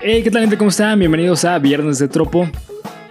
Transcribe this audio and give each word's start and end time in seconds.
Hey, 0.00 0.22
¿qué 0.22 0.30
tal 0.30 0.42
gente? 0.42 0.56
¿Cómo 0.56 0.70
están? 0.70 0.98
Bienvenidos 0.98 1.44
a 1.44 1.58
Viernes 1.58 1.98
de 1.98 2.06
Tropo, 2.06 2.48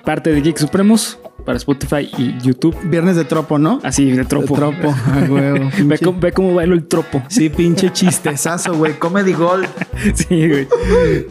parte 0.05 0.31
de 0.31 0.41
Geek 0.41 0.57
Supremos 0.57 1.19
para 1.47 1.55
Spotify 1.55 2.09
y 2.17 2.37
YouTube. 2.43 2.75
Viernes 2.89 3.15
de 3.15 3.23
tropo, 3.23 3.57
¿no? 3.57 3.79
Así, 3.81 4.11
de 4.11 4.25
tropo. 4.25 4.53
De 4.53 4.59
tropo, 4.59 4.89
a 4.89 5.31
huevo. 5.31 5.69
ve, 5.85 5.97
cómo, 5.97 6.19
ve 6.19 6.33
cómo 6.33 6.53
bailo 6.53 6.75
el 6.75 6.85
tropo. 6.85 7.23
Sí, 7.29 7.47
pinche 7.47 7.89
chistezazo, 7.93 8.75
güey. 8.75 8.93
Comedy 8.99 9.31
Gold. 9.31 9.65
Sí, 10.13 10.45
güey. 10.45 10.67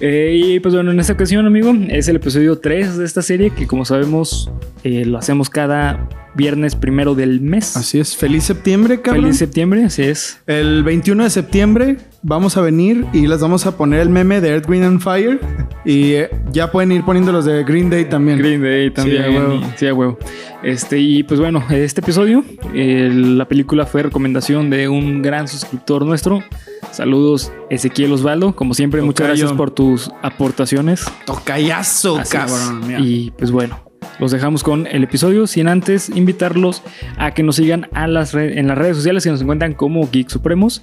Eh, 0.00 0.41
y 0.42 0.60
pues 0.60 0.74
bueno, 0.74 0.91
en 0.91 1.00
esta 1.00 1.12
ocasión, 1.12 1.46
amigo, 1.46 1.74
es 1.91 2.09
el 2.09 2.16
episodio 2.16 2.59
3 2.59 2.96
de 2.96 3.05
esta 3.05 3.20
serie 3.20 3.50
que 3.50 3.66
como 3.66 3.84
sabemos 3.84 4.50
eh, 4.84 5.05
lo 5.05 5.18
hacemos 5.18 5.50
cada 5.50 6.09
viernes 6.34 6.77
primero 6.77 7.14
del 7.14 7.42
mes. 7.42 7.77
Así 7.77 8.01
es. 8.01 8.16
Feliz 8.16 8.45
septiembre, 8.45 9.02
cabrón. 9.02 9.24
Feliz 9.24 9.38
septiembre, 9.38 9.84
así 9.84 10.02
es. 10.02 10.38
El 10.46 10.83
21 10.83 11.24
de 11.24 11.30
septiembre 11.30 11.98
vamos 12.27 12.57
a 12.57 12.61
venir 12.61 13.07
y 13.12 13.27
les 13.29 13.41
vamos 13.41 13.66
a 13.66 13.77
poner 13.77 14.01
el 14.01 14.09
meme 14.11 14.41
de 14.41 14.51
Earth, 14.51 14.66
Green 14.66 14.83
and 14.83 15.01
Fire. 15.01 15.41
Y 15.85 16.15
eh, 16.15 16.30
ya 16.51 16.73
pueden 16.73 16.91
ir 16.91 17.05
poniendo 17.05 17.30
los 17.30 17.45
de 17.45 17.62
Green 17.62 17.89
Day 17.89 18.07
también. 18.07 18.39
Green 18.39 18.61
Day 18.61 18.91
también. 18.91 19.23
Sí, 19.25 19.29
a 19.29 19.30
huevo. 19.39 19.55
y- 19.55 19.79
Sí, 19.79 19.87
a 19.87 19.95
huevo. 19.95 20.19
Este, 20.65 20.99
y 20.99 21.23
pues 21.23 21.39
bueno, 21.39 21.62
este 21.71 22.01
episodio, 22.01 22.45
eh, 22.75 23.09
la 23.12 23.47
película 23.47 23.87
fue 23.87 24.02
recomendación 24.02 24.69
de 24.69 24.89
un 24.89 25.23
gran 25.23 25.47
suscriptor 25.47 26.05
nuestro. 26.05 26.43
Saludos, 26.91 27.52
Ezequiel 27.71 28.12
Osvaldo. 28.12 28.57
Como 28.57 28.74
siempre, 28.74 29.01
muchas 29.02 29.29
gracias 29.29 29.52
por 29.52 29.71
tus 29.71 30.11
aportaciones. 30.23 31.05
Tocayazo, 31.24 32.19
Así 32.19 32.37
cabrón. 32.37 32.80
mira. 32.87 32.99
Y 33.01 33.33
pues 33.38 33.51
bueno, 33.52 33.79
los 34.19 34.30
dejamos 34.30 34.62
con 34.62 34.87
el 34.87 35.05
episodio 35.05 35.46
sin 35.46 35.69
antes 35.69 36.09
invitarlos 36.10 36.83
a 37.19 37.33
que 37.33 37.42
nos 37.42 37.56
sigan 37.56 37.88
a 37.92 38.06
las 38.06 38.32
re- 38.32 38.59
en 38.59 38.66
las 38.69 38.79
redes 38.79 38.96
sociales 38.96 39.24
que 39.24 39.30
nos 39.30 39.41
encuentran 39.41 39.74
como 39.74 40.09
Geek 40.10 40.29
Supremos. 40.29 40.82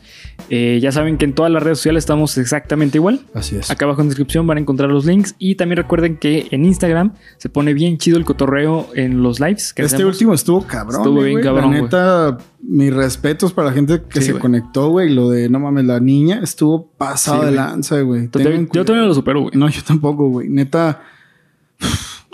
Eh, 0.50 0.80
ya 0.82 0.92
saben 0.92 1.18
que 1.18 1.26
en 1.26 1.34
todas 1.34 1.52
las 1.52 1.64
redes 1.64 1.80
sociales 1.80 2.04
estamos 2.04 2.38
exactamente 2.38 2.98
igual. 2.98 3.22
Así 3.34 3.56
es. 3.56 3.70
Acá 3.72 3.86
abajo 3.86 4.02
en 4.02 4.08
descripción 4.10 4.46
van 4.48 4.58
a 4.58 4.62
encontrar 4.62 4.90
los 4.90 5.06
links 5.06 5.36
y 5.40 5.56
también 5.56 5.78
recuerden 5.78 6.18
que 6.18 6.48
en 6.52 6.66
Instagram 6.66 7.14
se 7.38 7.50
pone 7.50 7.74
bien 7.74 7.98
chido 7.98 8.18
el 8.18 8.26
cotorreo 8.26 8.88
en 8.96 9.24
los 9.24 9.40
lives. 9.40 9.74
Que 9.74 9.82
Este 9.84 9.96
hacemos. 9.98 10.16
último 10.16 10.34
estuvo 10.34 10.66
cabrón. 10.66 11.02
Estuvo 11.02 11.24
eh, 11.24 11.28
bien 11.30 11.42
cabrón, 11.42 11.74
La 11.74 11.82
neta, 11.82 12.38
mis 12.62 12.94
respetos 12.94 13.52
para 13.54 13.70
la 13.70 13.74
gente 13.74 14.02
que 14.10 14.22
Sí, 14.22 14.28
se 14.28 14.40
conectó, 14.40 14.90
güey. 14.90 15.10
Lo 15.14 15.30
de 15.30 15.50
no 15.50 15.60
mames, 15.60 15.86
la 15.86 16.00
niña 16.00 16.40
estuvo 16.44 16.88
pasado 16.98 17.42
Sí, 17.42 17.46
de 17.48 17.52
lanza, 17.54 18.00
güey. 18.02 18.30
Yo 18.74 18.86
también 18.86 19.08
lo 19.08 19.14
supero, 19.14 19.42
güey. 19.42 19.52
No, 19.56 19.68
yo 19.70 19.82
tampoco, 19.84 20.30
güey. 20.30 20.50
Neta. 20.50 21.02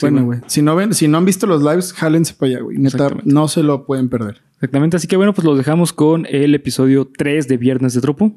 Bueno, 0.02 0.24
güey. 0.26 0.40
Si 0.48 0.62
no 0.62 0.76
ven, 0.76 0.94
si 0.94 1.08
no 1.08 1.18
han 1.18 1.26
visto 1.26 1.48
los 1.48 1.62
lives, 1.64 1.94
jálense 1.94 2.34
para 2.34 2.52
allá, 2.52 2.62
güey. 2.62 2.78
Neta, 2.78 3.10
no 3.26 3.48
se 3.48 3.64
lo 3.64 3.86
pueden 3.86 4.10
perder. 4.10 4.42
Exactamente, 4.56 4.98
así 4.98 5.08
que 5.08 5.16
bueno, 5.18 5.34
pues 5.34 5.46
los 5.46 5.58
dejamos 5.58 5.94
con 5.94 6.26
el 6.30 6.54
episodio 6.56 7.10
3 7.18 7.48
de 7.48 7.58
Viernes 7.58 7.94
de 7.94 8.02
Tropo. 8.02 8.34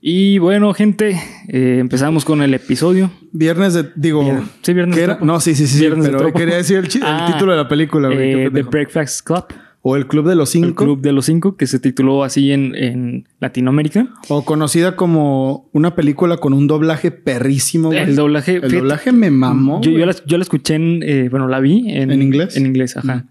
y 0.00 0.38
bueno, 0.38 0.72
gente, 0.74 1.20
eh, 1.48 1.78
empezamos 1.80 2.24
con 2.24 2.42
el 2.42 2.54
episodio. 2.54 3.10
Viernes 3.32 3.74
de, 3.74 3.90
digo, 3.96 4.22
Vier- 4.22 4.44
sí, 4.62 4.72
Viernes 4.72 4.94
¿qué 4.94 5.00
de? 5.02 5.06
Tropo. 5.08 5.24
No, 5.24 5.40
sí, 5.40 5.54
sí, 5.54 5.66
sí. 5.66 5.80
Viernes 5.80 6.08
pero 6.08 6.32
quería 6.32 6.56
decir 6.56 6.78
el, 6.78 6.88
Ah, 7.02 7.28
título 7.32 7.52
de 7.52 7.58
la 7.58 7.68
película, 7.68 8.08
güey. 8.08 8.44
Eh, 8.46 8.50
The. 8.50 8.62
Breakfast 8.62 9.26
Club, 9.26 9.46
o 9.88 9.96
el 9.96 10.06
Club 10.06 10.28
de 10.28 10.34
los 10.36 10.54
el 10.54 10.62
Cinco. 10.64 10.84
Club 10.84 11.00
de 11.00 11.12
los 11.12 11.26
Cinco, 11.26 11.56
que 11.56 11.66
se 11.66 11.78
tituló 11.78 12.24
así 12.24 12.52
en, 12.52 12.74
en 12.74 13.26
Latinoamérica. 13.40 14.08
O 14.28 14.44
conocida 14.44 14.96
como 14.96 15.68
una 15.72 15.94
película 15.94 16.36
con 16.36 16.52
un 16.52 16.66
doblaje 16.66 17.10
perrísimo, 17.10 17.88
güey. 17.88 18.00
El 18.00 18.16
doblaje, 18.16 18.54
El 18.56 18.60
fíjate, 18.62 18.76
doblaje 18.78 19.12
me 19.12 19.30
mamó. 19.30 19.80
Yo, 19.82 19.90
yo 19.90 20.06
la, 20.06 20.14
yo 20.26 20.36
la 20.38 20.42
escuché 20.42 20.74
en, 20.74 21.02
eh, 21.02 21.28
bueno, 21.30 21.48
la 21.48 21.60
vi 21.60 21.84
en, 21.90 22.10
¿En 22.10 22.22
inglés? 22.22 22.56
En 22.56 22.66
inglés, 22.66 22.96
ajá. 22.96 23.24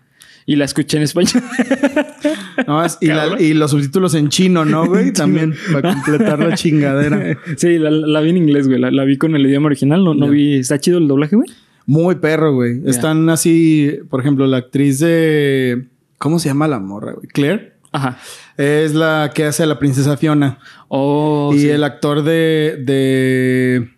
Y 0.45 0.55
la 0.55 0.63
escuché 0.65 0.97
en 0.97 1.03
español. 1.03 1.43
No, 2.67 2.83
es- 2.83 2.97
y, 3.01 3.07
la- 3.07 3.39
y 3.39 3.53
los 3.53 3.71
subtítulos 3.71 4.15
en 4.15 4.29
chino, 4.29 4.65
¿no, 4.65 4.85
güey? 4.87 5.13
También 5.13 5.53
para 5.71 5.93
completar 5.93 6.39
la 6.39 6.55
chingadera. 6.55 7.37
sí, 7.57 7.77
la, 7.77 7.91
la 7.91 8.19
vi 8.21 8.31
en 8.31 8.37
inglés, 8.37 8.67
güey. 8.67 8.79
La, 8.79 8.89
la 8.91 9.03
vi 9.03 9.17
con 9.17 9.35
el 9.35 9.45
idioma 9.45 9.67
original. 9.67 10.03
No, 10.03 10.13
no 10.15 10.27
vi. 10.29 10.55
¿Está 10.55 10.79
chido 10.79 10.97
el 10.97 11.07
doblaje, 11.07 11.35
güey? 11.35 11.47
Muy 11.85 12.15
perro, 12.15 12.53
güey. 12.55 12.81
Están 12.85 13.29
así, 13.29 13.91
por 14.09 14.19
ejemplo, 14.21 14.47
la 14.47 14.57
actriz 14.57 14.99
de. 14.99 15.85
¿Cómo 16.17 16.39
se 16.39 16.49
llama 16.49 16.67
la 16.67 16.79
morra, 16.79 17.13
güey? 17.13 17.27
Claire. 17.27 17.73
Ajá. 17.91 18.17
Es 18.57 18.93
la 18.93 19.31
que 19.33 19.45
hace 19.45 19.63
a 19.63 19.65
la 19.65 19.79
princesa 19.79 20.17
Fiona. 20.17 20.59
Oh, 20.89 21.51
y 21.55 21.59
sí. 21.61 21.69
el 21.69 21.83
actor 21.83 22.23
de. 22.23 22.81
de 22.85 23.91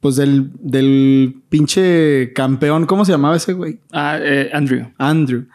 pues 0.00 0.14
del, 0.14 0.50
del 0.60 1.42
pinche 1.48 2.32
campeón. 2.32 2.86
¿Cómo 2.86 3.04
se 3.04 3.10
llamaba 3.12 3.36
ese 3.36 3.52
güey? 3.52 3.80
Ah, 3.92 4.16
eh, 4.20 4.48
Andrew. 4.52 4.92
Andrew. 4.96 5.46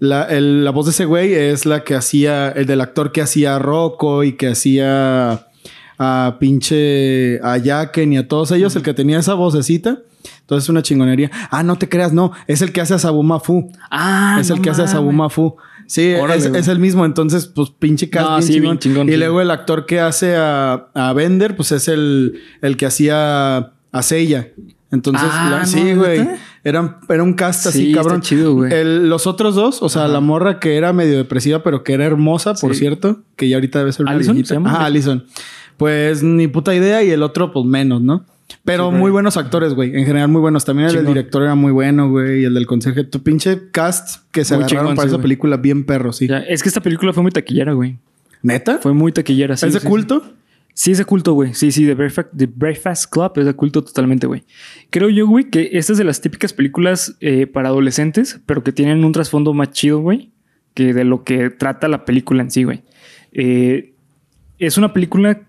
la, 0.00 0.24
el- 0.24 0.64
la 0.64 0.70
voz 0.70 0.86
de 0.86 0.90
ese 0.90 1.04
güey 1.04 1.32
es 1.32 1.64
la 1.66 1.84
que 1.84 1.94
hacía. 1.94 2.48
El 2.50 2.66
del 2.66 2.80
actor 2.80 3.12
que 3.12 3.22
hacía 3.22 3.56
a 3.56 3.58
Rocco 3.58 4.24
y 4.24 4.32
que 4.32 4.48
hacía 4.48 5.46
a 5.98 6.36
pinche. 6.40 7.40
a 7.42 7.58
Jacken 7.58 8.12
y 8.12 8.16
a 8.18 8.28
todos 8.28 8.50
ellos. 8.52 8.74
El 8.76 8.82
que 8.82 8.94
tenía 8.94 9.18
esa 9.18 9.34
vocecita. 9.34 9.98
Entonces 10.40 10.64
es 10.64 10.68
una 10.68 10.82
chingonería. 10.82 11.30
Ah, 11.50 11.62
no 11.62 11.76
te 11.76 11.88
creas, 11.88 12.12
no. 12.12 12.32
Es 12.46 12.62
el 12.62 12.72
que 12.72 12.80
hace 12.80 12.94
a 12.94 12.98
Sabumafu. 12.98 13.70
Ah, 13.90 14.38
es 14.40 14.50
el 14.50 14.60
que 14.60 14.70
hace 14.70 14.82
a. 14.82 14.86
Sabumafu. 14.86 15.56
Sí, 15.86 16.14
Órale, 16.14 16.58
es, 16.58 16.68
el 16.68 16.78
mismo. 16.78 17.04
Entonces, 17.04 17.46
pues 17.46 17.70
pinche 17.78 18.08
cast 18.08 18.26
No, 18.28 18.40
sí, 18.42 18.54
chingón. 18.54 18.62
bien 18.62 18.78
chingón, 18.78 19.08
Y 19.10 19.16
luego 19.18 19.40
el 19.42 19.50
actor 19.50 19.84
que 19.84 20.00
hace 20.00 20.34
a, 20.34 20.86
a 20.94 21.12
Bender, 21.12 21.56
pues 21.56 21.72
es 21.72 21.88
el, 21.88 22.40
el 22.62 22.76
que 22.78 22.86
hacía 22.86 23.56
a 23.92 24.02
Seiya. 24.02 24.48
Entonces, 24.90 25.28
Ah, 25.30 25.48
la- 25.50 25.58
¿no? 25.60 25.66
sí, 25.66 25.92
güey. 25.94 26.26
Era, 26.62 26.98
era 27.10 27.22
un 27.22 27.34
cast 27.34 27.66
así, 27.66 27.78
Sí, 27.80 27.90
está 27.90 28.00
cabrón. 28.02 28.22
chido, 28.22 28.54
güey. 28.54 28.72
El- 28.72 29.10
los 29.10 29.26
otros 29.26 29.54
dos, 29.56 29.82
o 29.82 29.88
sea, 29.90 30.08
la 30.08 30.20
morra 30.20 30.58
que 30.60 30.76
era 30.78 30.94
medio 30.94 31.18
depresiva, 31.18 31.62
pero 31.62 31.84
que 31.84 31.92
era 31.92 32.06
hermosa, 32.06 32.54
por 32.54 32.72
Sí. 32.72 32.78
cierto, 32.80 33.20
que 33.36 33.48
ya 33.50 33.56
ahorita 33.56 33.80
debe 33.80 33.92
ser 33.92 34.06
una 34.06 34.16
viejita. 34.16 34.56
Ajá, 34.64 34.86
Allison. 34.86 35.26
Pues 35.76 36.22
ni 36.22 36.46
puta 36.48 36.74
idea 36.74 37.02
y 37.02 37.10
el 37.10 37.22
otro, 37.22 37.52
pues 37.52 37.66
menos, 37.66 38.00
¿no? 38.00 38.24
Pero 38.64 38.90
Sí, 38.90 38.96
muy 38.96 39.10
buenos 39.10 39.36
actores, 39.36 39.74
güey. 39.74 39.96
En 39.96 40.06
general, 40.06 40.28
muy 40.28 40.40
buenos. 40.40 40.64
También 40.64 40.88
el 40.88 40.94
del 40.96 41.06
director 41.06 41.42
era 41.42 41.54
muy 41.54 41.72
bueno, 41.72 42.10
güey. 42.10 42.42
Y 42.42 42.44
el 42.44 42.54
del 42.54 42.66
conserje. 42.66 43.04
Tu 43.04 43.22
pinche 43.22 43.70
cast 43.70 44.22
que 44.30 44.44
se 44.44 44.54
Muy 44.54 44.64
agarraron 44.64 44.84
chingón, 44.86 44.96
para 44.96 45.06
sí, 45.06 45.08
esa 45.08 45.16
güey. 45.16 45.22
película, 45.22 45.56
bien 45.56 45.84
perro, 45.84 46.12
sí. 46.12 46.26
Ya, 46.28 46.38
es 46.38 46.62
que 46.62 46.68
esta 46.68 46.80
película 46.80 47.12
fue 47.12 47.22
muy 47.22 47.32
taquillera, 47.32 47.72
güey. 47.72 47.98
¿Neta? 48.42 48.78
Fue 48.78 48.92
muy 48.92 49.12
taquillera. 49.12 49.56
Sí, 49.56 49.66
¿Es 49.66 49.74
de 49.74 49.80
sí, 49.80 49.86
culto? 49.88 50.22
Sí, 50.74 50.90
es 50.90 50.98
de 50.98 51.04
culto, 51.04 51.32
güey. 51.34 51.54
Sí, 51.54 51.70
sí, 51.70 51.86
The 51.86 51.94
Breakfast, 51.94 52.28
The 52.36 52.46
Breakfast 52.46 53.10
Club 53.10 53.32
es 53.36 53.46
de 53.46 53.54
culto 53.54 53.82
totalmente, 53.84 54.26
güey. 54.26 54.42
Creo 54.90 55.08
yo, 55.08 55.26
güey, 55.26 55.48
que 55.48 55.70
esta 55.74 55.92
es 55.92 55.98
de 55.98 56.04
las 56.04 56.20
típicas 56.20 56.52
películas 56.52 57.16
eh, 57.20 57.46
para 57.46 57.68
adolescentes, 57.68 58.40
pero 58.44 58.64
que 58.64 58.72
tienen 58.72 59.04
un 59.04 59.12
trasfondo 59.12 59.54
más 59.54 59.70
chido, 59.70 60.00
güey, 60.00 60.32
que 60.74 60.92
de 60.92 61.04
lo 61.04 61.22
que 61.22 61.50
trata 61.50 61.86
la 61.88 62.04
película 62.04 62.42
en 62.42 62.50
sí, 62.50 62.64
güey. 62.64 62.82
Eh, 63.32 63.94
es 64.58 64.76
una 64.76 64.92
película 64.92 65.42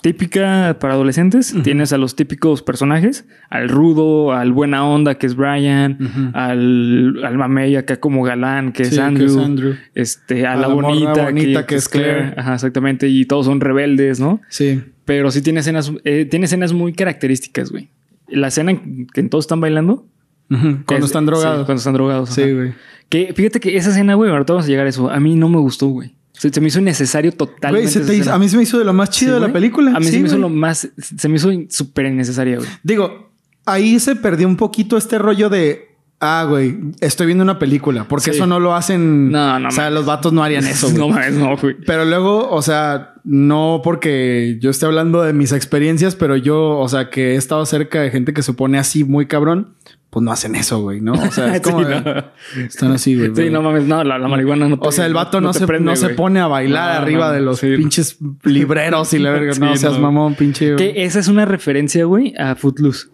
típica 0.00 0.76
para 0.80 0.94
adolescentes. 0.94 1.54
Tienes 1.62 1.92
a 1.92 1.98
los 1.98 2.16
típicos 2.16 2.62
personajes, 2.62 3.26
al 3.50 3.68
rudo, 3.68 4.32
al 4.32 4.52
buena 4.52 4.86
onda, 4.86 5.16
que 5.16 5.26
es 5.26 5.36
Brian, 5.36 5.98
Ujú. 6.00 6.30
al, 6.34 7.24
al 7.24 7.38
mamey 7.38 7.76
acá 7.76 7.98
como 7.98 8.22
galán, 8.22 8.72
que, 8.72 8.84
Sí, 8.84 8.90
es, 8.90 8.96
que 8.96 9.02
Andrew, 9.04 9.26
es 9.26 9.36
Andrew. 9.36 9.74
este, 9.94 10.46
a, 10.46 10.52
A 10.52 10.56
la, 10.56 10.68
bonita, 10.68 11.24
bonita, 11.24 11.66
que 11.66 11.74
es 11.76 11.88
Claire. 11.88 12.34
Ajá, 12.36 12.54
exactamente. 12.54 13.08
Y 13.08 13.24
todos 13.26 13.46
son 13.46 13.60
rebeldes, 13.60 14.20
¿no? 14.20 14.40
Sí. 14.48 14.82
Pero 15.04 15.30
sí 15.30 15.42
tiene 15.42 15.60
escenas, 15.60 15.92
eh, 16.04 16.24
tiene 16.24 16.46
escenas 16.46 16.72
muy 16.72 16.92
características, 16.92 17.70
güey. 17.70 17.90
La 18.28 18.48
escena 18.48 18.72
en 18.72 19.06
que 19.06 19.22
todos 19.24 19.44
están 19.44 19.60
bailando. 19.60 20.06
Cuando 20.48 20.84
es- 20.98 21.04
están 21.04 21.26
drogados. 21.26 21.60
sí, 21.60 21.64
cuando 21.66 21.78
están 21.78 21.94
drogados. 21.94 22.30
Sí, 22.30 22.52
güey. 22.52 22.72
Que 23.08 23.32
fíjate 23.34 23.60
que 23.60 23.76
esa 23.76 23.90
escena, 23.90 24.14
güey, 24.14 24.30
ahorita 24.30 24.52
vamos 24.52 24.66
a 24.66 24.68
llegar 24.68 24.86
a 24.86 24.88
eso. 24.88 25.08
A 25.10 25.20
mí 25.20 25.36
no 25.36 25.48
me 25.48 25.58
gustó, 25.58 25.86
güey. 25.88 26.15
Se, 26.38 26.50
se 26.50 26.60
me 26.60 26.68
hizo 26.68 26.78
innecesario 26.80 27.32
totalmente. 27.32 27.82
Güey, 27.86 27.92
se 27.92 28.00
esa 28.00 28.06
te 28.08 28.12
hizo- 28.14 28.20
escena. 28.22 28.36
a 28.36 28.38
mí 28.38 28.48
se 28.48 28.56
me 28.56 28.62
hizo 28.64 28.78
de 28.78 28.84
lo 28.84 28.92
más 28.92 29.08
Sí, 29.10 29.20
chido 29.20 29.34
de 29.34 29.40
la 29.46 29.52
película. 29.52 29.92
A 29.96 30.00
mí 30.00 30.06
Sí, 30.06 30.12
se 30.12 30.20
me 30.20 30.26
hizo 30.28 30.38
lo 30.38 30.48
más. 30.48 30.88
Se 30.98 31.28
me 31.28 31.36
hizo 31.36 31.50
súper 31.70 32.06
innecesaria, 32.06 32.56
güey. 32.58 32.68
Digo, 32.82 33.30
ahí 33.64 33.98
se 34.00 34.16
perdió 34.16 34.46
un 34.46 34.56
poquito 34.56 34.96
este 34.96 35.18
rollo 35.18 35.48
de. 35.48 35.86
Ah, 36.18 36.46
güey, 36.48 36.78
estoy 37.00 37.26
viendo 37.26 37.44
una 37.44 37.58
película. 37.58 38.08
Porque 38.08 38.30
Sí. 38.32 38.36
eso 38.38 38.46
no 38.46 38.58
lo 38.58 38.74
hacen. 38.74 39.30
No, 39.30 39.58
no 39.58 39.68
O 39.68 39.70
sea, 39.70 39.90
los 39.90 40.06
vatos 40.06 40.32
no 40.32 40.42
harían 40.42 40.64
eso. 40.66 40.86
güey. 40.88 40.98
no 40.98 41.08
mames, 41.08 41.32
no, 41.34 41.56
güey. 41.58 41.76
Pero 41.86 42.04
luego, 42.06 42.48
o 42.50 42.62
sea, 42.62 43.14
no 43.24 43.80
porque 43.84 44.56
yo 44.60 44.70
esté 44.70 44.86
hablando 44.86 45.22
de 45.22 45.32
mis 45.34 45.52
experiencias, 45.52 46.16
pero 46.16 46.36
yo, 46.36 46.78
o 46.78 46.88
sea, 46.88 47.10
que 47.10 47.32
he 47.32 47.36
estado 47.36 47.66
cerca 47.66 48.00
de 48.00 48.10
gente 48.10 48.32
que 48.32 48.42
se 48.42 48.54
pone 48.54 48.78
así 48.78 49.04
muy 49.04 49.26
cabrón, 49.26 49.74
pues 50.16 50.24
no 50.24 50.32
hacen 50.32 50.54
eso, 50.54 50.80
güey, 50.80 51.02
¿no? 51.02 51.12
O 51.12 51.30
sea, 51.30 51.54
es 51.56 51.60
como. 51.60 51.80
Sí, 51.80 51.88
de- 51.90 52.00
no. 52.00 52.24
Están 52.64 52.92
así, 52.92 53.14
güey. 53.16 53.26
Sí, 53.26 53.32
güey. 53.34 53.50
no 53.50 53.60
mames, 53.60 53.84
no, 53.84 54.02
la, 54.02 54.18
la 54.18 54.28
marihuana 54.28 54.66
no 54.66 54.78
te- 54.78 54.88
O 54.88 54.90
sea, 54.90 55.04
el 55.04 55.12
vato 55.12 55.42
no, 55.42 55.52
se, 55.52 55.66
prende, 55.66 55.84
no 55.90 55.94
se 55.94 56.08
pone 56.08 56.40
a 56.40 56.46
bailar 56.46 57.02
arriba 57.02 57.30
de 57.30 57.42
los 57.42 57.58
sí. 57.58 57.76
pinches 57.76 58.16
libreros 58.42 59.12
y 59.12 59.18
la 59.18 59.30
verga. 59.30 59.52
Sí, 59.52 59.60
no, 59.60 59.76
seas 59.76 59.98
mamón, 59.98 60.34
pinche. 60.34 60.74
Que 60.76 61.04
esa 61.04 61.18
es 61.18 61.28
una 61.28 61.44
referencia, 61.44 62.06
güey, 62.06 62.32
a 62.38 62.54
Footloose. 62.54 63.08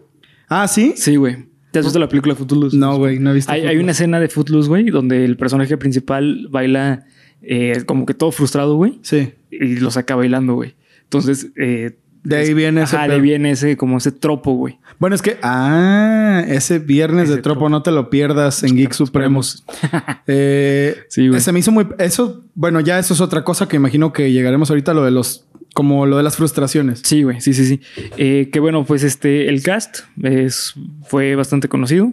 Ah, 0.48 0.68
¿sí? 0.68 0.92
Sí, 0.94 1.16
güey. 1.16 1.48
¿Te 1.72 1.80
has 1.80 1.86
visto 1.86 1.98
la 1.98 2.08
película 2.08 2.36
Footloose? 2.36 2.76
No, 2.76 2.96
güey, 2.98 3.18
no 3.18 3.32
he 3.32 3.34
visto. 3.34 3.50
Hay, 3.50 3.76
una 3.78 3.90
escena 3.90 4.20
de 4.20 4.28
Footloose, 4.28 4.68
güey, 4.68 4.84
donde 4.90 5.24
el 5.24 5.36
personaje 5.36 5.76
principal 5.76 6.46
baila 6.52 7.04
eh, 7.42 7.82
como 7.84 8.06
que 8.06 8.14
todo 8.14 8.30
frustrado, 8.30 8.76
güey, 8.76 9.00
Sí. 9.02 9.32
y 9.50 9.80
lo 9.80 9.90
saca 9.90 10.14
bailando, 10.14 10.54
güey. 10.54 10.76
Entonces, 11.02 11.48
eh, 11.56 11.96
De 12.24 12.36
ahí 12.36 12.54
viene 12.54 12.82
ese 12.82 12.96
Ajá, 12.96 13.08
de 13.08 13.14
ahí 13.14 13.20
viene 13.20 13.50
ese, 13.50 13.76
como 13.76 13.98
ese 13.98 14.12
tropo, 14.12 14.52
güey. 14.54 14.78
Bueno, 14.98 15.16
es 15.16 15.22
que, 15.22 15.38
ah, 15.42 16.44
ese 16.46 16.78
viernes 16.78 17.24
Ese 17.24 17.36
de 17.36 17.42
tropo, 17.42 17.60
tropo. 17.60 17.68
no 17.70 17.82
te 17.82 17.90
lo 17.90 18.10
pierdas 18.10 18.62
en 18.62 18.76
Geek 18.76 18.92
Supremos. 18.92 19.64
Eh, 20.26 20.96
Sí, 21.08 21.28
güey. 21.28 21.40
Se 21.40 21.50
me 21.52 21.58
hizo 21.58 21.72
muy. 21.72 21.86
Eso, 21.98 22.44
bueno, 22.54 22.80
ya 22.80 22.98
eso 22.98 23.12
es 23.14 23.20
otra 23.20 23.42
cosa 23.42 23.66
que 23.66 23.76
imagino 23.76 24.12
que 24.12 24.30
llegaremos 24.30 24.70
ahorita 24.70 24.92
a 24.92 24.94
lo 24.94 25.04
de 25.04 25.10
los. 25.10 25.48
Como 25.74 26.04
lo 26.06 26.18
de 26.18 26.22
las 26.22 26.36
frustraciones. 26.36 27.00
Sí, 27.02 27.22
güey, 27.22 27.40
sí, 27.40 27.54
sí, 27.54 27.64
sí. 27.64 27.80
Eh, 28.18 28.50
que 28.52 28.60
bueno, 28.60 28.84
pues 28.84 29.02
este, 29.04 29.48
el 29.48 29.62
cast 29.62 30.00
es, 30.22 30.74
fue 31.04 31.34
bastante 31.34 31.68
conocido. 31.68 32.12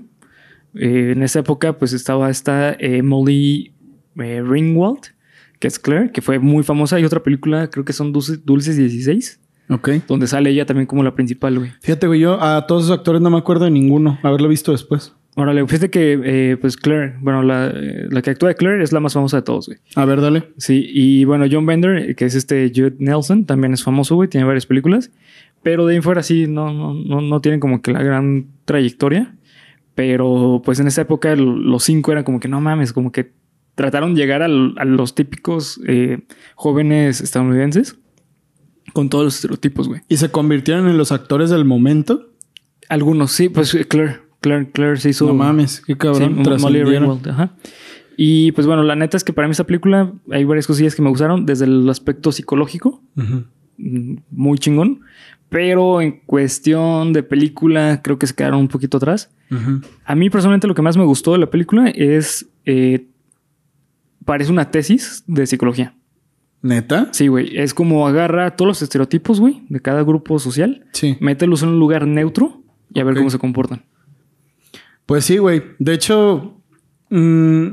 Eh, 0.76 1.12
en 1.16 1.24
esa 1.24 1.40
época, 1.40 1.74
pues 1.78 1.92
estaba 1.94 2.30
esta 2.30 2.78
Molly 3.04 3.74
Ringwald, 4.16 5.02
que 5.60 5.68
es 5.68 5.78
Claire, 5.78 6.12
que 6.12 6.22
fue 6.22 6.40
muy 6.40 6.64
famosa. 6.64 6.96
Hay 6.96 7.04
otra 7.04 7.22
película, 7.22 7.70
creo 7.70 7.84
que 7.84 7.92
son 7.94 8.14
Dulces, 8.14 8.46
Dulces 8.46 8.78
16, 8.78 9.40
Ok. 9.70 9.90
donde 10.08 10.28
sale 10.28 10.50
ella 10.50 10.66
también 10.66 10.88
como 10.88 11.04
la 11.04 11.14
principal, 11.16 11.60
güey. 11.60 11.72
Fíjate, 11.82 12.08
güey, 12.08 12.20
yo 12.20 12.42
a 12.42 12.66
todos 12.68 12.86
esos 12.86 12.98
actores 12.98 13.22
no 13.22 13.30
me 13.30 13.38
acuerdo 13.38 13.66
de 13.66 13.72
ninguno. 13.72 14.18
Haberlo 14.24 14.48
visto 14.50 14.72
después. 14.72 15.14
Órale, 15.36 15.66
fíjate 15.68 15.90
que, 15.90 16.20
eh, 16.24 16.58
pues 16.60 16.76
Claire, 16.76 17.16
bueno, 17.22 17.44
la, 17.44 17.68
eh, 17.68 18.08
la 18.10 18.22
que 18.22 18.32
actúa 18.32 18.50
de 18.50 18.56
Claire 18.56 18.84
es 18.84 18.92
la 18.92 19.00
más 19.00 19.14
famosa 19.14 19.38
de 19.38 19.44
todos, 19.44 19.68
güey. 19.68 19.78
A 19.96 20.04
ver, 20.06 20.20
dale. 20.22 20.50
Sí, 20.58 20.86
y 20.92 21.24
bueno, 21.24 21.46
John 21.50 21.66
Bender, 21.66 22.16
que 22.16 22.26
es 22.26 22.36
este 22.36 22.72
Jude 22.76 22.96
Nelson, 23.00 23.46
también 23.46 23.72
es 23.74 23.84
famoso, 23.84 24.16
güey, 24.16 24.28
tiene 24.28 24.46
varias 24.46 24.66
películas. 24.66 25.12
Pero 25.64 25.86
de 25.86 25.96
ahí 25.96 26.02
fuera 26.02 26.24
sí, 26.24 26.48
no, 26.48 26.74
no, 26.74 26.94
no, 26.94 27.22
no 27.22 27.40
tienen 27.42 27.60
como 27.60 27.82
que 27.82 27.92
la 27.94 28.02
gran 28.04 28.48
trayectoria. 28.66 29.36
Pero 29.96 30.62
pues 30.64 30.80
en 30.80 30.88
esa 30.88 31.02
época 31.02 31.36
los 31.36 31.84
cinco 31.84 32.12
eran 32.12 32.24
como 32.24 32.40
que 32.40 32.48
no 32.48 32.62
mames, 32.62 32.94
como 32.94 33.12
que 33.12 33.32
trataron 33.76 34.14
de 34.16 34.22
llegar 34.22 34.42
al- 34.42 34.74
a 34.78 34.86
los 34.86 35.16
típicos 35.16 35.80
eh, 35.88 36.20
jóvenes 36.56 37.22
estadounidenses 37.22 37.98
con 39.00 39.10
todos 39.10 39.24
los 39.24 39.36
estereotipos, 39.36 39.88
güey. 39.88 40.02
¿Y 40.10 40.18
se 40.18 40.30
convirtieron 40.30 40.90
en 40.90 40.98
los 40.98 41.12
actores 41.14 41.50
del 41.50 41.64
momento? 41.64 42.28
Algunos, 42.90 43.32
sí, 43.32 43.48
pues 43.48 43.74
eh, 43.74 43.86
Claire, 43.88 44.18
Claire, 44.42 44.70
Claire 44.72 44.98
se 44.98 45.10
hizo... 45.12 45.26
no 45.28 45.34
mames, 45.34 45.80
qué 45.86 45.94
Sí, 45.94 45.98
cabrón. 45.98 46.36
Mo- 46.44 46.58
Molly. 46.60 46.84
Ringwald, 46.84 47.28
ajá. 47.30 47.52
Y 48.18 48.52
pues 48.52 48.68
bueno, 48.68 48.84
la 48.84 48.96
neta 48.98 49.16
es 49.16 49.24
que 49.24 49.32
para 49.32 49.48
mí 49.48 49.52
esta 49.54 49.64
película 49.64 50.12
hay 50.32 50.44
varias 50.44 50.68
cosillas 50.68 50.96
que 50.96 51.02
me 51.02 51.10
gustaron, 51.10 51.46
desde 51.46 51.64
el 51.64 51.88
aspecto 51.90 52.34
psicológico, 52.34 53.02
mm, 53.78 54.16
muy 54.32 54.58
chingón, 54.60 55.00
pero 55.48 56.02
en 56.02 56.20
cuestión 56.26 57.14
de 57.14 57.24
película 57.24 58.02
creo 58.04 58.20
que 58.20 58.28
se 58.28 58.36
quedaron 58.36 58.60
un 58.60 58.68
poquito 58.68 58.98
atrás. 58.98 59.30
A 60.04 60.14
mí 60.16 60.30
personalmente 60.30 60.68
lo 60.68 60.76
que 60.76 60.82
más 60.82 60.98
me 60.98 61.06
gustó 61.06 61.32
de 61.32 61.38
la 61.40 61.50
película 61.50 61.90
es, 61.90 62.48
eh, 62.66 63.08
parece 64.26 64.52
una 64.52 64.70
tesis 64.72 65.24
de 65.26 65.48
psicología. 65.48 65.94
¿Neta? 66.62 67.08
Sí, 67.14 67.28
güey, 67.28 67.58
es 67.58 67.74
como 67.74 68.06
agarra 68.08 68.56
todos 68.56 68.68
los 68.68 68.82
estereotipos, 68.82 69.40
güey, 69.40 69.64
de 69.70 69.80
cada 69.80 70.04
grupo 70.04 70.40
social, 70.40 70.86
Sí. 70.92 71.16
mételos 71.22 71.64
en 71.64 71.70
un 71.70 71.80
lugar 71.80 72.06
neutro 72.06 72.62
y 72.94 73.00
a 73.00 73.04
ver 73.04 73.16
cómo 73.16 73.30
se 73.30 73.40
comportan. 73.40 73.86
Pues 75.06 75.26
sí, 75.26 75.38
güey. 75.38 75.64
De 75.80 75.94
hecho, 75.94 76.62
mm, 77.10 77.68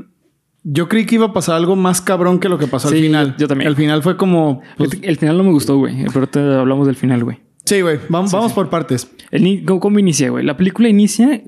yo 0.63 0.87
creí 0.89 1.05
que 1.05 1.15
iba 1.15 1.27
a 1.27 1.33
pasar 1.33 1.55
algo 1.55 1.75
más 1.75 2.01
cabrón 2.01 2.39
que 2.39 2.49
lo 2.49 2.57
que 2.57 2.67
pasó 2.67 2.89
Sí, 2.89 2.95
al 2.95 3.01
final. 3.01 3.35
yo 3.37 3.47
también. 3.47 3.67
El 3.69 3.75
final 3.75 4.01
fue 4.03 4.17
como. 4.17 4.61
pues, 4.77 4.91
el 5.01 5.17
final 5.17 5.37
no 5.37 5.43
me 5.43 5.51
gustó, 5.51 5.77
güey, 5.77 5.95
pero 6.07 6.19
ahorita 6.21 6.59
hablamos 6.59 6.87
del 6.87 6.95
final, 6.95 7.23
güey. 7.23 7.39
sí, 7.65 7.81
güey. 7.81 7.99
Vamos, 8.09 8.31
vamos 8.31 8.53
por 8.53 8.69
partes. 8.69 9.11
El 9.31 9.43
ni- 9.43 9.63
¿cómo, 9.65 9.79
cómo 9.81 9.99
inicia, 9.99 10.29
güey? 10.29 10.45
La 10.45 10.55
película 10.57 10.87
inicia, 10.87 11.41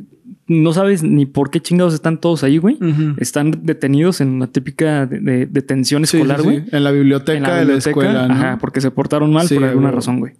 no 0.50 0.74
sabes 0.74 1.04
ni 1.04 1.26
por 1.26 1.50
qué 1.52 1.62
chingados 1.62 1.94
están 1.94 2.20
todos 2.20 2.44
ahí, 2.44 2.58
güey. 2.58 2.78
Están 3.18 3.62
detenidos 3.64 4.20
en 4.20 4.30
una 4.30 4.48
típica 4.48 5.06
de- 5.06 5.20
de- 5.22 5.46
detención 5.46 6.06
Sí, 6.06 6.18
escolar, 6.18 6.40
sí, 6.40 6.44
güey. 6.44 6.60
sí. 6.62 6.66
En 6.72 6.84
la 6.84 6.92
biblioteca 6.92 7.38
En 7.38 7.44
la 7.44 7.56
de 7.60 7.66
la 7.66 7.76
escuela, 7.78 8.28
¿no? 8.28 8.34
Ajá, 8.34 8.58
porque 8.60 8.82
se 8.82 8.92
portaron 8.92 9.32
mal 9.32 9.48
por 9.48 9.64
alguna 9.64 9.88
güey. 9.90 9.96
razón, 9.96 10.20
güey. 10.20 10.34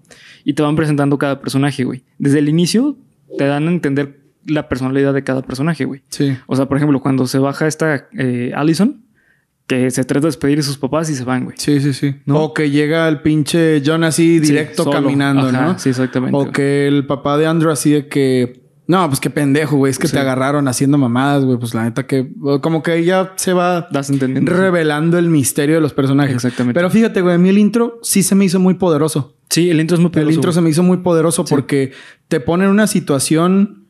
Y 0.44 0.54
te 0.54 0.62
van 0.64 0.76
presentando 0.76 1.18
cada 1.18 1.40
personaje, 1.40 1.84
güey. 1.86 2.04
Desde 2.18 2.40
el 2.40 2.50
inicio 2.50 2.98
te 3.38 3.46
dan 3.46 3.68
a 3.68 3.72
entender 3.72 4.20
la 4.48 4.68
personalidad 4.68 5.14
de 5.14 5.24
cada 5.24 5.42
personaje, 5.44 5.86
güey. 5.86 6.02
Sí. 6.10 6.36
O 6.48 6.56
sea, 6.56 6.66
por 6.68 6.78
ejemplo, 6.78 7.00
cuando 7.02 7.28
se 7.28 7.38
baja 7.38 7.68
esta 7.68 8.08
eh, 8.18 8.52
Allison, 8.56 9.04
que 9.68 9.92
se 9.92 10.04
trata 10.04 10.22
de 10.22 10.28
despedir 10.30 10.58
de 10.58 10.64
sus 10.64 10.80
papás 10.80 11.10
y 11.12 11.16
se 11.16 11.24
van, 11.24 11.44
güey. 11.44 11.56
Sí, 11.60 11.80
sí, 11.80 11.94
sí. 11.94 12.16
¿No? 12.26 12.40
O 12.46 12.54
que 12.56 12.72
llega 12.72 13.08
el 13.08 13.22
pinche 13.22 13.84
John 13.86 14.04
así 14.04 14.40
directo 14.40 14.86
Sí, 14.86 14.90
caminando, 14.90 15.50
Ajá, 15.50 15.66
¿no? 15.66 15.78
Sí, 15.78 15.90
exactamente. 15.90 16.36
O 16.36 16.40
güey. 16.40 16.52
que 16.52 16.88
el 16.88 17.06
papá 17.06 17.38
de 17.38 17.46
Andrew 17.46 17.70
así 17.72 17.92
de 17.92 18.08
que... 18.08 18.68
No, 18.90 19.08
pues 19.08 19.20
qué 19.20 19.30
pendejo, 19.30 19.78
güey. 19.78 19.92
Es 19.92 20.00
que 20.00 20.08
Sí. 20.08 20.14
te 20.14 20.20
agarraron 20.20 20.68
haciendo 20.68 20.98
mamadas, 20.98 21.46
güey. 21.46 21.60
Pues 21.60 21.74
la 21.76 21.84
neta 21.84 22.08
que... 22.08 22.28
Como 22.62 22.82
que 22.82 23.04
ya 23.06 23.34
se 23.36 23.54
va 23.54 23.88
Das 23.92 24.10
entendiendo. 24.10 24.52
revelando 24.52 25.20
el 25.20 25.30
misterio 25.30 25.76
de 25.76 25.82
los 25.82 25.94
personajes. 25.94 26.34
Exactamente. 26.36 26.74
Pero 26.78 26.90
fíjate, 26.90 27.22
güey. 27.22 27.36
A 27.36 27.38
mí 27.38 27.50
el 27.50 27.60
intro 27.60 28.00
sí 28.02 28.24
se 28.24 28.34
me 28.34 28.46
hizo 28.46 28.60
muy 28.60 28.74
poderoso. 28.74 29.36
Sí, 29.52 29.70
el 29.70 29.80
intro 29.80 29.96
es 29.96 30.02
muy 30.02 30.08
El 30.08 30.12
poderoso, 30.14 30.34
intro 30.36 30.50
güey. 30.50 30.56
se 30.56 30.62
me 30.62 30.70
hizo 30.72 30.82
muy 30.84 30.98
poderoso 30.98 31.46
porque 31.46 31.92
te 32.28 32.40
pone 32.40 32.66
en 32.66 32.72
una 32.72 32.88
situación 32.88 33.86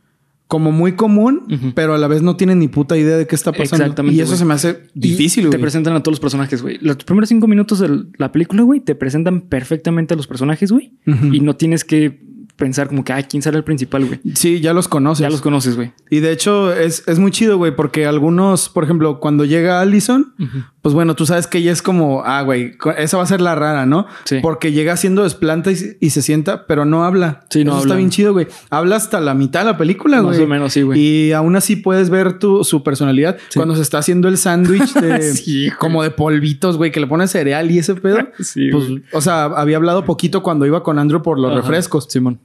como 0.48 0.72
muy 0.72 0.94
común, 0.94 1.72
pero 1.76 1.94
a 1.94 1.98
la 2.00 2.08
vez 2.08 2.22
no 2.24 2.36
tienen 2.36 2.58
ni 2.60 2.68
puta 2.68 2.98
idea 2.98 3.16
de 3.18 3.28
qué 3.28 3.36
está 3.36 3.52
pasando. 3.52 3.84
Exactamente, 3.86 4.18
Y 4.18 4.20
eso 4.22 4.32
güey. 4.32 4.40
se 4.40 4.46
me 4.46 4.54
hace 4.56 4.80
difícil, 4.96 5.44
Te 5.44 5.50
güey. 5.52 5.62
presentan 5.62 5.94
a 5.96 6.02
todos 6.02 6.14
los 6.14 6.20
personajes, 6.20 6.62
güey. 6.64 6.78
Los 6.82 6.98
primeros 6.98 7.30
cinco 7.30 7.48
minutos 7.48 7.78
de 7.80 8.06
la 8.18 8.32
película, 8.32 8.64
güey, 8.64 8.80
te 8.80 8.96
presentan 8.96 9.42
perfectamente 9.42 10.16
a 10.16 10.18
los 10.18 10.26
personajes, 10.28 10.72
güey. 10.72 10.92
Y 11.32 11.40
no 11.42 11.56
tienes 11.56 11.86
que 11.86 12.28
pensar 12.60 12.88
como 12.90 13.04
que, 13.04 13.14
ay, 13.14 13.24
¿quién 13.24 13.42
será 13.42 13.58
el 13.58 13.64
principal, 13.64 14.06
güey? 14.06 14.20
Sí, 14.36 14.60
ya 14.60 14.74
los 14.74 14.88
conoces. 14.88 15.24
Ya 15.24 15.30
los 15.30 15.42
conoces, 15.42 15.76
güey. 15.76 15.94
Y 16.12 16.20
de 16.20 16.32
hecho 16.32 16.72
es, 16.74 17.04
es 17.08 17.18
muy 17.18 17.32
chido, 17.32 17.58
güey, 17.58 17.76
porque 17.76 18.06
algunos, 18.06 18.70
por 18.70 18.84
ejemplo, 18.84 19.20
cuando 19.20 19.46
llega 19.46 19.80
Allison, 19.82 20.34
pues 20.82 20.94
bueno, 20.94 21.16
tú 21.16 21.26
sabes 21.26 21.48
que 21.48 21.58
ella 21.58 21.72
es 21.72 21.82
como, 21.82 22.22
ah, 22.26 22.42
güey, 22.44 22.74
esa 22.98 23.18
va 23.18 23.24
a 23.24 23.26
ser 23.26 23.42
la 23.42 23.56
rara, 23.56 23.86
¿no? 23.86 24.06
Sí. 24.26 24.38
Porque 24.42 24.72
llega 24.72 24.94
haciendo 24.94 25.24
desplanta 25.24 25.72
y, 25.72 25.76
se- 25.76 25.98
y 26.00 26.10
se 26.12 26.22
sienta, 26.22 26.68
pero 26.68 26.86
no 26.86 27.04
habla. 27.06 27.46
Sí, 27.50 27.64
no 27.64 27.72
Eso 27.72 27.80
habla. 27.80 27.88
está 27.94 27.98
bien 27.98 28.10
chido, 28.10 28.34
güey. 28.34 28.48
Habla 28.70 28.96
hasta 28.98 29.20
la 29.20 29.34
mitad 29.34 29.62
de 29.62 29.66
la 29.68 29.78
película, 29.78 30.20
güey. 30.20 30.38
Más 30.38 30.44
o 30.46 30.48
menos, 30.48 30.74
sí, 30.74 30.82
güey. 30.82 31.00
Y 31.00 31.32
aún 31.32 31.56
así 31.56 31.76
puedes 31.78 32.10
ver 32.10 32.40
tu, 32.40 32.64
su 32.64 32.84
personalidad 32.84 33.38
Sí. 33.50 33.58
cuando 33.60 33.76
se 33.76 33.82
está 33.82 33.98
haciendo 34.00 34.28
el 34.28 34.38
sándwich 34.38 34.94
de 34.94 35.22
Sí, 35.34 35.70
como 35.80 36.04
de 36.04 36.12
polvitos, 36.12 36.78
güey, 36.78 36.92
que 36.92 37.00
le 37.00 37.08
pone 37.08 37.28
cereal 37.28 37.72
y 37.72 37.80
ese 37.80 37.96
pedo. 37.96 38.20
Sí, 38.40 38.70
pues, 38.72 38.86
o 39.14 39.22
sea, 39.22 39.46
había 39.46 39.78
hablado 39.78 40.06
poquito 40.06 40.42
cuando 40.44 40.66
iba 40.66 40.84
con 40.84 40.98
Andrew 41.00 41.22
por 41.22 41.40
los 41.40 41.52
Ajá. 41.52 41.62
refrescos, 41.62 42.08
Simón. 42.10 42.40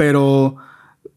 Pero 0.00 0.56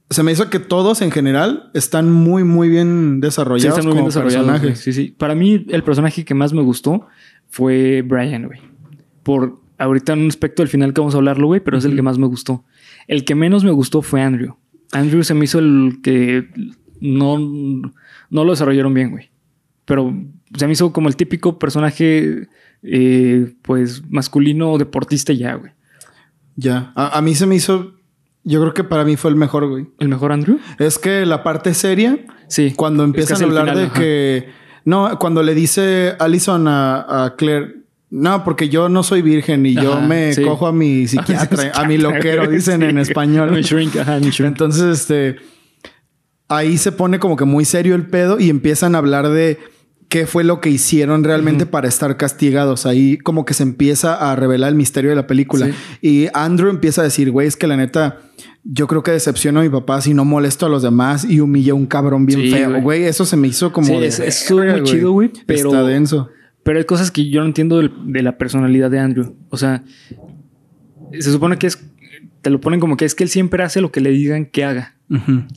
se 0.10 0.24
me 0.24 0.34
hizo 0.34 0.50
que 0.50 0.60
todos 0.60 1.02
en 1.02 1.10
general 1.10 1.72
están 1.74 2.12
muy, 2.12 2.44
muy 2.44 2.68
bien 2.68 3.14
Sí, 3.16 3.22
desarrollados. 3.22 3.78
están 3.78 3.86
muy 3.86 3.94
bien 3.94 4.06
desarrollados. 4.08 4.46
personajes. 4.46 4.80
Sí, 4.80 4.92
sí. 4.92 5.16
Para 5.18 5.36
mí, 5.36 5.66
el 5.70 5.84
personaje 5.84 6.26
que 6.26 6.34
más 6.34 6.52
me 6.52 6.62
gustó 6.62 7.08
fue 7.48 8.02
Brian, 8.02 8.46
güey. 8.48 8.60
Por 9.24 9.62
ahorita 9.78 10.12
en 10.14 10.20
un 10.24 10.28
aspecto 10.28 10.62
del 10.64 10.68
final 10.70 10.94
que 10.94 11.00
vamos 11.00 11.16
a 11.16 11.18
hablarlo, 11.18 11.48
güey, 11.48 11.62
pero 11.62 11.78
es 11.78 11.86
el 11.86 11.96
que 11.96 12.02
más 12.02 12.18
me 12.18 12.28
gustó. 12.28 12.66
El 13.08 13.24
que 13.24 13.36
menos 13.36 13.64
me 13.64 13.72
gustó 13.72 14.02
fue 14.02 14.22
Andrew. 14.22 14.58
Andrew 14.92 15.24
se 15.24 15.34
me 15.34 15.46
hizo 15.46 15.60
el 15.60 16.00
que 16.04 16.50
no, 17.00 17.40
no 17.40 18.44
lo 18.44 18.52
desarrollaron 18.52 18.94
bien, 18.94 19.12
güey. 19.12 19.32
Pero 19.86 20.14
se 20.58 20.68
me 20.68 20.74
hizo 20.74 20.92
como 20.92 21.08
el 21.08 21.16
típico 21.16 21.58
personaje, 21.58 22.50
eh, 22.84 23.54
pues, 23.62 24.04
masculino 24.10 24.78
deportista 24.78 25.32
ya, 25.32 25.56
güey. 25.56 25.72
Ya. 26.58 26.92
A, 26.96 27.18
a 27.18 27.22
mí 27.22 27.34
se 27.34 27.46
me 27.48 27.56
hizo. 27.56 27.93
Yo 28.44 28.60
creo 28.62 28.74
que 28.74 28.84
para 28.84 29.04
mí 29.06 29.16
fue 29.16 29.30
el 29.32 29.36
mejor, 29.38 29.68
güey. 29.70 29.88
¿El 30.00 30.10
mejor 30.10 30.32
Andrew? 30.32 30.60
Es 30.80 31.00
que 31.00 31.26
la 31.26 31.44
parte 31.44 31.74
seria, 31.74 32.18
Sí. 32.48 32.74
cuando 32.76 33.04
empiezan 33.04 33.42
a 33.42 33.46
hablar 33.46 33.64
final, 33.70 33.78
de 33.78 33.84
ajá. 33.86 33.94
que. 33.94 34.50
No, 34.86 35.18
cuando 35.18 35.44
le 35.44 35.54
dice 35.56 36.16
Allison 36.20 36.68
a, 36.68 37.26
a 37.26 37.36
Claire. 37.38 37.76
No, 38.10 38.44
porque 38.44 38.70
yo 38.70 38.90
no 38.90 39.02
soy 39.02 39.22
virgen 39.24 39.66
y 39.66 39.74
yo 39.74 40.00
me 40.02 40.34
sí. 40.34 40.44
cojo 40.44 40.68
a 40.68 40.74
mi 40.74 41.08
psiquiatra, 41.08 41.72
a 41.74 41.86
mi 41.86 41.98
loquero, 41.98 42.46
dicen 42.48 42.84
en 42.84 42.98
español. 43.00 43.52
Mi 43.52 43.62
shrink, 43.62 43.96
ajá, 43.96 44.20
mi 44.20 44.30
shrink. 44.30 44.50
Entonces, 44.52 45.00
este. 45.02 45.38
Ahí 46.50 46.78
se 46.78 46.92
pone 46.92 47.20
como 47.20 47.36
que 47.38 47.46
muy 47.46 47.66
serio 47.66 47.96
el 47.96 48.06
pedo 48.06 48.40
y 48.40 48.50
empiezan 48.50 48.94
a 48.94 48.98
hablar 49.00 49.30
de 49.30 49.58
qué 50.14 50.28
fue 50.28 50.44
lo 50.44 50.62
que 50.62 50.70
hicieron 50.70 51.24
realmente 51.24 51.66
para 51.66 51.88
estar 51.88 52.18
castigados. 52.18 52.86
Ahí 52.86 53.18
como 53.18 53.46
que 53.46 53.56
se 53.56 53.64
empieza 53.64 54.14
a 54.14 54.36
revelar 54.36 54.70
el 54.70 54.76
misterio 54.76 55.10
de 55.10 55.16
la 55.16 55.26
película. 55.26 55.66
Sí. 55.66 55.74
Y 56.08 56.28
Andrew 56.36 56.70
empieza 56.70 57.02
a 57.02 57.06
decir, 57.06 57.32
güey, 57.32 57.48
es 57.48 57.58
que 57.58 57.66
la 57.66 57.78
neta, 57.78 58.20
yo 58.64 58.86
creo 58.86 59.02
que 59.02 59.10
decepciono 59.10 59.62
a 59.62 59.64
mi 59.64 59.70
papá 59.70 60.02
si 60.02 60.14
no 60.14 60.24
molesto 60.24 60.68
a 60.68 60.70
los 60.70 60.84
demás 60.84 61.26
y 61.28 61.40
humilla 61.40 61.72
a 61.72 61.76
un 61.76 61.88
cabrón 61.88 62.28
bien 62.28 62.42
Sí, 62.42 62.52
feo. 62.52 62.70
güey. 62.70 62.82
Güey, 62.84 63.04
eso 63.06 63.26
se 63.26 63.36
me 63.38 63.48
hizo 63.48 63.74
como. 63.74 63.88
Sí, 63.88 63.94
de 64.00 64.06
es- 64.06 64.46
verga, 64.56 64.74
muy 64.78 64.84
chido, 64.84 65.12
güey, 65.14 65.32
pero- 65.48 65.70
Está 65.70 65.82
denso. 65.84 66.30
Pero 66.62 66.78
hay 66.78 66.86
cosas 66.86 67.10
que 67.10 67.28
yo 67.32 67.40
no 67.40 67.48
entiendo 67.48 67.78
del- 67.80 67.92
de, 68.06 68.22
la 68.22 68.38
personalidad 68.38 68.92
de 68.92 69.00
Andrew. 69.00 69.36
O 69.50 69.58
sea, 69.58 69.84
se 71.12 71.32
supone 71.32 71.58
que 71.58 71.66
es. 71.68 71.80
Te 72.44 72.52
lo 72.52 72.62
ponen 72.62 72.80
como 72.80 72.98
que 72.98 73.06
es 73.06 73.16
que 73.16 73.24
él 73.24 73.30
siempre 73.32 73.64
hace 73.64 73.82
lo 73.82 73.92
que 73.92 74.00
le 74.00 74.12
digan 74.12 74.46
que 74.46 74.64
haga. 74.64 74.96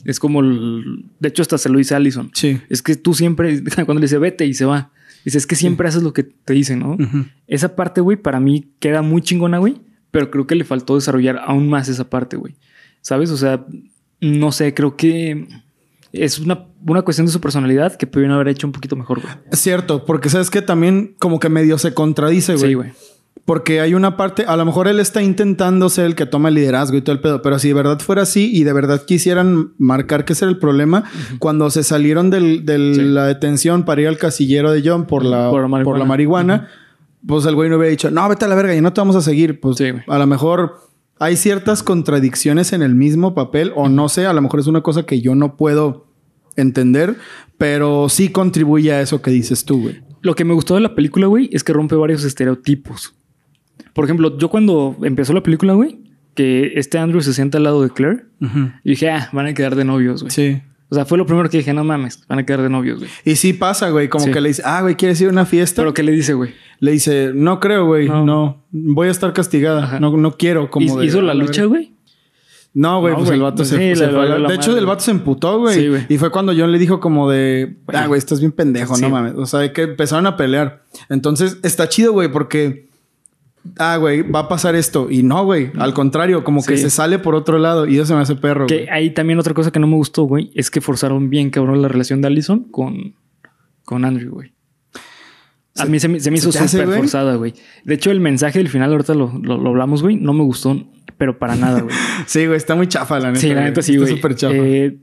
Es 0.05 0.19
como. 0.19 0.41
el- 0.41 1.05
de 1.19 1.29
hecho, 1.29 1.41
hasta 1.41 1.57
se 1.57 1.69
lo 1.69 1.77
dice 1.77 1.95
Allison. 1.95 2.29
Sí. 2.33 2.59
Es 2.69 2.81
que 2.81 2.95
tú 2.95 3.13
siempre. 3.13 3.63
Cuando 3.85 3.95
le 3.95 4.01
dice 4.01 4.17
vete 4.17 4.45
y 4.45 4.53
se 4.53 4.65
va. 4.65 4.91
Dice, 5.25 5.37
es 5.39 5.47
que 5.47 5.55
siempre 5.55 5.87
haces 5.89 6.03
lo 6.03 6.13
que 6.13 6.23
te 6.23 6.53
dicen, 6.53 6.79
¿no? 6.79 6.95
Esa 7.47 7.75
parte, 7.75 7.99
güey, 8.01 8.15
para 8.17 8.39
mí 8.39 8.67
queda 8.79 9.01
muy 9.01 9.21
chingona, 9.21 9.57
güey. 9.57 9.75
Pero 10.11 10.31
creo 10.31 10.47
que 10.47 10.55
le 10.55 10.63
faltó 10.63 10.95
desarrollar 10.95 11.39
aún 11.45 11.69
más 11.69 11.89
esa 11.89 12.09
parte, 12.09 12.37
güey. 12.37 12.55
¿Sabes? 13.01 13.29
O 13.31 13.37
sea, 13.37 13.65
no 14.21 14.51
sé, 14.53 14.73
creo 14.73 14.95
que 14.95 15.47
es 16.13 16.39
una, 16.39 16.65
una 16.85 17.01
cuestión 17.01 17.25
de 17.27 17.33
su 17.33 17.41
personalidad 17.41 17.95
que 17.97 18.07
pudieron 18.07 18.33
haber 18.35 18.47
hecho 18.47 18.67
un 18.67 18.73
poquito 18.73 18.95
mejor, 18.95 19.21
güey. 19.21 19.33
Es 19.51 19.59
cierto, 19.59 20.05
porque 20.05 20.29
sabes 20.29 20.49
que 20.49 20.61
también 20.61 21.15
como 21.19 21.39
que 21.39 21.49
medio 21.49 21.77
se 21.77 21.93
contradice, 21.93 22.55
güey. 22.55 22.67
Sí, 22.69 22.73
güey. 22.75 22.91
Porque 23.47 23.79
hay 23.79 23.93
una 23.93 24.17
parte, 24.17 24.43
a 24.45 24.57
lo 24.57 24.65
mejor 24.65 24.89
él 24.89 24.99
está 24.99 25.23
intentando 25.23 25.87
ser 25.87 26.05
el 26.05 26.15
que 26.15 26.25
toma 26.25 26.49
el 26.49 26.55
liderazgo 26.55 26.97
y 26.97 27.01
todo 27.01 27.13
el 27.13 27.21
pedo, 27.21 27.41
pero 27.41 27.57
si 27.59 27.69
de 27.69 27.75
verdad 27.75 27.97
fuera 27.99 28.23
así 28.23 28.51
y 28.53 28.65
de 28.65 28.73
verdad 28.73 29.05
quisieran 29.05 29.71
marcar 29.77 30.25
que 30.25 30.33
ese 30.33 30.43
era 30.43 30.51
el 30.51 30.59
problema, 30.59 31.05
cuando 31.39 31.69
se 31.69 31.83
salieron 31.83 32.29
de 32.29 32.41
la 32.41 33.25
detención 33.25 33.85
para 33.85 34.01
ir 34.01 34.09
al 34.09 34.17
casillero 34.17 34.73
de 34.73 34.81
John 34.83 35.05
por 35.05 35.23
la, 35.23 35.49
Por 35.49 35.61
la 35.61 35.67
marihuana. 35.69 35.83
por 35.85 35.97
la 35.97 36.03
marihuana, 36.03 36.67
pues 37.25 37.45
el 37.45 37.55
güey 37.55 37.69
no 37.69 37.77
hubiera 37.77 37.89
dicho, 37.89 38.11
no, 38.11 38.27
vete 38.27 38.43
a 38.43 38.49
la 38.49 38.55
verga 38.55 38.75
y 38.75 38.81
no 38.81 38.91
te 38.91 38.99
vamos 38.99 39.15
a 39.15 39.21
seguir. 39.21 39.61
Pues 39.61 39.77
Sí, 39.77 39.93
a 40.05 40.17
lo 40.17 40.27
mejor 40.27 40.81
hay 41.17 41.37
ciertas 41.37 41.83
contradicciones 41.83 42.73
en 42.73 42.81
el 42.81 42.95
mismo 42.95 43.33
papel, 43.33 43.71
o 43.77 43.87
no 43.87 44.09
sé, 44.09 44.25
a 44.25 44.33
lo 44.33 44.41
mejor 44.41 44.59
es 44.59 44.67
una 44.67 44.81
cosa 44.81 45.03
que 45.03 45.21
yo 45.21 45.35
no 45.35 45.55
puedo 45.55 46.07
entender, 46.57 47.15
pero 47.57 48.09
sí 48.09 48.27
contribuye 48.27 48.91
a 48.91 48.99
eso 48.99 49.21
que 49.21 49.31
dices 49.31 49.63
tú, 49.63 49.83
güey. 49.83 50.01
Lo 50.19 50.35
que 50.35 50.43
me 50.43 50.53
gustó 50.53 50.75
de 50.75 50.81
la 50.81 50.95
película, 50.95 51.27
güey, 51.27 51.49
es 51.53 51.63
que 51.63 51.71
rompe 51.71 51.95
varios 51.95 52.25
estereotipos. 52.25 53.13
Por 53.97 54.05
ejemplo, 54.05 54.37
yo 54.37 54.47
cuando 54.49 54.95
empezó 55.01 55.33
la 55.33 55.41
película, 55.41 55.73
güey, 55.73 55.97
que 56.35 56.73
este 56.75 56.99
Andrew 56.99 57.19
se 57.21 57.33
sienta 57.33 57.57
al 57.57 57.63
lado 57.63 57.81
de 57.81 57.89
Claire, 57.89 58.25
y 58.83 58.91
dije, 58.91 59.09
ah, 59.09 59.27
van 59.33 59.47
a 59.47 59.53
quedar 59.55 59.75
de 59.75 59.83
novios, 59.85 60.21
güey. 60.21 60.31
Sí. 60.31 60.61
O 60.89 60.95
sea, 60.95 61.03
fue 61.05 61.17
lo 61.17 61.25
primero 61.25 61.49
que 61.49 61.57
dije, 61.57 61.73
no 61.73 61.83
mames, 61.83 62.23
van 62.29 62.37
a 62.39 62.45
quedar 62.45 62.61
de 62.61 62.69
novios, 62.69 62.99
güey. 62.99 63.09
Y 63.25 63.35
sí 63.37 63.53
pasa, 63.53 63.89
güey, 63.89 64.07
como 64.07 64.25
Sí. 64.25 64.31
que 64.31 64.39
le 64.39 64.49
dice, 64.49 64.61
ah, 64.63 64.81
güey, 64.83 64.93
¿quieres 64.95 65.19
ir 65.19 65.29
a 65.29 65.31
una 65.31 65.45
fiesta? 65.47 65.81
Pero 65.81 65.93
¿qué 65.95 66.03
le 66.03 66.11
dice, 66.11 66.33
güey? 66.35 66.53
Le 66.79 66.91
dice, 66.91 67.31
no 67.33 67.59
creo, 67.59 67.87
güey, 67.87 68.07
no. 68.07 68.23
No. 68.23 68.63
voy 68.71 69.07
a 69.07 69.11
estar 69.11 69.33
castigada, 69.33 69.83
Ajá. 69.85 69.99
no, 69.99 70.15
no 70.15 70.31
quiero. 70.37 70.69
Como 70.69 70.85
¿Hizo 70.85 70.99
de, 70.99 71.05
hizo 71.07 71.21
la 71.23 71.31
"A 71.31 71.35
lucha, 71.35 71.61
verga". 71.63 71.67
güey? 71.67 71.93
No, 72.73 72.99
güey, 73.01 73.13
No, 73.13 73.19
pues 73.19 73.31
el 73.31 73.41
vato 73.41 73.65
se, 73.65 73.75
Sí, 73.75 73.95
se 73.99 74.03
fue 74.03 74.13
la- 74.13 74.19
valió 74.19 74.37
la 74.37 74.49
De 74.49 74.55
hecho, 74.55 74.67
madre. 74.69 74.79
el 74.81 74.85
vato 74.85 74.99
se 75.03 75.09
emputó, 75.11 75.57
güey. 75.59 75.75
Sí, 75.75 75.87
güey. 75.87 76.05
y 76.09 76.17
fue 76.19 76.29
cuando 76.29 76.53
John 76.55 76.71
le 76.71 76.77
dijo 76.77 76.99
como 76.99 77.27
de, 77.31 77.77
ah, 77.87 77.91
Güey. 77.93 78.07
güey, 78.09 78.17
estás 78.19 78.39
bien 78.39 78.51
pendejo, 78.51 78.95
Sí. 78.95 79.01
no 79.01 79.09
mames. 79.09 79.33
O 79.35 79.47
sea, 79.47 79.73
que 79.73 79.81
empezaron 79.81 80.27
a 80.27 80.37
pelear. 80.37 80.83
Entonces, 81.09 81.57
está 81.63 81.89
chido, 81.89 82.11
güey, 82.13 82.31
porque... 82.31 82.86
Ah, 83.77 83.97
güey, 83.97 84.21
va 84.21 84.39
a 84.41 84.47
pasar 84.47 84.75
esto. 84.75 85.07
Y 85.09 85.23
no, 85.23 85.43
güey. 85.43 85.71
Al 85.77 85.93
contrario, 85.93 86.43
como 86.43 86.63
que 86.63 86.77
se 86.77 86.89
sale 86.89 87.19
por 87.19 87.35
otro 87.35 87.57
lado. 87.59 87.85
Y 87.85 87.95
eso 87.95 88.05
se 88.05 88.15
me 88.15 88.21
hace 88.21 88.35
perro, 88.35 88.65
güey. 88.67 88.85
Que 88.85 88.91
ahí 88.91 89.09
también 89.09 89.39
otra 89.39 89.53
cosa 89.53 89.71
que 89.71 89.79
no 89.79 89.87
me 89.87 89.95
gustó, 89.95 90.23
güey, 90.23 90.51
es 90.55 90.71
que 90.71 90.79
forzaron 90.81 91.29
bien 91.29 91.49
cabrón 91.49 91.81
la 91.81 91.87
relación 91.89 92.21
de 92.21 92.27
Allison 92.27 92.63
con, 92.71 93.15
con 93.83 94.05
Andrew, 94.05 94.31
güey. 94.31 94.53
A 95.79 95.85
mí 95.85 95.99
se, 95.99 96.07
me- 96.07 96.19
se 96.19 96.31
me 96.31 96.37
¿se 96.37 96.49
hizo 96.49 96.67
súper 96.67 96.87
forzada, 96.87 97.35
güey. 97.35 97.53
De 97.83 97.93
hecho, 97.93 98.09
el 98.09 98.19
mensaje 98.19 98.57
del 98.57 98.67
final, 98.69 98.91
ahorita 98.93 99.13
lo, 99.13 99.31
lo- 99.43 99.57
lo 99.57 99.69
hablamos, 99.69 100.01
güey, 100.01 100.15
no 100.15 100.33
me 100.33 100.43
gustó, 100.43 100.87
pero 101.17 101.37
para 101.37 101.55
nada, 101.55 101.81
güey. 101.81 101.93
Sí, 102.25 102.45
güey, 102.47 102.57
está 102.57 102.73
muy 102.73 102.87
chafa, 102.87 103.19
la 103.19 103.27
neta. 103.27 103.39
sí, 103.41 103.49
la 103.53 103.63
neta 103.63 103.81
sí, 103.83 103.91
Está 103.93 104.05
güey. 104.05 104.15
súper 104.15 104.35
chafa. 104.35 104.55
Eh, 104.55 104.97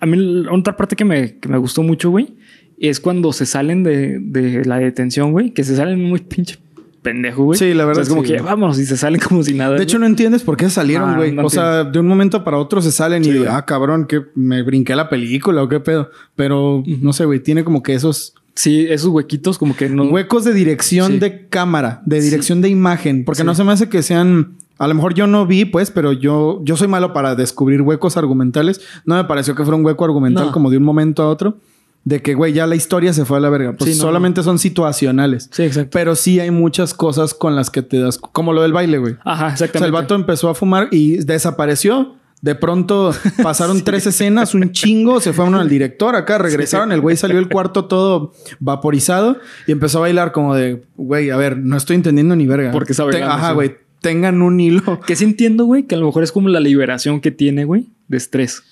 a 0.00 0.06
mí, 0.06 0.44
otra 0.52 0.76
parte 0.76 0.94
que 0.94 1.04
me, 1.04 1.38
que 1.38 1.48
me 1.48 1.58
gustó 1.58 1.82
mucho, 1.82 2.10
güey, 2.10 2.36
es 2.78 3.00
cuando 3.00 3.32
se 3.32 3.46
salen 3.46 3.82
de, 3.82 4.18
de 4.20 4.64
la 4.64 4.78
detención, 4.78 5.32
güey, 5.32 5.52
que 5.52 5.64
se 5.64 5.74
salen 5.74 6.04
muy 6.04 6.20
pinche 6.20 6.58
pendejo, 7.02 7.44
güey. 7.44 7.58
Sí, 7.58 7.74
la 7.74 7.84
verdad 7.84 8.02
O 8.02 8.04
sea, 8.04 8.08
es 8.08 8.08
como 8.08 8.22
sí, 8.24 8.32
que 8.34 8.40
vámonos 8.42 8.78
y 8.78 8.86
se 8.86 8.96
salen 8.96 9.20
como 9.20 9.42
si 9.42 9.54
nada. 9.54 9.76
De 9.76 9.82
hecho, 9.82 9.98
no 9.98 10.06
entiendes 10.06 10.42
por 10.42 10.56
qué 10.56 10.68
salieron, 10.70 11.10
Ah, 11.10 11.16
güey. 11.16 11.32
no 11.32 11.44
o 11.46 11.50
sea, 11.50 11.84
de 11.84 11.98
un 11.98 12.06
momento 12.06 12.44
para 12.44 12.58
otro 12.58 12.80
se 12.82 12.92
salen 12.92 13.24
Sí, 13.24 13.30
y, 13.30 13.38
güey. 13.38 13.48
ah, 13.50 13.64
cabrón, 13.64 14.06
que 14.06 14.22
me 14.34 14.62
brinqué 14.62 14.94
la 14.96 15.08
película 15.08 15.62
o 15.62 15.68
qué 15.68 15.80
pedo. 15.80 16.10
Pero, 16.36 16.82
no 16.86 17.12
sé, 17.12 17.24
güey, 17.24 17.40
tiene 17.40 17.64
como 17.64 17.82
que 17.82 17.94
esos 17.94 18.34
sí, 18.54 18.86
esos 18.90 19.10
huequitos 19.10 19.56
como 19.58 19.76
que 19.76 19.88
no. 19.88 20.04
huecos 20.04 20.44
de 20.44 20.52
dirección 20.52 21.12
Sí. 21.12 21.18
de 21.20 21.46
cámara, 21.48 22.02
de 22.06 22.20
dirección 22.20 22.60
de 22.60 22.68
imagen. 22.68 23.24
Porque 23.24 23.44
no 23.44 23.54
se 23.54 23.64
me 23.64 23.72
hace 23.72 23.88
que 23.88 24.02
sean... 24.02 24.54
A 24.80 24.86
lo 24.86 24.94
mejor 24.94 25.12
yo 25.14 25.26
no 25.26 25.44
vi, 25.44 25.64
pues, 25.64 25.90
pero 25.90 26.12
yo, 26.12 26.60
yo 26.64 26.76
soy 26.76 26.86
malo 26.86 27.12
para 27.12 27.34
descubrir 27.34 27.82
huecos 27.82 28.16
argumentales. 28.16 28.80
No 29.04 29.16
me 29.16 29.24
pareció 29.24 29.56
que 29.56 29.64
fuera 29.64 29.76
un 29.76 29.84
hueco 29.84 30.04
argumental 30.04 30.46
No. 30.46 30.52
como 30.52 30.70
de 30.70 30.76
un 30.76 30.84
momento 30.84 31.22
a 31.24 31.28
otro. 31.28 31.56
De 32.04 32.22
que, 32.22 32.34
güey, 32.34 32.52
ya 32.54 32.66
la 32.66 32.74
historia 32.74 33.12
se 33.12 33.24
fue 33.26 33.36
a 33.36 33.40
la 33.40 33.50
verga. 33.50 33.74
Pues 33.76 33.90
Sí, 33.92 33.96
no, 33.98 34.04
solamente 34.04 34.42
son 34.42 34.58
situacionales. 34.58 35.48
Sí, 35.52 35.64
exacto. 35.64 35.90
Pero 35.92 36.16
sí 36.16 36.40
hay 36.40 36.50
muchas 36.50 36.94
cosas 36.94 37.34
con 37.34 37.54
las 37.54 37.68
que 37.70 37.82
te 37.82 37.98
das... 37.98 38.16
Como 38.18 38.52
lo 38.54 38.62
del 38.62 38.72
baile, 38.72 38.96
güey. 38.98 39.16
Ajá, 39.24 39.46
O 39.46 39.50
exactamente. 39.50 39.78
sea, 39.78 39.86
el 39.86 39.92
vato 39.92 40.14
empezó 40.14 40.48
a 40.48 40.54
fumar 40.54 40.88
y 40.90 41.18
desapareció. 41.24 42.14
De 42.40 42.54
pronto 42.54 43.12
pasaron 43.42 43.82
tres 43.84 44.06
escenas, 44.06 44.54
un 44.54 44.70
chingo, 44.70 45.20
se 45.20 45.32
fue 45.32 45.44
uno 45.44 45.58
al 45.58 45.68
director 45.68 46.14
acá, 46.14 46.38
regresaron, 46.38 46.92
el 46.92 47.00
güey 47.00 47.16
salió 47.16 47.34
del 47.36 47.48
cuarto 47.48 47.86
todo 47.86 48.32
vaporizado 48.60 49.38
y 49.66 49.72
empezó 49.72 49.98
a 49.98 50.02
bailar 50.02 50.30
como 50.30 50.54
de, 50.54 50.84
güey, 50.96 51.30
a 51.30 51.36
ver, 51.36 51.56
no 51.58 51.76
estoy 51.76 51.96
entendiendo 51.96 52.36
ni 52.36 52.46
verga. 52.46 52.70
Porque 52.70 52.92
está 52.92 53.08
Te- 53.10 53.24
Ajá, 53.24 53.52
güey, 53.52 53.76
tengan 54.00 54.40
un 54.42 54.60
hilo. 54.60 55.00
Que 55.00 55.16
sí 55.16 55.24
entiendo, 55.24 55.64
güey, 55.64 55.82
que 55.88 55.96
a 55.96 55.98
lo 55.98 56.06
mejor 56.06 56.22
es 56.22 56.30
como 56.30 56.48
la 56.48 56.60
liberación 56.60 57.20
que 57.20 57.32
tiene, 57.32 57.64
güey, 57.64 57.88
de 58.06 58.16
estrés. 58.18 58.62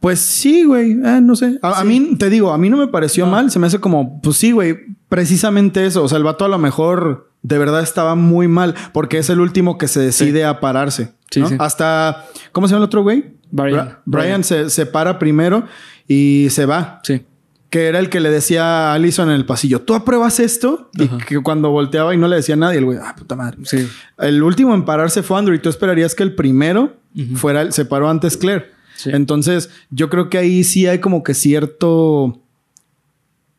Pues 0.00 0.18
sí, 0.20 0.64
güey, 0.64 0.92
eh, 0.92 1.20
no 1.22 1.36
sé. 1.36 1.58
A, 1.62 1.84
mí, 1.84 2.16
te 2.18 2.30
digo, 2.30 2.52
a 2.52 2.58
mí 2.58 2.70
no 2.70 2.76
me 2.78 2.86
pareció 2.88 3.26
No. 3.26 3.32
mal, 3.32 3.50
se 3.50 3.58
me 3.58 3.66
hace 3.66 3.78
como, 3.80 4.20
pues 4.22 4.36
sí, 4.38 4.50
güey, 4.52 4.78
precisamente 5.10 5.84
eso. 5.84 6.02
O 6.02 6.08
sea, 6.08 6.16
el 6.18 6.24
vato 6.24 6.44
a 6.44 6.48
lo 6.48 6.58
mejor 6.58 7.30
de 7.42 7.58
verdad 7.58 7.82
estaba 7.82 8.14
muy 8.14 8.48
mal 8.48 8.74
porque 8.92 9.18
es 9.18 9.28
el 9.30 9.40
último 9.40 9.76
que 9.78 9.88
se 9.88 10.00
decide 10.00 10.44
a 10.44 10.58
pararse. 10.60 11.12
Sí, 11.30 11.40
¿no? 11.40 11.48
sí. 11.48 11.56
Hasta, 11.58 12.24
¿cómo 12.52 12.66
se 12.66 12.72
llama 12.72 12.84
el 12.84 12.88
otro 12.88 13.02
güey? 13.02 13.36
Brian. 13.50 13.98
Brian 14.06 14.42
se, 14.44 14.70
se 14.70 14.86
para 14.86 15.18
primero 15.18 15.64
y 16.08 16.48
se 16.50 16.64
va. 16.66 17.00
Sí. 17.02 17.22
Que 17.68 17.86
era 17.86 17.98
el 18.00 18.08
que 18.08 18.20
le 18.20 18.30
decía 18.30 18.90
a 18.90 18.94
Allison 18.94 19.28
en 19.28 19.34
el 19.36 19.44
pasillo, 19.46 19.82
¿tú 19.82 19.94
apruebas 19.94 20.40
esto? 20.40 20.90
Y 20.94 21.06
que 21.24 21.40
cuando 21.40 21.70
volteaba 21.70 22.14
y 22.14 22.16
no 22.18 22.26
le 22.26 22.36
decía 22.36 22.54
a 22.54 22.58
nadie, 22.58 22.78
el 22.78 22.84
güey, 22.84 22.98
ah, 23.00 23.14
puta 23.16 23.36
madre. 23.36 23.58
Sí. 23.64 23.86
El 24.18 24.42
último 24.42 24.74
en 24.74 24.84
pararse 24.84 25.22
fue 25.22 25.38
Andrew 25.38 25.54
y 25.54 25.60
tú 25.60 25.68
esperarías 25.68 26.14
que 26.14 26.22
el 26.24 26.34
primero 26.34 26.96
fuera, 27.36 27.62
el- 27.62 27.72
se 27.72 27.84
paró 27.84 28.08
antes 28.10 28.36
Claire. 28.36 28.66
Sí. 29.02 29.10
Entonces, 29.12 29.70
yo 29.90 30.08
creo 30.10 30.28
que 30.28 30.38
ahí 30.38 30.64
sí 30.64 30.86
hay 30.86 30.98
como 30.98 31.22
que 31.22 31.34
cierto 31.34 32.38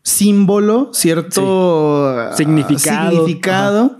símbolo, 0.04 0.90
cierto 0.94 2.08
ah, 2.08 2.34
Significado. 2.36 3.12
significado. 3.12 3.98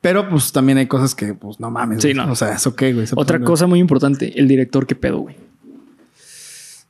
Pero 0.00 0.28
pues 0.28 0.50
también 0.50 0.78
hay 0.78 0.86
cosas 0.86 1.14
que, 1.14 1.34
pues 1.34 1.60
no 1.60 1.70
mames. 1.70 2.02
Sí, 2.02 2.12
no. 2.14 2.30
O 2.30 2.34
sea, 2.34 2.54
es 2.54 2.66
ok, 2.66 2.82
güey. 2.92 3.06
Otra 3.14 3.38
pone- 3.38 3.44
cosa 3.46 3.66
muy 3.66 3.78
importante, 3.78 4.38
el 4.38 4.48
director, 4.48 4.86
qué 4.86 4.94
pedo, 4.96 5.18
güey. 5.20 5.36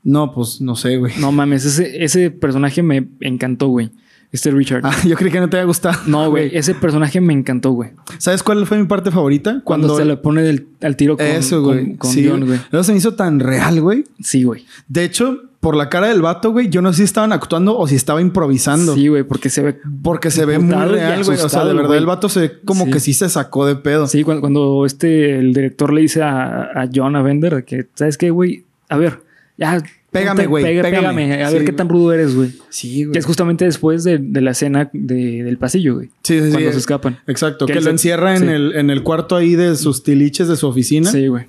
No, 0.03 0.33
pues 0.33 0.61
no 0.61 0.75
sé, 0.77 0.97
güey. 0.97 1.13
No 1.19 1.31
mames, 1.31 1.65
ese, 1.65 2.03
ese 2.03 2.31
personaje 2.31 2.83
me 2.83 3.09
encantó, 3.21 3.69
güey. 3.69 3.91
Este 4.33 4.51
Richard. 4.51 4.81
Ah, 4.85 4.97
yo 5.07 5.15
creí 5.17 5.31
que 5.31 5.41
no 5.41 5.49
te 5.51 5.59
había 5.59 5.67
gustado. 5.67 5.99
no, 6.07 6.31
güey, 6.31 6.51
ese 6.57 6.75
personaje 6.75 7.21
me 7.21 7.33
encantó, 7.35 7.71
güey. 7.73 7.91
¿Sabes 8.19 8.43
cuál 8.43 8.67
fue 8.67 8.79
mi 8.79 8.87
parte 8.87 9.11
favorita? 9.11 9.61
Cuando, 9.63 9.95
se 9.97 10.05
le 10.07 10.17
pone 10.17 10.43
del- 10.43 10.69
al 10.81 10.97
tiro 10.97 11.17
con, 11.17 11.27
Eso, 11.27 11.63
güey. 11.63 11.97
con 11.97 12.11
sí, 12.11 12.27
John, 12.29 12.47
güey. 12.47 12.59
Eso 12.73 12.83
se 12.85 12.93
me 12.93 12.99
hizo 12.99 13.15
tan 13.15 13.39
real, 13.41 13.81
güey. 13.81 14.05
Sí, 14.21 14.43
güey. 14.45 14.65
De 14.89 15.05
hecho, 15.05 15.39
por 15.61 15.77
la 15.77 15.89
cara 15.91 16.09
del 16.09 16.23
vato, 16.23 16.51
güey, 16.51 16.71
yo 16.71 16.83
no 16.83 16.93
sé 16.93 16.97
si 16.99 17.03
estaban 17.05 17.33
actuando 17.33 17.77
o 17.79 17.87
si 17.87 17.95
estaba 17.95 18.21
improvisando. 18.23 18.95
Sí, 18.95 19.07
güey, 19.09 19.23
porque 19.23 19.49
se 19.51 19.63
ve. 19.63 19.79
Porque 20.03 20.31
se 20.31 20.45
ve 20.47 20.59
muy 20.59 20.75
real, 20.75 21.23
güey. 21.25 21.39
O 21.39 21.49
sea, 21.49 21.65
de 21.67 21.75
verdad 21.75 21.97
el 21.97 22.07
vato 22.07 22.29
se 22.29 22.41
ve 22.41 22.61
como 22.65 22.87
Sí. 22.87 22.91
que 22.91 23.01
sí 23.01 23.13
se 23.13 23.29
sacó 23.29 23.67
de 23.67 23.77
pedo. 23.77 24.07
Sí, 24.07 24.25
cuando, 24.25 24.41
cuando 24.41 24.87
este, 24.87 25.39
el 25.39 25.53
director 25.53 25.93
le 25.93 26.01
dice 26.01 26.23
a, 26.23 26.63
a 26.75 26.89
John, 26.93 27.15
a 27.17 27.23
Bender, 27.23 27.65
que, 27.65 27.87
¿sabes 27.95 28.17
qué, 28.19 28.31
güey? 28.31 28.65
A 28.89 28.97
ver, 28.97 29.21
ya. 29.59 29.81
Pégame, 30.13 30.47
güey, 30.47 30.63
pégame. 30.63 30.91
pégame. 30.91 31.43
A 31.43 31.49
Sí, 31.49 31.55
ver 31.55 31.65
qué 31.65 31.73
tan 31.73 31.89
rudo 31.89 32.13
eres, 32.13 32.35
güey. 32.35 32.53
Sí, 32.69 33.05
güey. 33.05 33.13
Que 33.13 33.19
es 33.19 33.25
justamente 33.27 33.65
después 33.65 34.05
de, 34.05 34.19
de 34.19 34.41
la 34.43 34.51
escena 34.51 34.91
de- 34.93 35.43
del 35.43 35.57
pasillo, 35.59 35.95
güey. 35.95 36.09
Sí, 36.23 36.39
sí, 36.39 36.45
sí. 36.47 36.51
Cuando 36.53 36.73
se 36.73 36.79
escapan. 36.79 37.19
Exacto. 37.27 37.65
Que 37.67 37.73
Que, 37.73 37.81
lo 37.81 37.91
encierra 37.91 38.37
en, 38.37 38.49
el, 38.51 38.75
en 38.77 38.91
el 38.91 39.03
cuarto 39.03 39.37
ahí 39.37 39.55
de 39.57 39.75
sus 39.77 40.03
tiliches 40.03 40.49
de 40.49 40.57
su 40.57 40.69
oficina. 40.69 41.11
Sí, 41.11 41.27
güey. 41.29 41.47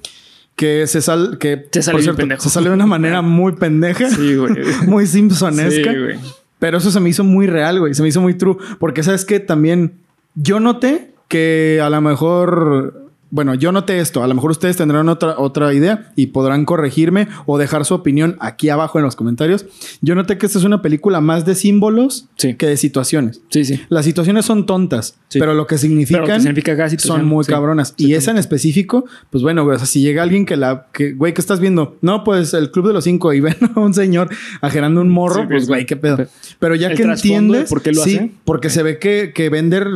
Que 0.56 0.88
se 0.88 1.02
sale... 1.02 1.38
Que, 1.40 1.66
Se 1.72 1.82
sale 1.82 1.96
por 1.96 2.02
cierto, 2.04 2.18
pendejo. 2.20 2.42
Se 2.42 2.50
sale 2.50 2.70
de 2.70 2.76
una 2.76 2.86
manera 2.88 3.22
muy 3.22 3.52
pendeja. 3.54 4.10
Sí, 4.10 4.36
güey. 4.36 4.54
muy 4.88 5.08
simpsonesca. 5.08 5.92
Sí, 5.92 5.98
güey. 6.00 6.18
Pero 6.60 6.78
eso 6.78 6.90
se 6.90 7.00
me 7.02 7.10
hizo 7.10 7.24
muy 7.26 7.48
real, 7.48 7.80
güey. 7.82 7.94
Se 7.94 8.02
me 8.02 8.08
hizo 8.08 8.22
muy 8.22 8.36
true. 8.36 8.56
Porque, 8.80 9.04
¿sabes 9.04 9.26
qué? 9.26 9.42
También 9.42 9.96
yo 10.36 10.62
noté 10.62 11.10
que 11.28 11.82
a 11.84 11.90
lo 11.90 12.00
mejor... 12.00 13.03
Bueno, 13.34 13.56
yo 13.56 13.72
noté 13.72 14.00
esto. 14.00 14.24
A 14.24 14.28
lo 14.28 14.36
mejor 14.36 14.52
ustedes 14.52 14.78
tendrán 14.78 15.10
otra, 15.10 15.40
otra 15.40 15.74
idea 15.74 16.12
y 16.16 16.28
podrán 16.28 16.66
corregirme 16.66 17.28
o 17.48 17.58
dejar 17.58 17.84
su 17.84 17.96
opinión 17.96 18.38
aquí 18.40 18.70
abajo 18.70 19.00
en 19.00 19.06
los 19.06 19.16
comentarios. 19.16 19.66
Yo 20.02 20.14
noté 20.14 20.38
que 20.38 20.46
esta 20.46 20.60
es 20.60 20.66
una 20.66 20.84
película 20.84 21.20
más 21.20 21.44
de 21.44 21.56
símbolos 21.56 22.28
Sí. 22.36 22.54
que 22.54 22.68
de 22.68 22.78
situaciones. 22.78 23.42
Sí, 23.50 23.66
sí. 23.66 23.82
Las 23.90 24.06
situaciones 24.06 24.46
son 24.46 24.68
tontas, 24.68 25.18
Sí. 25.30 25.40
pero 25.40 25.56
lo 25.56 25.66
que 25.66 25.80
significan 25.80 26.26
que 26.26 26.40
significa 26.42 26.90
son 27.00 27.26
muy 27.26 27.44
sí. 27.44 27.52
cabronas. 27.52 27.96
Y 27.98 28.14
esa 28.14 28.30
en 28.30 28.38
específico, 28.38 29.06
pues 29.32 29.42
bueno, 29.42 29.64
güey, 29.64 29.78
o 29.78 29.80
sea, 29.80 29.88
si 29.88 30.02
llega 30.02 30.22
alguien 30.22 30.46
que 30.46 30.56
la, 30.56 30.86
que, 30.94 31.14
güey, 31.14 31.34
¿qué 31.34 31.42
estás 31.42 31.60
viendo? 31.60 31.98
No, 32.02 32.24
pues 32.24 32.54
el 32.54 32.70
Club 32.70 32.90
de 32.90 32.94
los 32.94 33.04
Cinco 33.04 33.34
y 33.34 33.40
ven 33.40 33.56
a 33.76 33.80
un 33.80 33.96
señor 33.96 34.30
ajerando 34.62 35.02
un 35.02 35.10
morro, 35.10 35.48
pues 35.48 35.68
güey, 35.68 35.88
qué 35.88 35.96
pedo. 35.96 36.18
Pero- 36.60 36.76
ya 36.76 36.90
el 36.90 36.98
que 36.98 37.02
entiendes, 37.02 37.68
por 37.68 37.82
qué 37.82 37.94
lo 37.94 38.04
hace. 38.04 38.32
porque 38.46 38.70
se 38.70 38.84
ve 38.84 39.00
que, 39.00 39.32
que 39.34 39.50
Bender 39.50 39.88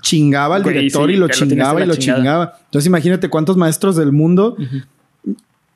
chingaba 0.00 0.56
al 0.56 0.62
director 0.62 1.10
y 1.10 1.16
lo 1.16 1.28
chingaba 1.28 1.82
y 1.82 1.86
lo 1.86 1.94
chingada. 1.96 2.18
chingaba. 2.20 2.52
Entonces 2.64 2.85
imagínate 2.86 3.28
cuántos 3.28 3.56
maestros 3.56 3.96
del 3.96 4.12
mundo 4.12 4.56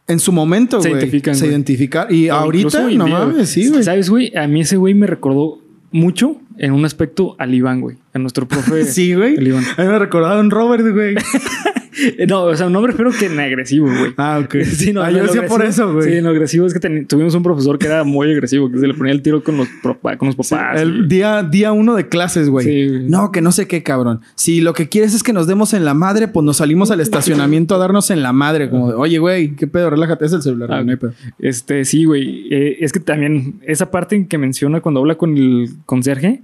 en 0.06 0.18
su 0.18 0.32
momento, 0.32 0.80
Se 0.80 0.88
güey, 0.88 1.00
identifican, 1.00 1.34
se 1.34 1.40
güey. 1.42 1.50
identifican. 1.52 2.06
Y 2.10 2.30
O 2.30 2.34
ahorita, 2.34 2.82
no 2.82 3.04
día, 3.04 3.18
mames, 3.18 3.48
sí, 3.50 3.68
güey. 3.68 3.82
¿Sabes, 3.84 4.10
güey? 4.10 4.32
A 4.36 4.46
mí 4.46 4.60
ese 4.62 4.76
güey 4.76 4.94
me 4.94 5.06
recordó 5.06 5.58
mucho 5.92 6.36
en 6.58 6.72
un 6.72 6.84
aspecto 6.84 7.36
al 7.38 7.54
Iván, 7.54 7.80
güey. 7.80 7.96
A 8.12 8.18
nuestro 8.18 8.46
profe. 8.48 8.84
Sí, 8.86 9.14
güey. 9.14 9.36
A 9.36 9.40
mí 9.40 9.88
me 9.88 9.98
recordaba 9.98 10.40
un 10.40 10.50
Robert, 10.50 10.84
güey. 10.92 11.14
No, 12.28 12.45
o 12.45 12.57
sea, 12.57 12.69
no 12.69 12.80
me 12.80 12.88
refiero 12.88 13.11
que 13.12 13.26
en 13.26 13.38
agresivo, 13.40 13.87
güey. 13.87 14.12
Ah, 14.16 14.40
ok. 14.45 14.57
Sí, 14.64 14.92
no, 14.92 15.02
ah, 15.02 15.11
yo 15.11 15.23
decía 15.23 15.47
por 15.47 15.64
eso, 15.64 15.92
güey. 15.92 16.09
Sí, 16.11 16.16
en 16.19 16.25
lo 16.25 16.30
agresivo 16.30 16.66
es 16.66 16.73
que 16.75 16.80
ten- 16.80 17.07
tuvimos 17.07 17.35
un 17.35 17.42
profesor 17.42 17.78
que 17.78 17.87
era 17.87 18.04
muy 18.04 18.30
agresivo, 18.33 18.71
que 18.71 18.78
se 18.78 18.87
le 18.87 18.95
ponía 18.95 19.12
el 19.12 19.23
tiro 19.23 19.42
con 19.45 19.57
los, 19.57 19.69
propa- 19.83 20.16
con 20.16 20.26
los 20.28 20.37
Sí, 20.47 20.54
papás. 20.54 20.80
el 20.80 21.09
día, 21.09 21.42
día 21.42 21.73
uno 21.73 21.95
de 21.97 22.09
clases, 22.09 22.49
güey. 22.49 22.66
Sí. 22.66 22.99
No, 23.09 23.33
que 23.33 23.40
no 23.40 23.52
sé 23.52 23.66
qué, 23.66 23.83
cabrón. 23.83 24.21
Si 24.35 24.61
lo 24.61 24.73
que 24.73 24.88
quieres 24.88 25.14
es 25.14 25.23
que 25.23 25.33
nos 25.33 25.47
demos 25.47 25.75
en 25.75 25.85
la 25.85 25.95
madre, 25.95 26.28
pues 26.28 26.45
nos 26.45 26.59
salimos 26.59 26.90
al 26.90 27.00
estacionamiento 27.00 27.75
a 27.75 27.78
darnos 27.78 28.11
en 28.11 28.23
la 28.23 28.33
madre. 28.33 28.71
Como 28.71 28.88
de, 28.88 28.95
oye, 28.95 29.19
güey, 29.19 29.54
qué 29.57 29.66
pedo, 29.66 29.90
relájate, 29.90 30.25
es 30.25 30.33
el 30.33 30.42
celular. 30.42 30.73
Ah, 30.73 30.83
no 30.85 30.90
hay 30.90 30.97
pedo. 30.97 31.12
Este, 31.38 31.85
sí, 31.85 32.04
güey. 32.04 32.47
Eh, 32.50 32.78
es 32.80 32.92
que 32.92 33.00
también 33.00 33.61
esa 33.66 33.90
parte 33.90 34.26
que 34.26 34.38
menciona 34.38 34.80
cuando 34.80 35.00
habla 35.00 35.16
con 35.16 35.37
el 35.37 35.69
conserje, 35.87 36.40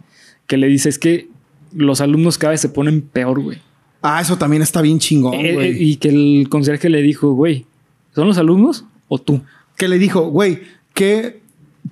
que 0.47 0.57
le 0.57 0.67
dice 0.67 0.89
es 0.89 0.99
que 0.99 1.29
los 1.75 2.01
alumnos 2.01 2.39
cada 2.39 2.53
vez 2.53 2.61
se 2.61 2.69
ponen 2.69 3.01
peor, 3.03 3.41
güey. 3.41 3.59
Ah, 4.07 4.21
eso 4.21 4.37
también 4.39 4.63
está 4.63 4.81
bien 4.83 4.99
chingón, 4.99 5.35
Eh, 5.35 5.55
güey. 5.55 5.71
eh, 5.73 5.77
y 5.79 5.97
que 5.97 6.09
el 6.09 6.49
conserje 6.49 6.89
le 6.89 7.03
dijo, 7.03 7.33
güey, 7.33 7.67
¿son 8.15 8.27
los 8.29 8.39
alumnos 8.39 8.85
o 9.09 9.19
tú? 9.19 9.41
que 9.77 9.89
le 9.89 9.99
dijo, 9.99 10.31
güey, 10.31 10.61
que 10.95 11.41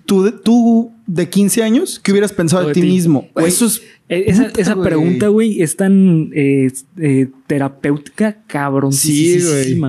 tú, 0.06 0.22
de- 0.22 0.32
tú 0.32 0.90
de 1.06 1.28
15 1.28 1.62
años, 1.62 2.00
¿qué 2.02 2.12
hubieras 2.12 2.32
pensado 2.32 2.66
de, 2.66 2.72
ti 2.72 2.80
mismo? 2.82 3.28
Eso 3.36 3.66
es. 3.66 3.82
Eh, 4.08 4.24
Esa, 4.28 4.44
Puta, 4.46 4.60
esa 4.60 4.74
güey. 4.74 4.86
pregunta, 4.88 5.28
güey, 5.28 5.62
es 5.62 5.76
tan 5.76 6.30
eh, 6.34 6.70
eh, 6.98 7.28
terapéutica, 7.46 8.38
cabrón. 8.46 8.92
Sí, 8.92 9.38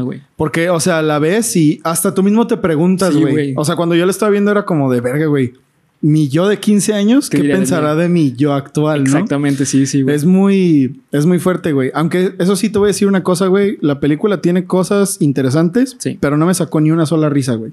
güey. 0.03 0.21
Porque, 0.35 0.69
o 0.69 0.79
sea, 0.79 1.01
la 1.01 1.19
ves 1.19 1.55
y 1.55 1.79
hasta 1.83 2.13
tú 2.13 2.23
mismo 2.23 2.47
te 2.47 2.57
preguntas, 2.57 3.15
güey. 3.15 3.31
güey. 3.33 3.53
o 3.57 3.63
sea, 3.65 3.75
cuando 3.75 3.95
yo 3.95 4.05
lo 4.05 4.11
estaba 4.11 4.29
viendo 4.31 4.51
era 4.51 4.65
como 4.65 4.91
de 4.91 5.01
verga, 5.01 5.25
güey. 5.27 5.53
Mi 6.01 6.27
yo 6.29 6.47
de 6.47 6.59
15 6.59 6.93
años, 6.93 7.29
¿Qué 7.29 7.37
¿qué, 7.37 7.41
diría 7.43 7.55
de 7.55 7.61
pensará 7.61 7.95
de 7.95 8.09
mi 8.09 8.33
yo 8.33 8.53
actual, 8.53 8.99
no? 8.99 9.09
Exactamente, 9.09 9.65
sí, 9.65 9.85
sí, 9.85 10.03
güey. 10.03 10.15
Es 10.15 10.25
muy, 10.25 11.01
es 11.11 11.25
muy 11.25 11.39
fuerte, 11.39 11.71
güey. 11.71 11.89
Aunque 11.95 12.35
eso 12.37 12.55
sí 12.55 12.69
te 12.69 12.77
voy 12.77 12.87
a 12.87 12.89
decir 12.89 13.07
una 13.07 13.23
cosa, 13.23 13.47
güey. 13.47 13.77
La 13.81 13.99
película 13.99 14.41
tiene 14.41 14.65
cosas 14.65 15.17
interesantes, 15.19 15.95
Sí. 15.99 16.17
pero 16.19 16.37
no 16.37 16.45
me 16.45 16.53
sacó 16.53 16.79
ni 16.81 16.91
una 16.91 17.05
sola 17.05 17.29
risa, 17.29 17.55
güey. 17.55 17.71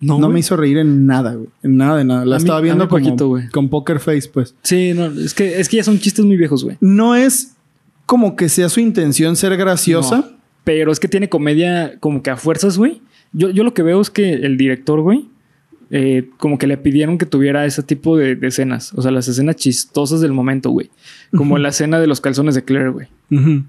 No, 0.00 0.18
me 0.30 0.40
hizo 0.40 0.56
reír 0.56 0.78
en 0.78 1.06
nada, 1.06 1.34
güey. 1.34 1.48
En 1.62 1.76
nada 1.76 1.98
de 1.98 2.04
nada. 2.04 2.24
La 2.24 2.36
A 2.36 2.38
estaba 2.38 2.60
viendo 2.60 2.88
como 2.88 3.04
poquito, 3.04 3.38
con 3.52 3.68
poker 3.68 4.00
face, 4.00 4.30
pues. 4.32 4.54
Sí, 4.62 4.92
no, 4.94 5.06
es 5.06 5.34
que, 5.34 5.60
es 5.60 5.68
que 5.68 5.76
ya 5.76 5.84
son 5.84 5.98
chistes 5.98 6.24
muy 6.24 6.36
viejos, 6.38 6.64
güey. 6.64 6.78
No 6.80 7.14
es 7.14 7.54
como 8.06 8.34
que 8.34 8.48
sea 8.48 8.68
su 8.70 8.80
intención 8.80 9.36
ser 9.36 9.56
graciosa. 9.58 10.16
No, 10.16 10.24
pero 10.64 10.90
es 10.90 11.00
que 11.00 11.08
tiene 11.08 11.28
comedia 11.28 11.98
como 12.00 12.22
que 12.22 12.30
a 12.30 12.36
fuerzas, 12.36 12.78
güey. 12.78 13.02
Yo, 13.32 13.50
yo 13.50 13.62
lo 13.62 13.74
que 13.74 13.82
veo 13.82 14.00
es 14.00 14.10
que 14.10 14.32
el 14.32 14.56
director, 14.56 15.00
güey, 15.02 15.28
eh, 15.90 16.28
como 16.38 16.56
que 16.58 16.66
le 16.66 16.76
pidieron 16.76 17.18
que 17.18 17.26
tuviera 17.26 17.64
ese 17.66 17.82
tipo 17.82 18.16
de, 18.16 18.36
de 18.36 18.46
escenas. 18.48 18.92
O 18.94 19.02
sea, 19.02 19.10
las 19.10 19.26
escenas 19.28 19.56
chistosas 19.56 20.20
del 20.20 20.32
momento, 20.32 20.70
güey. 20.70 20.90
Como 21.36 21.58
la 21.58 21.70
escena 21.70 21.98
de 22.00 22.06
los 22.06 22.20
calzones 22.20 22.54
de 22.54 22.64
Claire, 22.64 22.90
güey. 22.90 23.08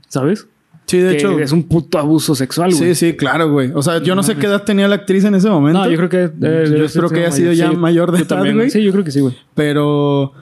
¿Sabes? 0.08 0.48
Sí, 0.88 0.98
de 0.98 1.12
que 1.12 1.18
hecho. 1.20 1.40
es 1.40 1.51
un 1.54 1.63
puto 1.63 2.00
abuso 2.00 2.36
sexual, 2.36 2.72
güey. 2.75 2.94
Sí, 2.94 2.96
sí, 3.12 3.13
claro, 3.16 3.50
güey. 3.50 3.72
O 3.74 3.82
sea, 3.82 4.00
yo 4.00 4.13
no, 4.13 4.18
No 4.22 4.24
sé 4.24 4.36
qué 4.36 4.48
edad 4.48 4.63
tenía 4.63 4.88
la 4.90 4.96
actriz 4.96 5.24
en 5.24 5.36
ese 5.36 5.50
momento. 5.50 5.80
No, 5.80 5.90
yo 5.90 5.96
creo 5.96 6.10
que... 6.10 6.24
eh, 6.25 6.66
Yo 6.78 6.84
espero 6.86 7.10
que 7.10 7.20
haya 7.20 7.30
mayor. 7.30 7.38
sido 7.38 7.54
ya 7.54 7.70
Sí, 7.70 7.75
mayor 7.78 8.12
de 8.12 8.24
edad, 8.24 8.54
güey. 8.54 8.70
Sí, 8.70 8.84
yo 8.84 8.92
creo 8.92 9.04
que 9.06 9.12
sí, 9.12 9.22
güey. 9.22 9.34
Pero, 9.56 10.34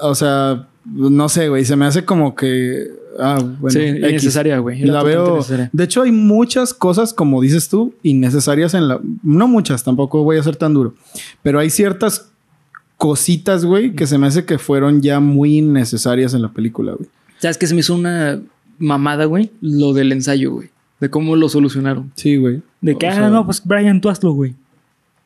o 0.00 0.14
sea, 0.16 0.66
no 0.84 1.28
sé, 1.28 1.48
güey. 1.48 1.64
Se 1.64 1.76
me 1.76 1.86
hace 1.86 2.04
como 2.04 2.34
que. 2.34 2.88
Ah, 3.18 3.38
bueno. 3.40 3.70
sí, 3.70 3.80
X. 3.80 4.10
innecesaria, 4.10 4.58
güey. 4.58 4.80
La 4.82 5.02
veo. 5.02 5.40
De 5.72 5.84
hecho, 5.84 6.02
hay 6.02 6.12
muchas 6.12 6.74
cosas, 6.74 7.14
como 7.14 7.40
dices 7.40 7.68
tú, 7.68 7.94
innecesarias 8.02 8.74
en 8.74 8.88
la. 8.88 9.00
No 9.22 9.48
muchas, 9.48 9.84
tampoco 9.84 10.22
voy 10.24 10.36
a 10.38 10.42
ser 10.42 10.56
tan 10.56 10.74
duro. 10.74 10.94
Pero 11.42 11.58
hay 11.58 11.70
ciertas 11.70 12.30
cositas, 12.96 13.64
güey, 13.64 13.94
que 13.94 14.06
se 14.06 14.18
me 14.18 14.26
hace 14.26 14.44
que 14.44 14.58
fueron 14.58 15.02
ya 15.02 15.20
muy 15.20 15.58
innecesarias 15.58 16.34
en 16.34 16.42
la 16.42 16.52
película, 16.52 16.92
güey. 16.92 17.08
¿Sabes 17.38 17.58
qué? 17.58 17.66
Se 17.66 17.74
me 17.74 17.80
hizo 17.80 17.94
una 17.94 18.40
mamada, 18.78 19.24
güey. 19.26 19.50
Lo 19.60 19.92
del 19.92 20.12
ensayo, 20.12 20.52
güey. 20.52 20.70
De 21.00 21.10
cómo 21.10 21.36
lo 21.36 21.48
solucionaron. 21.48 22.12
Sí, 22.14 22.36
güey. 22.36 22.62
De 22.80 22.96
que, 22.96 23.06
O 23.06 23.10
ah, 23.10 23.14
sea, 23.14 23.30
no, 23.30 23.44
pues 23.44 23.62
Brian, 23.64 24.00
tú 24.00 24.08
hazlo, 24.08 24.32
güey. 24.32 24.54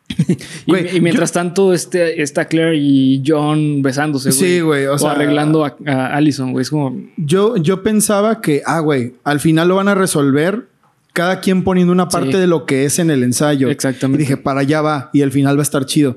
y, 0.28 0.70
Güey, 0.70 0.96
y 0.96 1.00
mientras 1.00 1.32
tanto, 1.32 1.72
este, 1.72 2.22
está 2.22 2.46
Claire 2.46 2.76
y 2.76 3.22
John 3.26 3.82
besándose, 3.82 4.30
güey. 4.30 4.40
Sí, 4.40 4.60
güey, 4.60 4.86
o 4.86 4.94
O, 4.94 4.98
sea- 4.98 5.10
arreglando 5.12 5.64
a, 5.64 5.76
a 5.86 6.16
Allison, 6.16 6.52
güey. 6.52 6.62
Es 6.62 6.70
como. 6.70 6.98
Yo, 7.16 7.56
yo 7.56 7.82
pensaba 7.82 8.40
que, 8.40 8.62
ah, 8.66 8.80
güey, 8.80 9.14
al 9.24 9.40
final 9.40 9.68
lo 9.68 9.76
van 9.76 9.88
a 9.88 9.94
resolver 9.94 10.66
cada 11.12 11.40
quien 11.40 11.62
poniendo 11.64 11.92
una 11.92 12.08
parte 12.08 12.32
Sí. 12.32 12.38
de 12.38 12.46
lo 12.46 12.64
que 12.64 12.84
es 12.84 12.98
en 12.98 13.10
el 13.10 13.22
ensayo. 13.22 13.68
Exactamente. 13.70 14.22
Y 14.22 14.26
dije, 14.26 14.36
para 14.36 14.60
allá 14.60 14.80
va. 14.82 15.10
Y 15.12 15.22
al 15.22 15.32
final 15.32 15.56
va 15.56 15.60
a 15.60 15.62
estar 15.62 15.84
chido. 15.84 16.16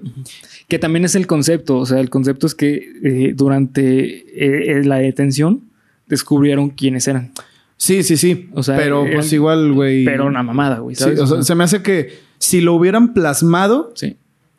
Que 0.68 0.78
también 0.80 1.06
es 1.06 1.16
el 1.16 1.28
concepto. 1.28 1.78
O 1.78 1.86
sea, 1.86 2.00
el 2.00 2.10
concepto 2.10 2.46
es 2.48 2.56
que 2.56 2.88
eh, 3.04 3.34
durante 3.36 3.82
eh, 4.08 4.80
eh, 4.80 4.84
la 4.86 4.98
detención 4.98 5.64
descubrieron 6.08 6.70
quiénes 6.70 7.08
eran. 7.08 7.32
Sí, 7.78 8.04
sí, 8.04 8.16
sí. 8.16 8.50
O 8.54 8.62
sea, 8.62 8.78
pero 8.78 9.06
pues 9.12 9.34
igual, 9.34 9.74
güey. 9.74 10.06
Pero 10.06 10.28
una 10.28 10.44
mamada, 10.44 10.80
güey. 10.80 10.96
Sí, 10.96 11.04
¿sabes? 11.04 11.20
o 11.20 11.26
sea, 11.26 11.36
Ajá. 11.38 11.44
se 11.46 11.56
me 11.56 11.64
hace 11.64 11.82
que 11.82 12.31
si 12.42 12.60
lo 12.60 12.74
hubieran 12.74 13.14
plasmado, 13.14 13.92
Sí. 13.96 14.18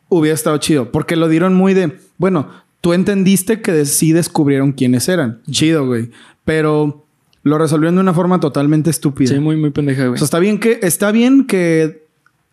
hubiera 0.09 0.33
estado 0.33 0.57
chido. 0.57 0.91
Porque 0.91 1.15
lo 1.15 1.27
dieron 1.27 1.53
muy 1.53 1.73
de, 1.73 1.97
bueno, 2.17 2.47
tú 2.81 2.93
entendiste 2.93 3.61
que 3.61 3.85
sí 3.85 4.11
descubrieron 4.13 4.71
quiénes 4.71 5.07
eran. 5.09 5.41
Chido, 5.51 5.85
güey. 5.85 6.09
Pero 6.45 7.05
lo 7.43 7.57
resolvieron 7.57 7.95
de 7.95 8.01
una 8.01 8.13
forma 8.13 8.39
totalmente 8.39 8.89
estúpida. 8.89 9.33
Sí, 9.33 9.39
muy, 9.39 9.57
muy 9.57 9.69
pendeja, 9.71 10.03
O 10.05 10.07
güey. 10.09 10.17
sea, 10.17 10.25
está 10.25 10.39
bien 10.39 10.59
que, 10.59 10.79
está 10.81 11.11
bien 11.11 11.45
que 11.45 12.03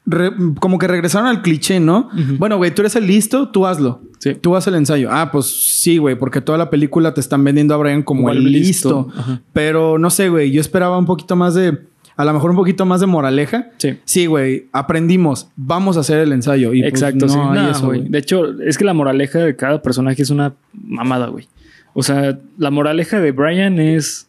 re- 0.06 0.32
como 0.58 0.78
que 0.78 0.88
regresaron 0.88 1.28
al 1.28 1.42
cliché, 1.42 1.78
¿no? 1.78 2.08
Bueno, 2.38 2.56
güey, 2.56 2.74
tú 2.74 2.82
eres 2.82 2.96
el 2.96 3.06
listo, 3.06 3.48
tú 3.50 3.66
hazlo. 3.66 4.00
Sí. 4.18 4.34
Tú 4.34 4.56
haz 4.56 4.66
el 4.66 4.74
ensayo. 4.74 5.08
Ah, 5.12 5.30
pues 5.30 5.46
sí, 5.46 5.98
güey, 5.98 6.18
porque 6.18 6.40
toda 6.40 6.58
la 6.58 6.70
película 6.70 7.14
te 7.14 7.20
están 7.20 7.42
vendiendo 7.44 7.72
a 7.74 7.76
Brian 7.78 8.02
como 8.02 8.22
Como 8.22 8.32
el 8.32 8.42
listo. 8.50 9.08
listo. 9.14 9.40
Pero 9.52 9.98
no 9.98 10.10
sé, 10.10 10.28
güey, 10.28 10.50
yo 10.50 10.60
esperaba 10.60 10.98
un 10.98 11.06
poquito 11.06 11.36
más 11.36 11.54
de, 11.54 11.78
a 12.20 12.24
lo 12.24 12.32
mejor 12.32 12.50
un 12.50 12.56
poquito 12.56 12.84
más 12.86 13.00
de 13.00 13.06
moraleja. 13.06 13.70
Sí. 13.78 13.98
Sí, 14.04 14.26
güey, 14.26 14.66
aprendimos, 14.72 15.48
vamos 15.56 15.96
a 15.96 16.00
hacer 16.00 16.18
el 16.18 16.32
ensayo. 16.32 16.72
Y 16.74 16.80
pues, 16.82 16.92
Exacto, 16.92 17.26
no 17.26 17.32
sí. 17.32 17.38
hay 17.40 17.54
No, 17.64 17.70
eso, 17.70 17.86
güey. 17.86 18.00
güey. 18.00 18.10
De 18.10 18.18
hecho, 18.18 18.60
es 18.60 18.76
que 18.78 18.84
la 18.84 18.94
moraleja 18.94 19.38
de 19.40 19.56
cada 19.56 19.80
personaje 19.82 20.22
es 20.22 20.30
una 20.30 20.54
mamada, 20.72 21.28
güey. 21.28 21.48
O 21.94 22.02
sea, 22.02 22.38
la 22.58 22.70
moraleja 22.70 23.20
de 23.20 23.32
Brian 23.32 23.80
es 23.80 24.28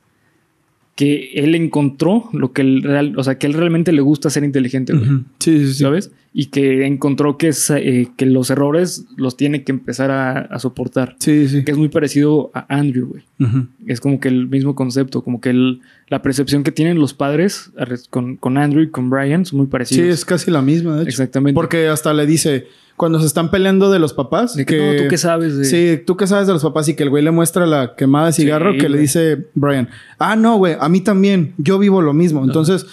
que 0.96 1.32
él 1.36 1.56
encontró 1.56 2.30
lo 2.34 2.52
que 2.52 2.62
él 2.62 2.84
real, 2.84 3.14
o 3.18 3.24
sea, 3.24 3.38
que 3.38 3.48
él 3.48 3.54
realmente 3.54 3.92
le 3.92 4.02
gusta 4.02 4.30
ser 4.30 4.44
inteligente, 4.44 4.94
güey. 4.94 5.06
Sí, 5.40 5.60
sí, 5.66 5.74
sí. 5.74 5.84
¿Sabes? 5.84 6.12
Y 6.34 6.46
que 6.46 6.86
encontró 6.86 7.38
que, 7.38 7.50
es, 7.50 7.70
eh, 7.72 8.08
que 8.16 8.26
los 8.26 8.50
errores 8.52 9.06
los 9.18 9.36
tiene 9.36 9.66
que 9.66 9.74
empezar 9.74 10.12
a, 10.12 10.40
a 10.40 10.60
soportar. 10.60 11.18
Sí, 11.20 11.50
sí. 11.50 11.66
Que 11.66 11.72
es 11.72 11.78
muy 11.78 11.90
parecido 11.90 12.52
a 12.54 12.66
Andrew, 12.74 13.08
güey. 13.10 13.24
Ujú. 13.40 13.68
Es 13.86 14.00
como 14.00 14.20
que 14.22 14.30
el 14.30 14.48
mismo 14.48 14.74
concepto, 14.74 15.24
como 15.24 15.42
que 15.42 15.50
el- 15.50 15.82
la 16.08 16.22
percepción 16.22 16.64
que 16.64 16.72
tienen 16.72 17.00
los 17.00 17.14
padres 17.14 17.72
con, 18.10 18.38
con 18.38 18.58
Andrew 18.58 18.82
y 18.84 18.90
con 18.90 19.10
Brian 19.10 19.46
son 19.46 19.58
muy 19.58 19.66
Sí, 19.66 19.72
parecidos. 19.72 20.10
es 20.10 20.24
casi 20.26 20.52
la 20.52 20.62
misma, 20.62 20.96
de 20.96 21.02
hecho. 21.02 21.10
Exactamente. 21.10 21.54
Porque 21.56 21.88
hasta 21.90 22.14
le 22.14 22.26
dice, 22.26 22.68
cuando 22.96 23.20
se 23.20 23.26
están 23.26 23.52
peleando 23.52 23.92
de 23.92 24.00
los 24.00 24.14
papás, 24.14 24.56
De 24.56 24.66
que, 24.66 24.78
no, 24.98 25.04
¿tú 25.04 25.10
qué 25.10 25.18
sabes? 25.18 25.58
De... 25.58 25.66
Sí, 25.66 26.02
tú 26.06 26.16
qué 26.16 26.28
sabes 26.28 26.48
de 26.48 26.54
los 26.54 26.64
papás 26.64 26.88
y 26.88 26.94
que 26.96 27.04
el 27.04 27.10
güey 27.10 27.24
le 27.24 27.32
muestra 27.32 27.66
la 27.66 27.96
quemada 27.98 28.28
de 28.28 28.34
cigarro 28.34 28.72
Sí, 28.74 28.78
que 28.78 28.88
le 28.90 28.98
dice 29.00 29.48
Brian, 29.54 29.90
ah, 30.18 30.36
no, 30.38 30.58
güey, 30.58 30.76
a 30.80 30.88
mí 30.88 31.02
también, 31.02 31.54
yo 31.58 31.78
vivo 31.78 32.02
lo 32.02 32.14
mismo. 32.14 32.44
Entonces, 32.44 32.86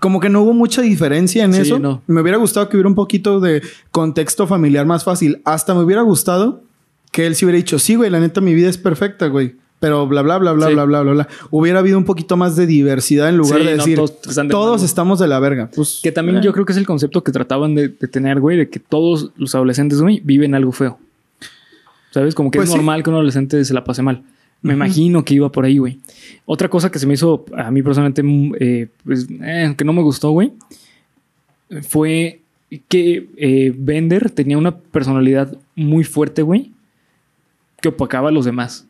como 0.00 0.20
que 0.20 0.28
no 0.28 0.42
hubo 0.42 0.52
mucha 0.52 0.82
diferencia 0.82 1.44
en 1.44 1.52
Sí, 1.54 1.60
eso. 1.62 1.78
no. 1.78 2.02
Me 2.06 2.20
hubiera 2.20 2.38
gustado 2.38 2.68
que 2.68 2.76
hubiera 2.76 2.88
un 2.88 2.94
poquito 2.94 3.40
de 3.40 3.62
contexto 3.90 4.46
familiar 4.46 4.86
más 4.86 5.04
fácil. 5.04 5.40
Hasta 5.44 5.74
me 5.74 5.80
hubiera 5.82 6.02
gustado 6.02 6.62
que 7.12 7.26
él 7.26 7.34
sí 7.36 7.44
hubiera 7.44 7.56
dicho, 7.56 7.78
sí, 7.78 7.94
güey, 7.94 8.10
la 8.10 8.20
neta, 8.20 8.40
mi 8.40 8.54
vida 8.54 8.68
es 8.68 8.76
perfecta, 8.78 9.28
güey. 9.28 9.54
Pero 9.80 10.06
bla, 10.06 10.22
bla, 10.22 10.38
bla, 10.38 10.52
bla, 10.52 10.68
Sí. 10.68 10.72
bla, 10.74 10.84
bla, 10.84 11.02
bla, 11.02 11.12
bla. 11.12 11.28
Hubiera 11.50 11.78
habido 11.80 11.98
un 11.98 12.04
poquito 12.04 12.36
más 12.36 12.56
de 12.56 12.66
diversidad 12.66 13.28
en 13.28 13.36
lugar 13.36 13.60
Sí, 13.60 13.66
de 13.66 13.70
no, 13.72 13.76
decir, 13.76 13.96
todos 13.96 14.12
están 14.26 14.48
de 14.48 14.52
todos 14.52 14.82
estamos 14.82 15.18
de 15.18 15.26
la 15.28 15.38
verga. 15.40 15.70
Pues, 15.74 16.00
Que 16.02 16.10
también 16.10 16.38
eh. 16.38 16.40
yo 16.42 16.52
creo 16.52 16.64
que 16.64 16.72
es 16.72 16.78
el 16.78 16.86
concepto 16.86 17.22
que 17.22 17.32
trataban 17.32 17.74
de, 17.74 17.88
de 17.88 18.08
tener, 18.08 18.40
güey, 18.40 18.56
de 18.56 18.68
que 18.70 18.80
todos 18.80 19.30
los 19.36 19.54
adolescentes, 19.54 20.00
güey, 20.00 20.20
viven 20.24 20.54
algo 20.54 20.72
feo. 20.72 20.98
¿Sabes? 22.10 22.34
Como 22.34 22.50
que 22.50 22.58
Pues 22.58 22.68
es 22.68 22.72
sí. 22.72 22.76
normal 22.78 23.02
que 23.02 23.10
un 23.10 23.16
adolescente 23.16 23.64
se 23.64 23.74
la 23.74 23.84
pase 23.84 24.00
mal. 24.02 24.22
Me 24.64 24.72
imagino 24.72 25.26
que 25.26 25.34
iba 25.34 25.52
por 25.52 25.66
ahí, 25.66 25.76
güey. 25.76 25.98
Otra 26.46 26.70
cosa 26.70 26.90
que 26.90 26.98
se 26.98 27.06
me 27.06 27.12
hizo 27.12 27.44
a 27.54 27.70
mí 27.70 27.82
personalmente, 27.82 28.22
mm, 28.22 28.52
eh, 28.58 28.88
pues, 29.04 29.28
eh, 29.42 29.74
que 29.76 29.84
no 29.84 29.92
me 29.92 30.00
gustó, 30.00 30.30
güey, 30.30 30.54
fue 31.82 32.40
que 32.88 33.28
eh, 33.36 33.74
Bender 33.76 34.30
tenía 34.30 34.56
una 34.56 34.74
personalidad 34.74 35.54
muy 35.76 36.02
fuerte, 36.02 36.40
güey, 36.40 36.72
que 37.82 37.88
opacaba 37.88 38.30
a 38.30 38.32
los 38.32 38.46
demás. 38.46 38.86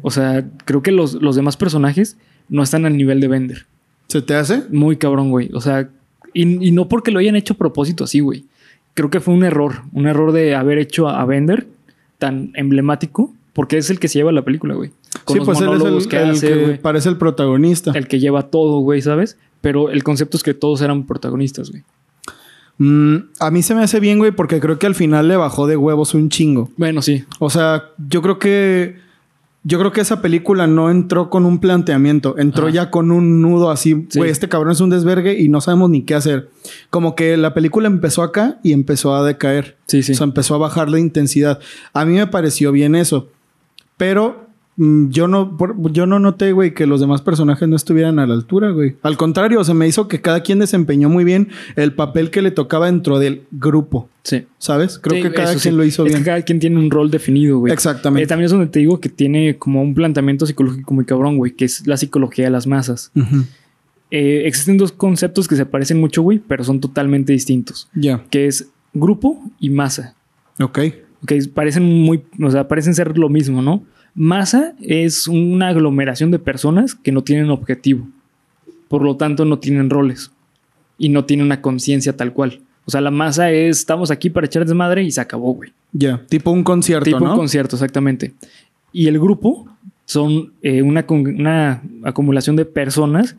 O 0.00 0.10
sea, 0.10 0.48
creo 0.64 0.82
que 0.82 0.90
los, 0.90 1.20
los 1.20 1.36
demás 1.36 1.58
personajes 1.58 2.16
no 2.48 2.62
están 2.62 2.86
al 2.86 2.96
nivel 2.96 3.20
de 3.20 3.28
Bender. 3.28 3.66
¿Se 4.06 4.22
te 4.22 4.36
hace? 4.36 4.62
Muy 4.70 4.96
cabrón, 4.96 5.30
güey. 5.30 5.50
O 5.52 5.60
sea, 5.60 5.90
y, 6.32 6.66
y 6.66 6.72
no 6.72 6.88
porque 6.88 7.10
lo 7.10 7.18
hayan 7.18 7.36
hecho 7.36 7.52
a 7.52 7.58
propósito 7.58 8.04
así, 8.04 8.20
güey. 8.20 8.46
Creo 8.94 9.10
que 9.10 9.20
fue 9.20 9.34
un 9.34 9.44
error. 9.44 9.82
Un 9.92 10.06
error 10.06 10.32
de 10.32 10.54
haber 10.54 10.78
hecho 10.78 11.08
a, 11.08 11.20
a 11.20 11.26
Bender 11.26 11.66
tan 12.18 12.52
emblemático. 12.54 13.34
Porque 13.58 13.76
es 13.76 13.90
el 13.90 13.98
que 13.98 14.06
se 14.06 14.20
lleva 14.20 14.30
la 14.30 14.42
película, 14.42 14.74
güey. 14.76 14.92
Con 15.24 15.34
sí, 15.34 15.38
los 15.40 15.46
pues 15.46 15.60
él 15.60 15.68
es 15.74 16.04
el, 16.04 16.08
que 16.08 16.16
el 16.22 16.30
hace, 16.30 16.46
que 16.48 16.54
güey. 16.62 16.78
parece 16.80 17.08
el 17.08 17.16
protagonista. 17.16 17.90
El 17.92 18.06
que 18.06 18.20
lleva 18.20 18.44
todo, 18.50 18.78
güey, 18.78 19.02
¿sabes? 19.02 19.36
Pero 19.60 19.90
el 19.90 20.04
concepto 20.04 20.36
es 20.36 20.44
que 20.44 20.54
todos 20.54 20.80
eran 20.80 21.06
protagonistas, 21.06 21.72
güey. 21.72 21.82
Mm, 22.78 23.16
a 23.40 23.50
mí 23.50 23.62
se 23.62 23.74
me 23.74 23.82
hace 23.82 23.98
bien, 23.98 24.18
güey, 24.18 24.30
porque 24.30 24.60
creo 24.60 24.78
que 24.78 24.86
al 24.86 24.94
final 24.94 25.26
le 25.26 25.34
bajó 25.36 25.66
de 25.66 25.76
huevos 25.76 26.14
un 26.14 26.28
chingo. 26.28 26.70
Bueno, 26.76 27.02
sí. 27.02 27.24
O 27.40 27.50
sea, 27.50 27.86
yo 28.08 28.22
creo 28.22 28.38
que 28.38 28.94
yo 29.64 29.80
creo 29.80 29.90
que 29.90 30.02
esa 30.02 30.22
película 30.22 30.68
no 30.68 30.88
entró 30.88 31.28
con 31.28 31.44
un 31.44 31.58
planteamiento, 31.58 32.38
entró 32.38 32.66
Ajá. 32.66 32.74
ya 32.74 32.90
con 32.92 33.10
un 33.10 33.42
nudo 33.42 33.72
así, 33.72 34.06
Sí. 34.08 34.20
güey, 34.20 34.30
este 34.30 34.48
cabrón 34.48 34.70
es 34.70 34.80
un 34.80 34.90
desvergue 34.90 35.36
y 35.36 35.48
no 35.48 35.60
sabemos 35.60 35.90
ni 35.90 36.02
qué 36.02 36.14
hacer. 36.14 36.48
Como 36.90 37.16
que 37.16 37.36
la 37.36 37.54
película 37.54 37.88
empezó 37.88 38.22
acá 38.22 38.60
y 38.62 38.72
empezó 38.72 39.16
a 39.16 39.24
decaer. 39.26 39.76
Sí, 39.88 40.04
sí. 40.04 40.12
O 40.12 40.14
sea, 40.14 40.24
empezó 40.28 40.54
a 40.54 40.58
bajar 40.58 40.88
la 40.88 41.00
intensidad. 41.00 41.58
A 41.92 42.04
mí 42.04 42.14
me 42.14 42.28
pareció 42.28 42.70
bien 42.70 42.94
eso. 42.94 43.28
Pero 43.98 44.46
mm, 44.76 45.08
yo 45.10 45.28
no, 45.28 45.56
por- 45.58 45.92
yo 45.92 46.06
no 46.06 46.18
noté, 46.18 46.52
güey, 46.52 46.72
que 46.72 46.86
los 46.86 47.00
demás 47.00 47.20
personajes 47.20 47.68
no 47.68 47.76
estuvieran 47.76 48.18
a 48.18 48.26
la 48.26 48.32
altura, 48.34 48.70
güey. 48.70 48.96
Al 49.02 49.16
contrario, 49.18 49.62
se 49.64 49.74
me 49.74 49.86
hizo 49.86 50.08
que 50.08 50.20
cada 50.22 50.40
quien 50.42 50.60
desempeñó 50.60 51.08
muy 51.10 51.24
bien 51.24 51.48
el 51.76 51.92
papel 51.92 52.30
que 52.30 52.40
le 52.40 52.50
tocaba 52.52 52.86
dentro 52.86 53.18
del 53.18 53.42
grupo. 53.50 54.08
sí. 54.22 54.46
¿Sabes? 54.58 54.98
Creo 54.98 55.16
Sí, 55.16 55.22
que 55.28 55.34
cada 55.34 55.48
quien 55.50 55.58
sí. 55.60 55.70
lo 55.70 55.84
hizo 55.84 56.04
Es 56.06 56.12
bien. 56.12 56.22
que 56.22 56.26
cada 56.26 56.42
quien 56.42 56.58
tiene 56.60 56.78
un 56.78 56.90
rol 56.90 57.10
definido, 57.10 57.58
güey. 57.58 57.72
Exactamente. 57.72 58.24
Eh, 58.24 58.26
también 58.26 58.46
es 58.46 58.50
donde 58.52 58.66
te 58.68 58.78
digo 58.78 59.00
que 59.00 59.08
tiene 59.08 59.56
como 59.58 59.82
un 59.82 59.94
planteamiento 59.94 60.46
psicológico 60.46 60.94
muy 60.94 61.04
cabrón, 61.04 61.36
güey, 61.36 61.52
que 61.52 61.64
es 61.64 61.86
la 61.86 61.96
psicología 61.96 62.44
de 62.46 62.50
las 62.50 62.66
masas. 62.66 63.10
Eh, 64.10 64.42
existen 64.46 64.78
dos 64.78 64.92
conceptos 64.92 65.46
que 65.48 65.56
se 65.56 65.66
parecen 65.66 66.00
mucho, 66.00 66.22
güey, 66.22 66.38
pero 66.38 66.64
son 66.64 66.80
totalmente 66.80 67.32
distintos, 67.32 67.88
Ya. 67.94 68.24
que 68.30 68.46
es 68.46 68.68
grupo 68.94 69.42
y 69.60 69.68
masa. 69.70 70.14
Ok. 70.60 70.78
Que 71.26 71.40
parecen 71.52 71.84
muy, 71.84 72.22
o 72.42 72.50
sea, 72.50 72.68
parecen 72.68 72.94
ser 72.94 73.16
lo 73.18 73.28
mismo, 73.28 73.62
¿no? 73.62 73.82
Masa 74.14 74.74
es 74.80 75.28
una 75.28 75.68
aglomeración 75.68 76.30
de 76.30 76.38
personas 76.38 76.94
que 76.94 77.12
no 77.12 77.22
tienen 77.22 77.50
objetivo. 77.50 78.06
Por 78.88 79.02
lo 79.02 79.16
tanto, 79.16 79.44
no 79.44 79.58
tienen 79.58 79.90
roles 79.90 80.30
y 80.96 81.08
no 81.10 81.24
tienen 81.24 81.46
una 81.46 81.60
conciencia 81.60 82.16
tal 82.16 82.32
cual. 82.32 82.60
O 82.84 82.90
sea, 82.90 83.00
la 83.00 83.10
masa 83.10 83.50
es, 83.52 83.78
estamos 83.80 84.10
aquí 84.10 84.30
para 84.30 84.46
echar 84.46 84.64
desmadre 84.64 85.02
y 85.02 85.10
se 85.10 85.20
acabó, 85.20 85.52
güey. 85.54 85.72
Ya. 85.92 86.22
Tipo 86.28 86.50
un 86.50 86.64
concierto, 86.64 87.04
Tipo 87.04 87.20
¿no? 87.20 87.32
un 87.32 87.36
concierto, 87.36 87.76
exactamente. 87.76 88.32
Y 88.92 89.08
el 89.08 89.18
grupo 89.18 89.68
son 90.06 90.52
eh, 90.62 90.80
una, 90.82 91.04
una 91.08 91.82
acumulación 92.02 92.56
de 92.56 92.64
personas 92.64 93.36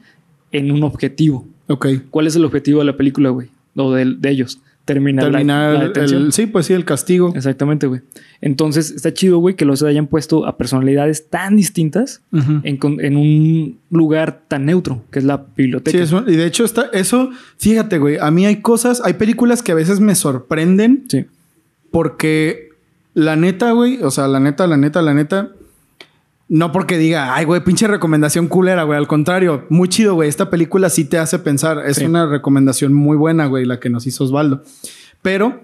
en 0.52 0.72
un 0.72 0.84
objetivo. 0.84 1.48
ok. 1.68 1.88
¿Cuál 2.12 2.28
es 2.28 2.36
el 2.36 2.46
objetivo 2.46 2.80
de 2.80 2.86
la 2.86 2.96
película, 2.96 3.30
güey? 3.30 3.50
O 3.76 3.92
de, 3.92 4.06
de 4.06 4.30
ellos. 4.30 4.60
Terminar, 4.94 5.26
Terminar 5.32 5.74
la, 5.74 5.80
el- 5.82 5.88
detención. 5.90 6.22
el, 6.24 6.34
Sí, 6.34 6.48
pues 6.48 6.66
sí, 6.66 6.74
el 6.74 6.84
castigo. 6.86 7.32
Exactamente, 7.36 7.86
güey. 7.88 8.02
Entonces, 8.42 8.92
está 8.92 9.14
chido, 9.14 9.38
güey, 9.38 9.56
que 9.56 9.66
los 9.66 9.84
hayan 9.84 10.08
puesto 10.08 10.46
a 10.48 10.58
personalidades 10.58 11.30
tan 11.30 11.56
distintas 11.56 12.22
en, 12.64 12.80
un 13.16 13.78
lugar 13.92 14.42
tan 14.48 14.66
neutro, 14.66 15.04
que 15.12 15.20
es 15.20 15.26
la 15.26 15.46
biblioteca. 15.56 15.98
Sí, 15.98 16.04
eso, 16.04 16.24
y 16.28 16.36
de 16.36 16.46
hecho 16.46 16.64
está, 16.66 16.90
eso, 16.94 17.30
fíjate, 17.58 18.00
güey, 18.00 18.18
a 18.20 18.32
mí 18.32 18.46
hay 18.46 18.62
cosas, 18.62 19.02
hay 19.06 19.14
películas 19.14 19.62
que 19.62 19.72
a 19.74 19.76
veces 19.76 20.00
me 20.00 20.16
sorprenden 20.16 21.04
Sí. 21.10 21.26
porque 21.92 22.70
la 23.14 23.36
neta, 23.36 23.72
güey, 23.72 24.02
o 24.04 24.12
sea, 24.12 24.28
la 24.28 24.40
neta, 24.40 24.68
la 24.68 24.78
neta, 24.78 25.02
la 25.02 25.14
neta, 25.14 25.52
no 26.50 26.72
porque 26.72 26.98
diga, 26.98 27.36
ay, 27.36 27.46
güey, 27.46 27.64
pinche 27.64 27.88
recomendación 27.88 28.48
culera, 28.48 28.84
güey, 28.84 28.98
al 28.98 29.08
contrario, 29.08 29.66
muy 29.70 29.88
chido, 29.88 30.16
güey, 30.16 30.28
esta 30.28 30.50
película 30.50 30.90
sí 30.90 31.06
te 31.06 31.18
hace 31.20 31.40
pensar, 31.40 31.80
es 31.86 31.98
Sí. 31.98 32.06
una 32.06 32.26
recomendación 32.26 32.94
muy 32.94 33.16
buena, 33.16 33.46
güey, 33.46 33.66
la 33.66 33.80
que 33.80 33.90
nos 33.90 34.06
hizo 34.08 34.24
Osvaldo, 34.24 34.64
pero 35.22 35.62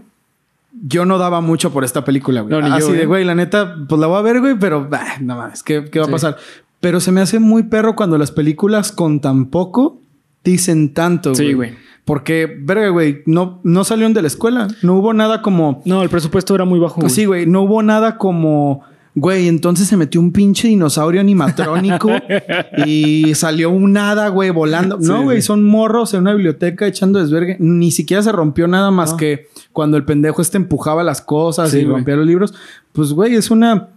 yo 0.88 1.06
no 1.06 1.17
daba 1.17 1.41
mucho 1.41 1.71
por 1.74 1.84
esta 1.84 2.04
película, 2.06 2.41
güey. 2.41 2.52
No, 2.62 2.67
yo, 2.67 2.74
Así 2.76 2.91
de, 2.91 3.04
¿eh? 3.04 3.06
güey, 3.06 3.24
la 3.26 3.34
neta, 3.36 3.76
pues 3.89 4.00
la 4.00 4.08
voy 4.08 4.19
a 4.19 4.21
ver, 4.21 4.39
güey, 4.41 4.60
pero, 4.60 4.88
bah, 4.89 5.06
no 5.21 5.36
mames, 5.38 5.63
¿qué, 5.63 5.86
qué 5.91 6.00
va 6.00 6.06
Sí. 6.06 6.12
a 6.12 6.13
pasar? 6.13 6.38
Pero 6.82 7.00
se 7.00 7.12
me 7.12 7.21
hace 7.21 7.39
muy 7.39 7.63
perro 7.63 7.95
cuando 7.95 8.17
las 8.17 8.32
películas 8.32 8.91
con 8.91 9.19
tan 9.21 9.45
poco 9.48 10.00
dicen 10.43 10.93
tanto, 10.93 11.32
güey. 11.34 11.48
Sí, 11.48 11.54
güey. 11.54 11.74
Porque, 12.04 12.56
verga, 12.62 12.89
güey, 12.89 13.24
no, 13.26 13.60
no 13.63 13.84
salieron 13.84 14.13
de 14.13 14.21
la 14.21 14.28
escuela. 14.28 14.67
No 14.84 14.93
hubo 14.93 15.12
nada 15.13 15.41
como. 15.41 15.82
No, 15.86 16.04
el 16.04 16.10
presupuesto 16.10 16.54
era 16.54 16.63
muy 16.65 16.78
bajo. 16.78 17.02
Pues 17.02 17.13
sí, 17.15 17.26
güey, 17.26 17.48
no 17.48 17.63
hubo 17.63 17.82
nada 17.82 18.19
como. 18.19 18.84
Güey, 19.17 19.47
entonces 19.47 19.88
se 19.88 19.95
metió 19.95 20.19
un 20.19 20.34
pinche 20.34 20.67
dinosaurio 20.67 21.21
animatrónico 21.21 22.10
y 22.86 23.34
salió 23.34 23.69
un 23.69 23.95
hada, 23.95 24.28
güey, 24.28 24.49
volando. 24.49 24.99
Sí, 24.99 25.08
no, 25.08 25.23
güey, 25.23 25.41
son 25.41 25.63
morros 25.63 26.13
en 26.13 26.21
una 26.21 26.34
biblioteca 26.34 26.86
echando 26.86 27.19
desvergue. 27.19 27.56
Ni 27.60 27.91
siquiera 27.91 28.21
se 28.21 28.34
rompió 28.34 28.67
nada 28.67 28.91
más 28.91 29.12
No. 29.12 29.17
que 29.17 29.47
cuando 29.71 29.95
el 29.95 30.04
pendejo 30.04 30.41
este 30.41 30.58
empujaba 30.58 31.01
las 31.04 31.21
cosas 31.21 31.71
Sí, 31.71 31.80
y 31.80 31.86
rompía 31.86 32.17
los 32.17 32.28
libros. 32.28 32.54
Pues, 32.91 33.13
güey, 33.13 33.36
es 33.36 33.49
una. 33.51 33.88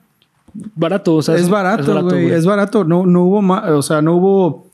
Barato, 0.77 1.17
o 1.17 1.23
sea. 1.23 1.35
es 1.37 1.49
barato, 1.49 2.01
güey. 2.05 2.31
Es 2.31 2.47
barato. 2.47 2.85
No, 2.85 3.05
no 3.05 3.25
hubo 3.25 3.43
ma- 3.43 3.65
o 3.75 3.83
sea, 3.83 4.01
no 4.01 4.15
hubo 4.17 4.69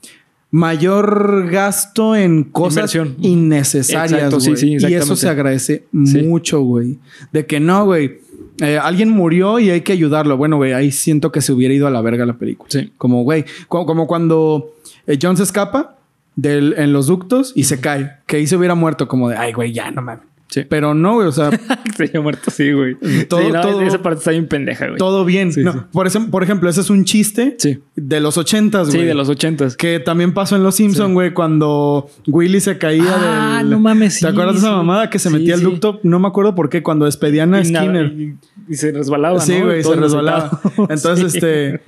mayor 0.50 1.48
gasto 1.50 2.14
en 2.14 2.44
cosas 2.44 2.94
Inversión. 2.94 3.16
innecesarias. 3.22 4.12
Exacto, 4.12 4.40
sí, 4.40 4.50
güey. 4.50 4.78
sí, 4.80 4.86
y 4.88 4.94
eso 4.94 5.16
se 5.16 5.28
agradece 5.28 5.84
mucho, 5.90 6.60
güey. 6.60 6.98
De 7.32 7.44
que 7.46 7.60
no, 7.60 7.86
güey. 7.86 8.22
Eh, 8.60 8.78
alguien 8.78 9.10
murió 9.10 9.58
y 9.58 9.70
hay 9.70 9.80
que 9.80 9.92
ayudarlo. 9.92 10.36
Bueno, 10.36 10.56
güey, 10.56 10.72
ahí 10.72 10.92
siento 10.92 11.32
que 11.32 11.40
se 11.40 11.52
hubiera 11.52 11.74
ido 11.74 11.86
a 11.86 11.90
la 11.90 12.00
verga 12.00 12.26
la 12.26 12.38
película. 12.38 12.70
Sí. 12.70 12.92
Como, 12.98 13.22
güey, 13.22 13.44
como, 13.68 13.86
como 13.86 14.06
cuando 14.06 14.74
eh, 15.06 15.18
John 15.20 15.36
se 15.36 15.42
escapa 15.42 15.96
del, 16.36 16.74
en 16.78 16.92
los 16.92 17.06
ductos 17.06 17.52
y 17.54 17.64
se 17.64 17.80
cae. 17.80 18.18
Que 18.26 18.36
ahí 18.36 18.46
se 18.46 18.56
hubiera 18.56 18.74
muerto 18.74 19.08
como 19.08 19.28
de, 19.28 19.36
ay, 19.36 19.52
güey, 19.52 19.72
ya, 19.72 19.90
no 19.90 20.02
mames. 20.02 20.33
Sí. 20.54 20.64
Pero 20.68 20.94
no, 20.94 21.14
güey, 21.14 21.26
o 21.26 21.32
sea, 21.32 21.50
Se 21.96 22.04
había 22.04 22.20
muerto, 22.20 22.50
sí, 22.50 22.70
güey. 22.72 22.94
Todo- 23.28 23.40
Sí, 23.40 23.52
no, 23.52 23.60
todo- 23.60 23.80
Esa 23.82 24.00
parte 24.02 24.18
está 24.18 24.30
bien 24.30 24.46
pendeja, 24.46 24.86
güey. 24.86 24.98
todo 24.98 25.24
bien. 25.24 25.52
Sí, 25.52 25.62
No, 25.64 25.72
sí. 25.72 25.78
Por, 25.92 26.06
ese- 26.06 26.20
por 26.20 26.42
ejemplo, 26.44 26.70
ese 26.70 26.80
es 26.80 26.90
un 26.90 27.04
chiste 27.04 27.56
Sí. 27.58 27.80
de 27.96 28.20
los 28.20 28.38
ochentas, 28.38 28.88
Sí, 28.88 28.98
güey. 28.98 29.08
de 29.08 29.14
los 29.14 29.28
ochentas. 29.28 29.76
Que 29.76 29.98
también 29.98 30.32
pasó 30.32 30.54
en 30.54 30.62
Los 30.62 30.76
Simpson, 30.76 31.12
güey, 31.14 31.34
cuando 31.34 32.08
Willy 32.28 32.60
se 32.60 32.78
caía 32.78 33.02
Ah, 33.06 33.58
del... 33.58 33.70
no 33.70 33.80
mames, 33.80 34.14
¿Te 34.14 34.20
sí, 34.20 34.26
acuerdas 34.26 34.54
de 34.54 34.58
esa 34.60 34.68
sí. 34.68 34.74
mamada 34.74 35.10
que 35.10 35.18
se 35.18 35.28
Sí, 35.28 35.34
metía 35.34 35.54
al 35.54 35.60
sí. 35.60 35.66
ducto? 35.66 35.98
No 36.04 36.18
me 36.20 36.28
acuerdo 36.28 36.54
por 36.54 36.68
qué, 36.68 36.82
cuando 36.84 37.04
despedían 37.06 37.52
a 37.54 37.60
Y 37.66 37.70
nada, 37.72 37.84
Skinner. 37.86 38.06
Y, 38.12 38.36
y 38.68 38.74
se 38.74 38.92
resbalaba, 38.92 39.40
sí, 39.40 39.60
güey, 39.60 39.82
se 39.82 39.94
resbalaba. 39.96 40.60
Entonces, 40.88 41.32
Sí. 41.32 41.38
este... 41.38 41.80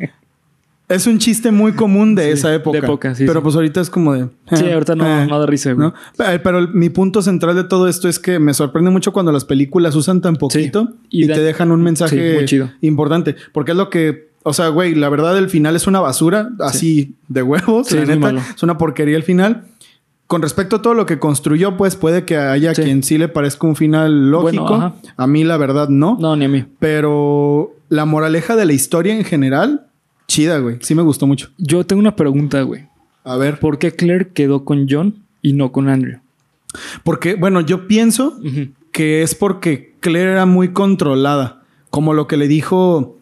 Es 0.88 1.06
un 1.08 1.18
chiste 1.18 1.50
muy 1.50 1.72
común 1.72 2.14
de 2.14 2.24
Sí, 2.26 2.30
esa 2.30 2.54
época. 2.54 2.78
de 2.78 2.86
época, 2.86 3.14
sí, 3.14 3.24
Pero 3.26 3.40
sí. 3.40 3.42
pues 3.42 3.54
ahorita 3.56 3.80
es 3.80 3.90
como 3.90 4.14
de... 4.14 4.28
Sí, 4.52 4.70
ahorita 4.70 4.94
no, 4.94 5.04
eh, 5.22 5.26
no 5.26 5.40
da 5.40 5.46
risa, 5.46 5.72
güey. 5.72 5.88
¿no? 5.88 5.94
Pero, 6.16 6.42
pero 6.44 6.58
el- 6.58 6.68
mi 6.74 6.90
punto 6.90 7.22
central 7.22 7.56
de 7.56 7.64
todo 7.64 7.88
esto 7.88 8.08
es 8.08 8.20
que 8.20 8.38
me 8.38 8.54
sorprende 8.54 8.90
mucho 8.90 9.12
cuando 9.12 9.32
las 9.32 9.44
películas 9.44 9.96
usan 9.96 10.20
tan 10.20 10.36
poquito 10.36 10.90
y 11.10 11.24
y, 11.24 11.26
dan- 11.26 11.38
te 11.38 11.42
dejan 11.42 11.72
un 11.72 11.82
mensaje 11.82 12.44
chido. 12.44 12.70
importante. 12.82 13.34
Porque 13.52 13.72
es 13.72 13.76
lo 13.76 13.90
que, 13.90 14.28
o 14.44 14.52
sea, 14.52 14.68
güey, 14.68 14.94
la 14.94 15.08
verdad 15.08 15.36
el 15.36 15.48
final 15.48 15.74
es 15.74 15.88
una 15.88 15.98
basura, 15.98 16.50
así 16.60 17.16
de 17.26 17.42
huevos, 17.42 17.90
la 17.90 18.04
neta. 18.04 18.34
Es 18.54 18.62
una 18.62 18.78
porquería 18.78 19.16
el 19.16 19.24
final. 19.24 19.64
Con 20.28 20.40
respecto 20.42 20.76
a 20.76 20.82
todo 20.82 20.94
lo 20.94 21.04
que 21.06 21.18
construyó, 21.18 21.76
pues 21.76 21.96
puede 21.96 22.24
que 22.24 22.36
haya 22.36 22.74
quien 22.74 23.02
sí 23.02 23.18
le 23.18 23.26
parezca 23.28 23.66
un 23.66 23.74
final 23.76 24.30
lógico. 24.30 24.66
Bueno, 24.68 24.94
a 25.16 25.26
mí 25.26 25.42
la 25.42 25.56
verdad 25.56 25.88
no. 25.88 26.16
No, 26.20 26.36
ni 26.36 26.44
a 26.44 26.48
mí. 26.48 26.64
Pero 26.80 27.74
la 27.88 28.04
moraleja 28.06 28.54
de 28.56 28.64
la 28.66 28.72
historia 28.72 29.16
en 29.16 29.24
general, 29.24 29.86
chida, 30.28 30.58
güey. 30.58 30.78
Sí 30.80 30.94
me 30.94 31.02
gustó 31.02 31.26
mucho. 31.26 31.50
Yo 31.58 31.84
tengo 31.84 32.00
una 32.00 32.16
pregunta, 32.16 32.62
güey. 32.62 32.86
A 33.24 33.36
ver. 33.36 33.58
¿Por 33.58 33.78
qué 33.78 33.92
Claire 33.92 34.28
quedó 34.28 34.64
con 34.64 34.86
John 34.88 35.22
y 35.42 35.52
no 35.52 35.72
con 35.72 35.88
Andrew? 35.88 36.20
Porque, 37.04 37.34
bueno, 37.34 37.60
yo 37.60 37.86
pienso 37.88 38.38
que 38.92 39.22
es 39.22 39.34
porque 39.34 39.94
Claire 40.00 40.32
era 40.32 40.46
muy 40.46 40.68
controlada. 40.72 41.62
Como 41.90 42.12
lo 42.14 42.26
que 42.26 42.36
le 42.36 42.48
dijo. 42.48 43.18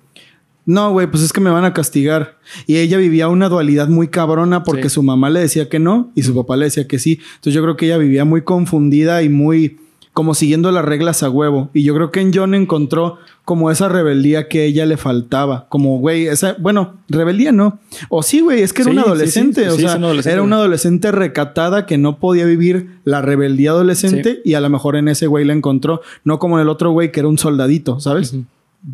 No, 0.67 0.91
güey, 0.93 1.07
pues 1.11 1.23
es 1.23 1.33
que 1.33 1.41
me 1.43 1.51
van 1.51 1.65
a 1.67 1.75
castigar. 1.75 2.39
Y 2.67 2.77
ella 2.79 2.97
vivía 2.97 3.29
una 3.29 3.49
dualidad 3.51 3.89
muy 3.89 4.09
cabrona 4.09 4.63
porque 4.65 4.85
Sí. 4.89 4.95
su 4.95 5.03
mamá 5.03 5.29
le 5.29 5.41
decía 5.41 5.69
que 5.69 5.79
no 5.79 6.11
y 6.15 6.23
su 6.23 6.35
papá 6.35 6.57
le 6.57 6.65
decía 6.65 6.89
que 6.89 6.99
sí. 6.99 7.21
Entonces 7.35 7.53
yo 7.55 7.63
creo 7.63 7.77
que 7.77 7.85
ella 7.87 7.99
vivía 7.99 8.25
muy 8.25 8.43
confundida 8.43 9.23
y 9.23 9.29
muy 9.29 9.79
como 10.15 10.35
siguiendo 10.35 10.71
las 10.73 10.85
reglas 10.85 11.23
a 11.23 11.29
huevo. 11.29 11.69
Y 11.75 11.83
yo 11.83 11.95
creo 11.95 12.11
que 12.11 12.21
en 12.21 12.33
John 12.33 12.55
encontró 12.55 13.19
como 13.45 13.71
esa 13.71 13.89
rebeldía 13.91 14.49
que 14.49 14.65
ella 14.65 14.87
le 14.87 14.97
faltaba. 14.97 15.67
Como, 15.69 15.99
güey, 15.99 16.29
esa, 16.29 16.57
bueno, 16.59 16.95
rebeldía 17.09 17.53
no. 17.53 17.79
O 18.09 18.23
sí, 18.23 18.41
güey, 18.41 18.63
es 18.63 18.73
que 18.73 18.83
era 18.83 18.93
Sí, 18.93 18.97
una 18.97 19.03
sí, 19.03 19.07
sí. 19.09 19.13
adolescente. 19.13 19.61
Sí, 19.65 19.69
o 19.69 19.77
sea, 19.77 19.93
adolescente, 19.95 20.33
era 20.33 20.43
una 20.43 20.57
adolescente 20.57 21.13
recatada 21.13 21.85
que 21.85 21.99
no 21.99 22.19
podía 22.21 22.47
vivir 22.47 22.91
la 23.05 23.21
rebeldía 23.23 23.71
adolescente 23.73 24.41
y 24.45 24.55
a 24.55 24.61
lo 24.61 24.71
mejor 24.71 24.97
en 24.97 25.09
ese 25.09 25.27
güey 25.27 25.45
la 25.45 25.53
encontró. 25.53 26.01
No 26.25 26.39
como 26.39 26.57
en 26.59 26.63
el 26.63 26.69
otro 26.69 26.93
güey 26.93 27.11
que 27.13 27.21
era 27.21 27.29
un 27.29 27.37
soldadito, 27.37 27.99
¿sabes? 28.01 28.33
Ujú. 28.33 28.45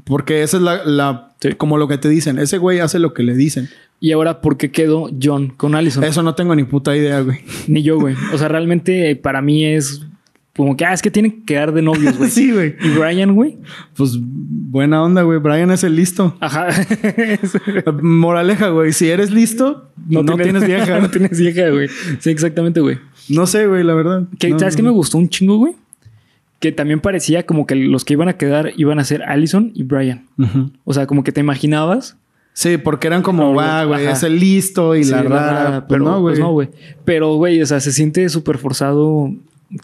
Porque 0.04 0.42
esa 0.42 0.56
es 0.56 0.62
la, 0.62 0.84
la 0.84 1.26
Sí. 1.40 1.52
como 1.54 1.78
lo 1.78 1.86
que 1.88 1.98
te 1.98 2.08
dicen. 2.08 2.38
Ese 2.38 2.58
güey 2.58 2.80
hace 2.80 2.98
lo 2.98 3.12
que 3.14 3.22
le 3.22 3.34
dicen. 3.34 3.68
Y 3.98 4.12
ahora, 4.12 4.40
¿por 4.40 4.56
qué 4.56 4.70
quedó 4.70 5.10
John 5.22 5.48
con 5.56 5.74
Allison? 5.74 6.02
Eso 6.04 6.22
no 6.22 6.34
tengo 6.34 6.54
ni 6.54 6.64
puta 6.64 6.96
idea, 6.96 7.20
güey. 7.20 7.40
Ni 7.66 7.82
yo, 7.82 7.98
güey. 8.00 8.14
O 8.32 8.38
sea, 8.38 8.48
realmente 8.48 9.16
para 9.16 9.42
mí 9.42 9.64
es 9.66 10.00
como 10.60 10.76
que, 10.76 10.84
ah, 10.84 10.92
es 10.92 11.00
que 11.00 11.10
tienen 11.10 11.32
que 11.32 11.44
quedar 11.44 11.72
de 11.72 11.80
novios, 11.80 12.18
güey. 12.18 12.30
sí, 12.30 12.52
güey. 12.52 12.76
Y 12.82 12.88
Brian, 12.90 13.34
güey. 13.34 13.56
Pues 13.96 14.18
buena 14.20 15.02
onda, 15.02 15.22
güey. 15.22 15.38
Brian 15.38 15.70
es 15.70 15.84
el 15.84 15.96
listo. 15.96 16.36
Ajá. 16.38 16.68
Moraleja, 18.02 18.68
güey. 18.68 18.92
Si 18.92 19.08
eres 19.08 19.30
listo, 19.30 19.90
no, 20.06 20.22
tienes, 20.36 20.66
vieja. 20.66 20.98
no 21.00 21.10
tienes 21.10 21.38
vieja, 21.40 21.70
güey. 21.70 21.88
Sí, 22.18 22.28
exactamente, 22.28 22.80
güey. 22.80 22.98
No 23.30 23.46
sé, 23.46 23.66
güey, 23.66 23.82
la 23.84 23.94
verdad. 23.94 24.24
Que, 24.38 24.50
No, 24.50 24.58
¿Sabes 24.58 24.76
qué 24.76 24.82
no. 24.82 24.90
me 24.90 24.94
gustó 24.94 25.16
un 25.16 25.30
chingo, 25.30 25.56
güey? 25.56 25.76
Que 26.58 26.72
también 26.72 27.00
parecía 27.00 27.46
como 27.46 27.66
que 27.66 27.74
los 27.74 28.04
que 28.04 28.12
iban 28.12 28.28
a 28.28 28.34
quedar 28.34 28.72
iban 28.76 28.98
a 28.98 29.04
ser 29.04 29.22
Allison 29.22 29.72
y 29.74 29.84
Brian. 29.84 30.26
O 30.84 30.92
sea, 30.92 31.06
como 31.06 31.24
que 31.24 31.32
te 31.32 31.40
imaginabas. 31.40 32.18
Sí, 32.52 32.76
porque 32.76 33.06
eran 33.06 33.22
como, 33.22 33.44
No, 33.44 33.54
va, 33.54 33.84
güey, 33.84 34.04
ajá. 34.04 34.12
es 34.12 34.22
el 34.24 34.38
listo 34.38 34.94
y 34.94 35.04
Sí, 35.04 35.10
la 35.10 35.22
la 35.22 35.28
rara. 35.30 35.70
Pues 35.70 35.84
pero 35.88 36.04
no, 36.04 36.20
güey. 36.20 36.32
pues 36.34 36.38
no, 36.38 36.52
güey. 36.52 36.68
Pero, 37.06 37.34
güey, 37.36 37.62
o 37.62 37.66
sea, 37.66 37.80
se 37.80 37.92
siente 37.92 38.28
súper 38.28 38.58
forzado 38.58 39.32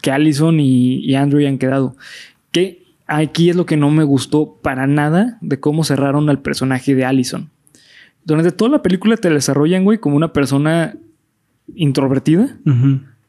que 0.01 0.11
Allison 0.11 0.59
y, 0.59 0.97
y 1.05 1.15
Andrew 1.15 1.39
hayan 1.39 1.57
quedado. 1.57 1.95
Que 2.51 2.83
aquí 3.07 3.49
es 3.49 3.55
lo 3.55 3.65
que 3.65 3.77
no 3.77 3.89
me 3.89 4.03
gustó 4.03 4.57
para 4.61 4.87
nada 4.87 5.37
de 5.41 5.59
cómo 5.59 5.83
cerraron 5.83 6.29
al 6.29 6.39
personaje 6.41 6.93
de 6.95 7.05
Allison. 7.05 7.49
durante 8.25 8.51
toda 8.51 8.69
la 8.71 8.81
película 8.81 9.15
te 9.17 9.29
desarrollan, 9.29 9.83
güey, 9.85 9.97
como 9.99 10.15
una 10.17 10.33
persona 10.33 10.95
introvertida, 11.75 12.57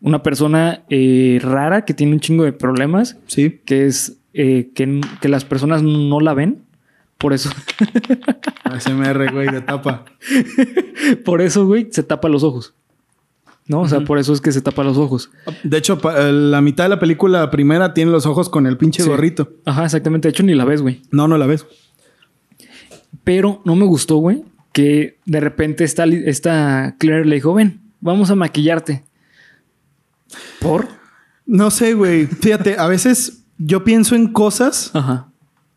una 0.01 0.23
persona 0.23 0.83
eh, 0.91 1.39
rara 1.43 1.85
que 1.85 1.95
tiene 1.95 2.13
un 2.15 2.21
chingo 2.21 2.45
de 2.45 2.53
problemas, 2.53 3.17
Sí. 3.27 3.61
que 3.65 3.87
es 3.87 4.17
eh, 4.35 4.71
que, 4.75 5.01
que 5.21 5.29
las 5.29 5.45
personas 5.45 5.83
no 5.83 6.21
la 6.21 6.35
ven. 6.35 6.63
Por 7.19 7.33
eso, 7.33 7.51
ASMR, 8.65 9.33
güey, 9.33 9.49
de 9.51 9.61
tapa. 9.61 10.05
por 11.25 11.41
eso, 11.43 11.67
güey, 11.67 11.89
se 11.91 12.05
tapa 12.05 12.29
los 12.29 12.45
ojos. 12.45 12.75
¿No? 13.69 13.83
O 13.83 13.89
sea, 13.89 14.01
por 14.01 14.19
eso 14.19 14.33
es 14.33 14.41
que 14.41 14.51
se 14.51 14.63
tapa 14.63 14.83
los 14.83 14.97
ojos. 14.97 15.31
De 15.63 15.77
hecho, 15.77 16.01
eh, 16.17 16.33
la 16.33 16.61
mitad 16.63 16.85
de 16.85 16.89
la 16.89 16.99
película 16.99 17.51
primera 17.51 17.93
tiene 17.95 18.11
los 18.11 18.25
ojos 18.27 18.49
con 18.49 18.67
el 18.67 18.79
pinche 18.79 19.03
Sí. 19.03 19.09
gorrito. 19.09 19.53
Ajá, 19.67 19.85
exactamente. 19.85 20.27
De 20.29 20.31
hecho, 20.31 20.43
ni 20.43 20.55
la 20.55 20.65
ves, 20.65 20.81
güey. 20.81 21.03
No, 21.11 21.29
no 21.29 21.37
la 21.37 21.47
ves. 21.47 21.67
Pero 23.25 23.61
no 23.65 23.77
me 23.77 23.85
gustó, 23.85 24.17
güey, 24.17 24.43
que 24.73 25.19
de 25.27 25.41
repente 25.41 25.85
esta, 25.85 26.05
esta 26.07 26.97
Claire 26.99 27.27
le 27.27 27.37
dijo, 27.37 27.53
ven, 27.55 27.81
vamos 28.01 28.31
a 28.31 28.35
maquillarte. 28.35 29.05
¿Por? 30.61 30.89
No 31.47 31.71
sé, 31.71 31.95
güey. 31.95 32.27
Fíjate, 32.27 32.77
a 32.79 32.87
veces 32.87 33.45
yo 33.59 33.85
pienso 33.85 34.15
en 34.15 34.33
cosas 34.33 34.91
Ajá. 34.95 35.29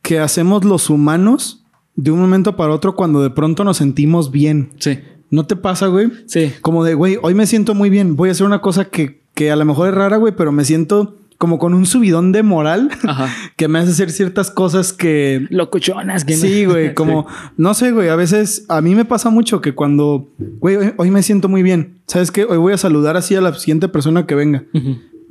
que 0.02 0.20
hacemos 0.20 0.64
los 0.66 0.90
humanos 0.90 1.64
de 1.96 2.12
un 2.12 2.20
momento 2.20 2.56
para 2.56 2.74
otro 2.74 2.96
cuando 2.96 3.22
de 3.22 3.30
pronto 3.30 3.64
nos 3.64 3.78
sentimos 3.78 4.32
bien. 4.32 4.72
Sí. 4.80 5.00
¿No 5.32 5.46
te 5.48 5.56
pasa, 5.56 5.88
güey? 5.88 6.12
Sí. 6.28 6.52
Como 6.62 6.84
de, 6.84 6.94
güey, 6.94 7.17
hoy 7.22 7.34
me 7.34 7.48
siento 7.48 7.74
muy 7.74 7.89
bien. 7.89 8.15
Voy 8.15 8.30
a 8.30 8.34
hacer 8.34 8.46
una 8.46 8.62
cosa 8.62 8.86
que, 8.86 9.24
que 9.34 9.50
a 9.50 9.56
lo 9.56 9.65
mejor 9.65 9.89
es 9.89 9.96
rara, 9.96 10.17
güey, 10.17 10.36
pero 10.36 10.52
me 10.52 10.65
siento 10.65 11.17
como 11.38 11.58
con 11.58 11.74
un 11.74 11.88
subidón 11.88 12.32
de 12.32 12.44
moral 12.44 12.91
Ajá. 13.08 13.34
que 13.56 13.67
me 13.67 13.80
hace 13.80 13.91
hacer 13.91 14.12
ciertas 14.12 14.52
cosas 14.52 14.94
que... 14.94 15.48
Locochonas, 15.50 16.24
que 16.24 16.36
Sí, 16.36 16.65
güey, 16.65 16.94
como... 16.96 17.26
No 17.58 17.74
sé, 17.74 17.91
güey, 17.91 18.10
a 18.10 18.15
veces 18.15 18.65
a 18.67 18.82
mí 18.82 18.94
me 18.94 19.06
pasa 19.06 19.32
mucho 19.32 19.60
que 19.62 19.74
cuando... 19.74 20.30
Güey, 20.38 20.76
hoy, 20.76 20.94
hoy 20.98 21.10
me 21.10 21.24
siento 21.24 21.50
muy 21.50 21.63
bien. 21.63 22.02
¿Sabes 22.06 22.30
qué? 22.30 22.44
Hoy 22.44 22.58
voy 22.58 22.74
a 22.74 22.78
saludar 22.78 23.17
así 23.17 23.34
a 23.36 23.41
la 23.41 23.54
siguiente 23.56 23.88
persona 23.88 24.28
que 24.28 24.36
venga. 24.36 24.65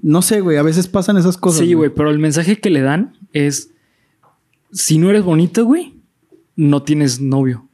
No 0.03 0.23
sé, 0.23 0.41
güey, 0.41 0.57
a 0.57 0.63
veces 0.63 0.89
pasan 0.89 1.19
esas 1.19 1.37
cosas. 1.37 1.61
Sí, 1.61 1.75
güey, 1.75 1.91
pero 1.95 2.11
el 2.11 2.19
mensaje 2.19 2.59
que 2.59 2.71
le 2.71 2.81
dan 2.81 3.19
es: 3.33 3.71
si 4.73 4.99
no 4.99 5.11
eres 5.11 5.23
bonito, 5.23 5.65
güey, 5.65 5.95
no 6.57 6.83
tienes 6.83 7.21
novio. 7.21 7.69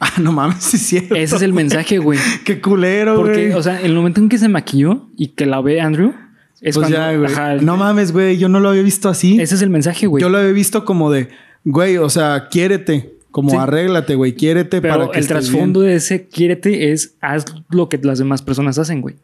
Ah, 0.02 0.12
no 0.18 0.32
mames, 0.32 0.62
sí 0.64 0.76
es 0.76 0.82
cierto. 0.86 1.14
Ese 1.14 1.36
es 1.36 1.42
el 1.42 1.52
mensaje, 1.52 1.98
güey. 1.98 2.18
Qué 2.44 2.60
culero, 2.60 3.18
güey. 3.18 3.26
Porque, 3.26 3.54
o 3.54 3.62
sea, 3.62 3.80
el 3.82 3.94
momento 3.94 4.20
en 4.20 4.30
que 4.30 4.38
se 4.38 4.48
maquilló 4.48 5.08
y 5.16 5.28
que 5.28 5.44
la 5.44 5.60
ve 5.60 5.80
Andrew, 5.82 6.14
es 6.62 6.74
pues 6.74 6.88
cuando. 6.88 6.96
ya, 6.96 7.14
güey. 7.16 7.30
ajá, 7.30 7.54
No 7.56 7.76
mames, 7.76 8.12
güey, 8.12 8.38
yo 8.38 8.48
no 8.48 8.60
lo 8.60 8.70
había 8.70 8.82
visto 8.82 9.10
así. 9.10 9.38
Ese 9.40 9.54
es 9.56 9.62
el 9.62 9.68
mensaje, 9.70 10.06
güey. 10.06 10.22
Yo 10.22 10.30
lo 10.30 10.38
había 10.38 10.52
visto 10.52 10.86
como 10.86 11.10
de, 11.10 11.28
güey, 11.64 11.98
o 11.98 12.08
sea, 12.08 12.48
quiérete. 12.50 13.14
Como 13.30 13.50
Sí. 13.50 13.56
arréglate, 13.56 14.16
güey, 14.16 14.34
quiérete 14.34 14.80
Pero 14.80 14.94
para 14.94 15.04
que 15.12 15.18
el 15.18 15.24
estés 15.24 15.28
trasfondo 15.28 15.80
bien. 15.80 15.90
de 15.92 15.96
ese 15.98 16.26
quiérete 16.26 16.90
es 16.92 17.14
haz 17.20 17.44
lo 17.68 17.88
que 17.88 17.96
las 18.02 18.18
demás 18.18 18.42
personas 18.42 18.76
hacen, 18.78 19.02
güey. 19.02 19.14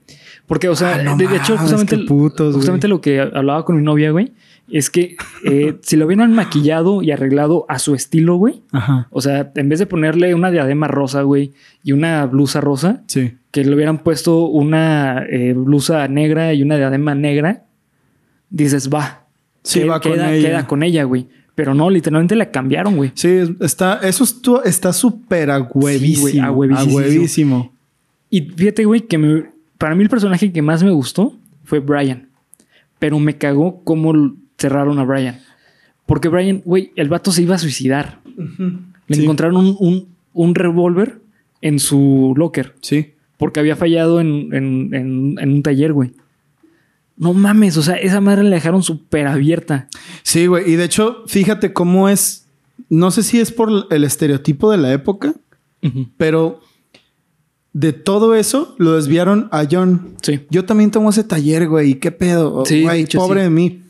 Porque, 0.46 0.68
o 0.68 0.76
sea, 0.76 0.96
Ah, 0.96 1.02
no 1.02 1.16
de, 1.16 1.26
de 1.26 1.36
hecho, 1.36 1.56
justamente, 1.58 1.98
putos, 1.98 2.54
justamente 2.54 2.86
lo 2.88 3.00
que 3.00 3.20
hablaba 3.20 3.64
con 3.64 3.76
mi 3.76 3.82
novia, 3.82 4.12
güey, 4.12 4.32
es 4.70 4.90
que 4.90 5.16
eh, 5.44 5.76
si 5.82 5.96
lo 5.96 6.06
hubieran 6.06 6.32
maquillado 6.34 7.02
y 7.02 7.10
arreglado 7.10 7.66
a 7.68 7.78
su 7.80 7.94
estilo, 7.94 8.36
güey, 8.36 8.62
Ajá. 8.72 9.08
o 9.10 9.20
sea, 9.20 9.50
en 9.56 9.68
vez 9.68 9.80
de 9.80 9.86
ponerle 9.86 10.34
una 10.34 10.50
diadema 10.52 10.86
rosa, 10.88 11.22
güey, 11.22 11.52
y 11.82 11.92
una 11.92 12.24
blusa 12.26 12.60
rosa, 12.60 13.02
Sí. 13.08 13.32
que 13.50 13.64
le 13.64 13.74
hubieran 13.74 13.98
puesto 13.98 14.46
una 14.46 15.24
eh, 15.28 15.52
blusa 15.54 16.06
negra 16.08 16.52
y 16.54 16.62
una 16.62 16.76
diadema 16.76 17.14
negra, 17.16 17.64
dices, 18.50 18.88
va. 18.92 19.26
Sí, 19.62 19.80
que- 19.80 19.86
va 19.86 20.00
con 20.00 20.12
queda, 20.12 20.32
ella. 20.32 20.48
queda 20.48 20.66
con 20.66 20.82
ella, 20.82 21.04
güey. 21.04 21.28
Pero 21.56 21.74
no, 21.74 21.88
literalmente 21.90 22.36
la 22.36 22.50
cambiaron, 22.50 22.96
güey. 22.96 23.12
Sí, 23.14 23.56
está, 23.60 23.98
eso 24.02 24.24
estu- 24.24 24.60
está 24.64 24.92
súper 24.92 25.50
a 25.50 25.58
huevísimo. 25.60 26.26
Sí, 26.28 26.32
güey, 26.34 26.38
a 26.46 26.52
huevísimo. 26.52 26.90
A 26.98 27.02
huevísimo. 27.02 27.72
Y 28.28 28.42
fíjate, 28.42 28.84
güey, 28.84 29.00
que 29.00 29.16
me- 29.18 29.55
para 29.78 29.94
mí 29.94 30.02
el 30.02 30.08
personaje 30.10 30.52
que 30.52 30.62
más 30.62 30.82
me 30.82 30.90
gustó 30.90 31.34
fue 31.64 31.80
Brian. 31.80 32.28
Pero 32.98 33.18
me 33.18 33.36
cagó 33.36 33.82
cómo 33.84 34.12
cerraron 34.58 34.98
a 34.98 35.04
Brian. 35.04 35.38
Porque 36.06 36.28
Brian, 36.28 36.62
güey, 36.64 36.92
el 36.96 37.08
vato 37.08 37.32
se 37.32 37.42
iba 37.42 37.54
a 37.56 37.58
suicidar. 37.58 38.20
Le 39.06 39.16
Sí. 39.16 39.22
encontraron 39.22 39.56
un, 39.56 39.76
un, 39.78 40.08
un 40.32 40.54
revólver 40.54 41.20
en 41.60 41.78
su 41.78 42.32
locker. 42.36 42.74
Sí. 42.80 43.12
Porque 43.38 43.60
había 43.60 43.76
fallado 43.76 44.20
en, 44.20 44.48
en- 44.54 44.94
en- 44.94 45.34
en 45.38 45.52
un 45.52 45.62
taller, 45.62 45.92
güey. 45.92 46.12
No 47.18 47.32
mames, 47.32 47.76
o 47.76 47.82
sea, 47.82 47.94
esa 47.96 48.20
madre 48.20 48.44
la 48.44 48.56
dejaron 48.56 48.82
súper 48.82 49.26
abierta. 49.26 49.88
Sí, 50.22 50.46
güey. 50.46 50.70
Y 50.70 50.76
de 50.76 50.84
hecho, 50.84 51.24
fíjate 51.26 51.72
cómo 51.72 52.08
es. 52.08 52.46
No 52.90 53.10
sé 53.10 53.22
si 53.22 53.40
es 53.40 53.52
por 53.52 53.86
el 53.90 54.04
estereotipo 54.04 54.70
de 54.70 54.76
la 54.76 54.92
época, 54.92 55.34
pero 56.18 56.60
de 57.78 57.92
todo 57.92 58.34
eso 58.34 58.74
lo 58.78 58.94
desviaron 58.94 59.50
a 59.52 59.66
John. 59.70 60.14
Sí. 60.22 60.40
Yo 60.48 60.64
también 60.64 60.90
tomo 60.90 61.10
ese 61.10 61.24
taller, 61.24 61.68
güey. 61.68 61.90
¿y 61.90 61.94
¿Qué 61.96 62.10
pedo? 62.10 62.64
Sí, 62.64 62.82
Güey, 62.84 63.02
hecho, 63.02 63.18
pobre 63.18 63.40
sí. 63.40 63.44
de 63.44 63.50
mí. 63.50 63.82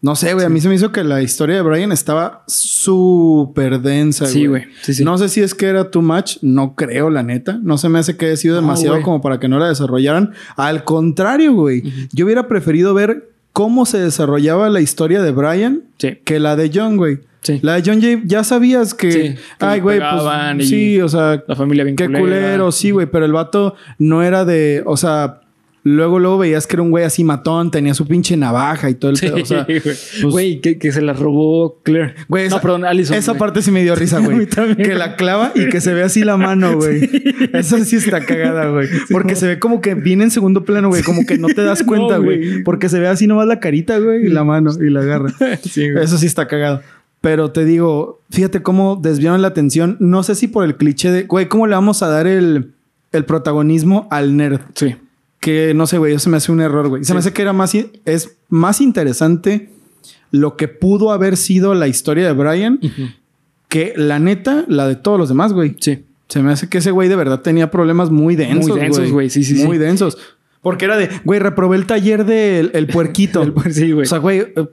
No 0.00 0.14
sé, 0.14 0.34
güey. 0.34 0.46
A 0.46 0.48
mí 0.48 0.60
se 0.60 0.68
me 0.68 0.76
hizo 0.76 0.92
que 0.92 1.02
la 1.02 1.20
historia 1.20 1.56
de 1.56 1.62
Brian 1.62 1.90
estaba 1.90 2.44
súper 2.46 3.80
densa, 3.80 4.26
Sí, 4.26 4.46
güey. 4.46 4.66
Sí, 4.82 4.94
sí. 4.94 5.02
No 5.02 5.18
sé 5.18 5.28
si 5.28 5.40
es 5.40 5.56
que 5.56 5.66
era 5.66 5.90
too 5.90 6.00
much. 6.00 6.36
No 6.42 6.76
creo, 6.76 7.10
la 7.10 7.24
neta. 7.24 7.58
No 7.60 7.76
se 7.76 7.88
me 7.88 7.98
hace 7.98 8.16
que 8.16 8.26
haya 8.26 8.36
sido 8.36 8.54
demasiado 8.54 9.02
como 9.02 9.20
para 9.20 9.40
que 9.40 9.48
no 9.48 9.58
la 9.58 9.66
desarrollaran. 9.66 10.34
Al 10.54 10.84
contrario, 10.84 11.54
güey. 11.54 11.82
Yo 12.12 12.24
hubiera 12.24 12.46
preferido 12.46 12.94
ver 12.94 13.30
cómo 13.52 13.84
se 13.84 13.98
desarrollaba 13.98 14.70
la 14.70 14.80
historia 14.80 15.22
de 15.22 15.32
Brian 15.32 15.82
que 16.24 16.38
la 16.38 16.54
de 16.54 16.70
John, 16.72 16.96
güey. 16.96 17.18
Sí. 17.54 17.60
La 17.62 17.74
de 17.80 17.82
John 17.90 18.00
Jay 18.02 18.20
ya 18.24 18.44
sabías 18.44 18.94
que... 18.94 19.10
Sí, 19.12 19.18
que 19.20 19.36
ay, 19.60 19.80
güey, 19.80 19.98
pues... 20.00 20.68
Sí, 20.68 21.00
o 21.00 21.08
sea... 21.08 21.42
La 21.48 21.56
familia 21.56 21.84
bien 21.84 21.96
Qué 21.96 22.04
culera. 22.04 22.20
culero, 22.20 22.72
sí, 22.72 22.90
güey. 22.90 23.06
Pero 23.06 23.24
el 23.24 23.32
vato 23.32 23.74
no 23.98 24.22
era 24.22 24.44
de... 24.44 24.82
O 24.86 24.96
sea... 24.96 25.40
Luego, 25.84 26.18
luego 26.18 26.36
veías 26.38 26.66
que 26.66 26.76
era 26.76 26.82
un 26.82 26.90
güey 26.90 27.04
así 27.04 27.24
matón. 27.24 27.70
Tenía 27.70 27.94
su 27.94 28.06
pinche 28.06 28.36
navaja 28.36 28.90
y 28.90 28.94
todo 28.94 29.12
el 29.12 29.16
Sí, 29.16 29.26
pedo. 29.26 29.36
O 29.42 29.46
sea, 29.46 29.64
güey. 29.64 29.80
pues- 29.80 30.22
Güey, 30.22 30.60
que, 30.60 30.76
que 30.76 30.92
se 30.92 31.00
la 31.00 31.14
robó 31.14 31.80
Claire. 31.82 32.14
Güey, 32.28 32.42
no, 32.42 32.48
esa- 32.56 32.60
perdón, 32.60 32.84
Alison. 32.84 33.16
Esa 33.16 33.32
güey. 33.32 33.38
parte 33.38 33.62
sí 33.62 33.70
me 33.70 33.82
dio 33.82 33.94
risa, 33.94 34.18
güey. 34.20 34.46
que 34.48 34.94
la 34.96 35.16
clava 35.16 35.52
y 35.54 35.68
que 35.70 35.80
se 35.80 35.94
ve 35.94 36.02
así 36.02 36.24
la 36.24 36.36
mano, 36.36 36.74
güey. 36.76 37.08
Esa 37.54 37.82
sí 37.86 37.96
está 37.96 38.20
cagada, 38.26 38.68
güey. 38.68 38.88
Porque 39.10 39.34
se 39.34 39.46
ve 39.46 39.58
como 39.58 39.80
que 39.80 39.94
viene 39.94 40.24
en 40.24 40.30
segundo 40.30 40.64
plano, 40.64 40.88
güey. 40.88 41.02
Como 41.02 41.24
que 41.24 41.38
no 41.38 41.46
te 41.46 41.62
das 41.62 41.82
cuenta, 41.84 42.18
No, 42.18 42.24
güey. 42.24 42.38
güey. 42.50 42.62
Porque 42.64 42.90
se 42.90 42.98
ve 42.98 43.06
así 43.08 43.26
nomás 43.26 43.46
la 43.46 43.58
carita, 43.60 43.98
güey, 43.98 44.26
y 44.26 44.28
la 44.28 44.44
mano 44.44 44.70
y 44.78 44.90
la 44.90 45.00
agarra. 45.00 45.32
Sí, 45.62 45.90
güey. 45.90 46.04
Eso 46.04 46.18
sí 46.18 46.26
está 46.26 46.46
cagado. 46.48 46.82
Pero 47.20 47.50
te 47.50 47.64
digo, 47.64 48.20
fíjate 48.30 48.62
cómo 48.62 48.96
desviaron 48.96 49.42
la 49.42 49.48
atención. 49.48 49.96
No 50.00 50.22
sé 50.22 50.34
si 50.34 50.48
por 50.48 50.64
el 50.64 50.76
cliché 50.76 51.10
de, 51.10 51.24
güey, 51.24 51.48
¿cómo 51.48 51.66
le 51.66 51.74
vamos 51.74 52.02
a 52.02 52.08
dar 52.08 52.26
el, 52.26 52.74
el 53.12 53.24
protagonismo 53.24 54.06
al 54.10 54.36
nerd? 54.36 54.60
Sí. 54.74 54.96
Que 55.40 55.74
no 55.74 55.86
sé, 55.86 55.98
güey, 55.98 56.14
eso 56.14 56.24
se 56.24 56.30
me 56.30 56.36
hace 56.36 56.52
un 56.52 56.60
error, 56.60 56.88
güey. 56.88 57.04
Se 57.04 57.12
me 57.12 57.20
hace 57.20 57.32
que 57.32 57.42
era 57.42 57.52
más, 57.52 57.74
es 57.74 58.36
más 58.48 58.80
interesante 58.80 59.70
lo 60.30 60.56
que 60.56 60.68
pudo 60.68 61.12
haber 61.12 61.36
sido 61.36 61.74
la 61.74 61.88
historia 61.88 62.26
de 62.26 62.32
Brian 62.32 62.80
que 63.68 63.92
la 63.96 64.18
neta, 64.18 64.64
la 64.68 64.86
de 64.88 64.96
todos 64.96 65.18
los 65.18 65.28
demás, 65.28 65.52
güey. 65.52 65.76
Sí. 65.80 66.04
Se 66.28 66.42
me 66.42 66.52
hace 66.52 66.68
que 66.68 66.78
ese 66.78 66.90
güey 66.90 67.08
de 67.08 67.16
verdad 67.16 67.40
tenía 67.40 67.70
problemas 67.70 68.10
muy 68.10 68.36
densos, 68.36 68.70
Muy 68.70 68.80
densos, 68.80 69.10
güey. 69.10 69.30
Sí, 69.30 69.44
sí, 69.44 69.54
Muy 69.64 69.76
sí. 69.76 69.82
densos. 69.82 70.18
Porque 70.60 70.86
era 70.86 70.96
de, 70.96 71.08
güey, 71.24 71.40
reprobé 71.40 71.76
el 71.76 71.86
taller 71.86 72.24
del 72.24 72.70
el 72.74 72.86
puerquito. 72.88 73.42
El 73.64 73.72
sí, 73.72 73.92
güey. 73.92 74.04
O 74.04 74.08
sea, 74.08 74.18
güey, 74.18 74.40
eh, 74.40 74.68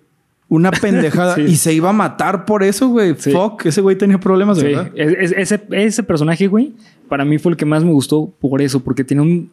una 0.49 0.71
pendejada. 0.71 1.36
Sí. 1.36 1.41
Y 1.43 1.55
se 1.55 1.73
iba 1.73 1.89
a 1.89 1.93
matar 1.93 2.45
por 2.45 2.63
eso, 2.63 2.88
güey. 2.89 3.15
Sí. 3.17 3.31
Fuck, 3.31 3.65
ese 3.65 3.81
güey 3.81 3.95
tenía 3.97 4.19
problemas, 4.19 4.58
Sí, 4.60 4.65
¿verdad? 4.65 4.91
es- 4.95 5.31
es- 5.31 5.51
ese, 5.53 5.63
ese 5.71 6.03
personaje, 6.03 6.47
güey, 6.47 6.73
para 7.10 7.25
mí 7.25 7.38
fue 7.38 7.51
el 7.51 7.58
que 7.58 7.65
más 7.65 7.84
me 7.84 7.91
gustó 7.91 8.31
por 8.39 8.62
eso, 8.62 8.81
porque 8.84 9.03
tiene 9.03 9.21
un, 9.23 9.51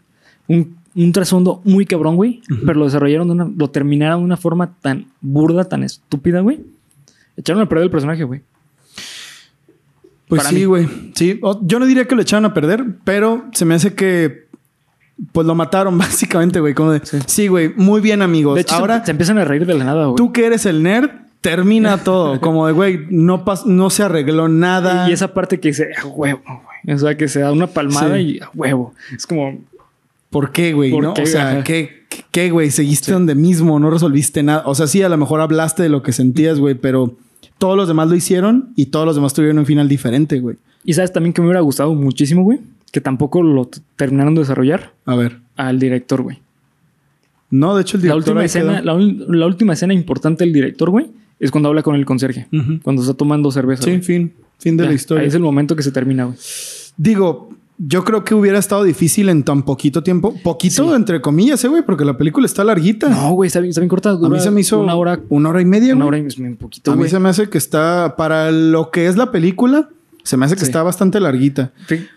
un, 0.48 0.76
un 0.94 1.12
trasfondo 1.12 1.61
muy 1.64 1.87
cabrón, 1.87 2.16
güey, 2.16 2.42
pero 2.66 2.78
lo 2.78 2.85
desarrollaron 2.85 3.26
de 3.28 3.33
una, 3.33 3.50
lo 3.57 3.70
terminaron 3.70 4.20
de 4.20 4.24
una 4.26 4.37
forma 4.37 4.74
tan 4.81 5.07
burda, 5.20 5.64
tan 5.64 5.83
estúpida, 5.85 6.40
güey. 6.40 6.61
Echaron 7.37 7.62
a 7.62 7.68
perder 7.68 7.85
el 7.85 7.90
personaje, 7.90 8.24
güey. 8.24 8.42
Pues 10.28 10.40
Para 10.40 10.50
sí, 10.50 10.57
mí. 10.57 10.64
güey. 10.64 10.88
Sí. 11.14 11.40
Yo 11.62 11.78
no 11.78 11.87
diría 11.87 12.07
que 12.07 12.14
lo 12.14 12.22
echaron 12.22 12.44
a 12.46 12.55
perder, 12.55 12.85
pero 13.05 13.44
se 13.52 13.64
me 13.64 13.74
hace 13.74 13.94
que. 13.94 14.46
Pues 15.33 15.46
lo 15.46 15.55
mataron, 15.55 15.96
básicamente, 15.98 16.61
güey. 16.61 16.75
Como 16.75 16.92
de. 16.92 17.01
Sí. 17.05 17.18
Sí, 17.27 17.48
güey. 17.48 17.72
Muy 17.77 18.01
bien, 18.01 18.22
amigos. 18.22 18.55
De 18.57 18.62
hecho, 18.62 18.75
Ahora, 18.75 19.05
se, 19.05 19.11
empiezan 19.11 19.38
a 19.38 19.44
reír 19.44 19.66
de 19.66 19.75
la 19.75 19.85
nada, 19.85 20.05
güey. 20.07 20.16
tú 20.16 20.33
que 20.33 20.46
eres 20.46 20.66
el 20.66 20.83
nerd, 20.83 21.11
termina 21.40 21.98
todo. 22.05 22.40
Como 22.40 22.66
de, 22.66 22.72
güey, 22.72 23.07
no, 23.11 23.44
pas- 23.44 23.64
no 23.66 23.90
se 23.90 24.03
arregló 24.03 24.48
nada. 24.48 25.09
Y 25.09 25.12
esa 25.12 25.35
parte 25.35 25.61
que 25.61 25.68
dice, 25.68 25.90
a 26.01 26.07
huevo, 26.07 26.40
güey. 26.44 26.96
O 26.96 26.98
sea, 26.98 27.16
que 27.16 27.29
se 27.29 27.40
da 27.40 27.53
una 27.53 27.66
palmada 27.68 28.16
Sí. 28.16 28.22
y 28.22 28.40
a 28.40 28.51
huevo. 28.55 28.94
Es 29.14 29.27
como, 29.27 29.59
¿Por 30.31 30.51
qué, 30.51 30.72
güey? 30.72 30.90
¿Por 30.90 31.05
¿no? 31.05 31.14
qué? 31.14 31.22
O 31.22 31.27
sea, 31.27 31.51
Ajá. 31.51 31.62
¿qué, 31.64 32.07
qué, 32.31 32.51
güey? 32.51 32.70
Seguiste 32.70 33.12
donde 33.12 33.35
mismo, 33.35 33.79
no 33.79 33.90
resolviste 33.90 34.42
nada. 34.42 34.62
O 34.66 34.75
sea, 34.75 34.87
sí, 34.87 35.03
a 35.03 35.09
lo 35.11 35.16
mejor 35.18 35.40
hablaste 35.42 35.83
de 35.83 35.88
lo 35.90 36.03
que 36.03 36.12
sentías, 36.12 36.59
güey, 36.59 36.75
pero 36.75 37.14
todos 37.59 37.77
los 37.77 37.87
demás 37.87 38.09
lo 38.09 38.14
hicieron 38.16 38.70
y 38.75 38.87
todos 38.87 39.05
los 39.05 39.14
demás 39.14 39.35
tuvieron 39.35 39.59
un 39.59 39.66
final 39.66 39.88
diferente, 39.88 40.40
güey. 40.40 40.57
y 40.85 40.94
sabes 40.94 41.12
también 41.12 41.33
que 41.35 41.40
me 41.42 41.48
hubiera 41.48 41.61
gustado 41.61 41.94
muchísimo, 41.94 42.42
güey, 42.42 42.61
que 42.92 43.00
tampoco 43.00 43.42
lo 43.42 43.68
terminaron 43.96 44.35
de 44.37 44.42
desarrollar 44.42 44.92
A 45.07 45.16
ver. 45.16 45.40
al 45.57 45.81
director, 45.81 46.22
güey. 46.22 46.40
No, 47.50 47.74
de 47.74 47.83
hecho, 47.83 47.96
el 47.96 48.02
La 48.05 48.14
director 48.14 48.31
última 48.35 48.40
ahí 48.40 48.46
escena, 48.46 48.81
la, 48.83 48.94
la 48.94 49.46
última 49.46 49.72
escena 49.74 49.92
importante 49.92 50.44
del 50.44 50.52
director, 50.52 50.88
güey, 50.90 51.11
es 51.40 51.50
cuando 51.50 51.68
habla 51.68 51.83
con 51.83 51.94
el 51.96 52.05
conserje. 52.07 52.46
Cuando 52.83 53.02
está 53.02 53.14
tomando 53.14 53.50
cerveza. 53.50 53.83
Sí, 53.83 53.98
fin. 54.00 54.33
Fin 54.59 54.76
de 54.76 54.85
Ya, 54.85 54.90
la 54.90 54.94
historia. 54.94 55.22
Ahí 55.22 55.28
es 55.28 55.35
el 55.35 55.42
momento 55.42 55.74
que 55.74 55.83
se 55.83 55.90
termina, 55.90 56.24
güey. 56.24 56.37
Digo, 56.96 57.50
yo 57.78 58.05
creo 58.05 58.22
que 58.24 58.35
hubiera 58.35 58.59
estado 58.59 58.85
difícil 58.85 59.28
en 59.28 59.42
tan 59.42 59.64
poquito 59.64 60.02
tiempo. 60.02 60.35
Poquito, 60.42 60.88
Sí. 60.88 60.94
entre 60.94 61.20
comillas, 61.20 61.64
eh, 61.64 61.68
güey, 61.68 61.83
porque 61.85 62.05
la 62.05 62.16
película 62.16 62.46
está 62.46 62.62
larguita. 62.62 63.09
No, 63.09 63.33
güey, 63.33 63.48
está 63.48 63.59
bien, 63.61 63.70
está 63.70 63.81
bien 63.81 63.88
corta. 63.88 64.11
a 64.11 64.28
mí 64.28 64.38
se 64.40 64.50
me 64.52 64.61
hizo 64.61 64.78
una 64.81 64.94
hora, 64.94 65.20
una 65.31 65.48
hora 65.48 65.61
y 65.61 65.64
media, 65.64 65.94
una 65.96 66.07
hora 66.07 66.18
y 66.18 66.22
un 66.42 66.57
poquito, 66.57 66.92
A 66.92 66.96
mí 66.96 67.09
se 67.09 67.18
me 67.18 67.28
hace 67.28 67.48
que 67.50 67.59
está, 67.59 68.14
para 68.16 68.52
lo 68.52 68.90
que 68.90 69.07
es 69.09 69.16
la 69.16 69.33
película, 69.33 69.88
se 70.23 70.37
me 70.37 70.47
hace 70.47 70.55
que 70.55 70.61
Sí. 70.61 70.67
está 70.67 70.83
bastante 70.83 71.21
larguita. 71.21 71.73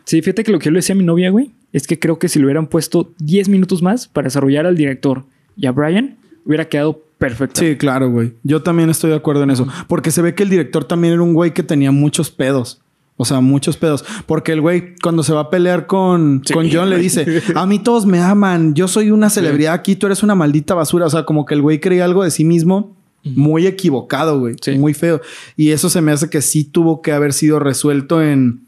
Sí, 0.06 0.22
fíjate 0.22 0.44
que 0.44 0.52
lo 0.52 0.60
que 0.60 0.66
yo 0.66 0.72
le 0.72 0.78
decía 0.80 0.94
a 0.96 0.98
mi 0.98 1.04
novia, 1.04 1.30
güey, 1.30 1.52
es 1.74 1.88
que 1.88 2.00
creo 2.00 2.20
que 2.20 2.30
si 2.30 2.40
le 2.40 2.46
hubieran 2.46 2.68
puesto 2.68 3.12
10 3.20 3.50
minutos 3.50 3.82
más 3.82 4.08
para 4.08 4.26
desarrollar 4.26 4.66
al 4.66 4.76
director 4.78 5.26
y 5.58 5.66
a 5.66 5.72
Brian, 5.72 6.16
hubiera 6.46 6.66
quedado 6.66 7.02
perfecto. 7.18 7.60
Sí, 7.60 7.76
claro, 7.78 8.10
güey. 8.12 8.34
Yo 8.44 8.62
también 8.62 8.90
estoy 8.90 9.10
de 9.10 9.16
acuerdo 9.16 9.44
en 9.44 9.50
eso. 9.52 9.68
Porque 9.88 10.12
se 10.12 10.22
ve 10.22 10.36
que 10.36 10.44
el 10.44 10.50
director 10.50 10.84
también 10.86 11.14
era 11.14 11.22
un 11.24 11.34
güey 11.34 11.54
que 11.54 11.64
tenía 11.64 11.92
muchos 11.92 12.30
pedos. 12.32 12.82
O 13.18 13.24
sea, 13.24 13.40
muchos 13.40 13.78
pedos. 13.78 14.04
Porque 14.26 14.52
el 14.52 14.60
güey, 14.62 14.96
cuando 15.02 15.24
se 15.24 15.32
va 15.34 15.42
a 15.42 15.50
pelear 15.50 15.88
con, 15.88 16.42
Sí, 16.46 16.54
con 16.54 16.68
John, 16.70 16.90
le 16.90 16.98
dice: 16.98 17.42
A 17.56 17.66
mí 17.66 17.80
todos 17.80 18.06
me 18.06 18.20
aman. 18.20 18.74
Yo 18.76 18.90
soy 18.90 19.10
una 19.12 19.30
celebridad 19.30 19.74
aquí. 19.74 19.96
Tú 19.96 20.06
eres 20.08 20.22
una 20.22 20.36
maldita 20.36 20.76
basura. 20.76 21.06
O 21.06 21.10
sea, 21.10 21.24
como 21.24 21.46
que 21.46 21.54
el 21.54 21.62
güey 21.62 21.80
creía 21.80 22.04
algo 22.04 22.24
de 22.26 22.32
sí 22.32 22.44
mismo 22.44 22.94
muy 23.26 23.68
equivocado, 23.68 24.40
güey. 24.40 24.56
Sí. 24.62 24.72
Muy 24.78 24.94
feo. 24.94 25.22
Y 25.58 25.72
eso 25.72 25.90
se 25.90 26.02
me 26.02 26.12
hace 26.12 26.30
que 26.30 26.42
sí 26.42 26.64
tuvo 26.64 27.02
que 27.02 27.12
haber 27.12 27.34
sido 27.34 27.60
resuelto 27.60 28.22
en. 28.22 28.65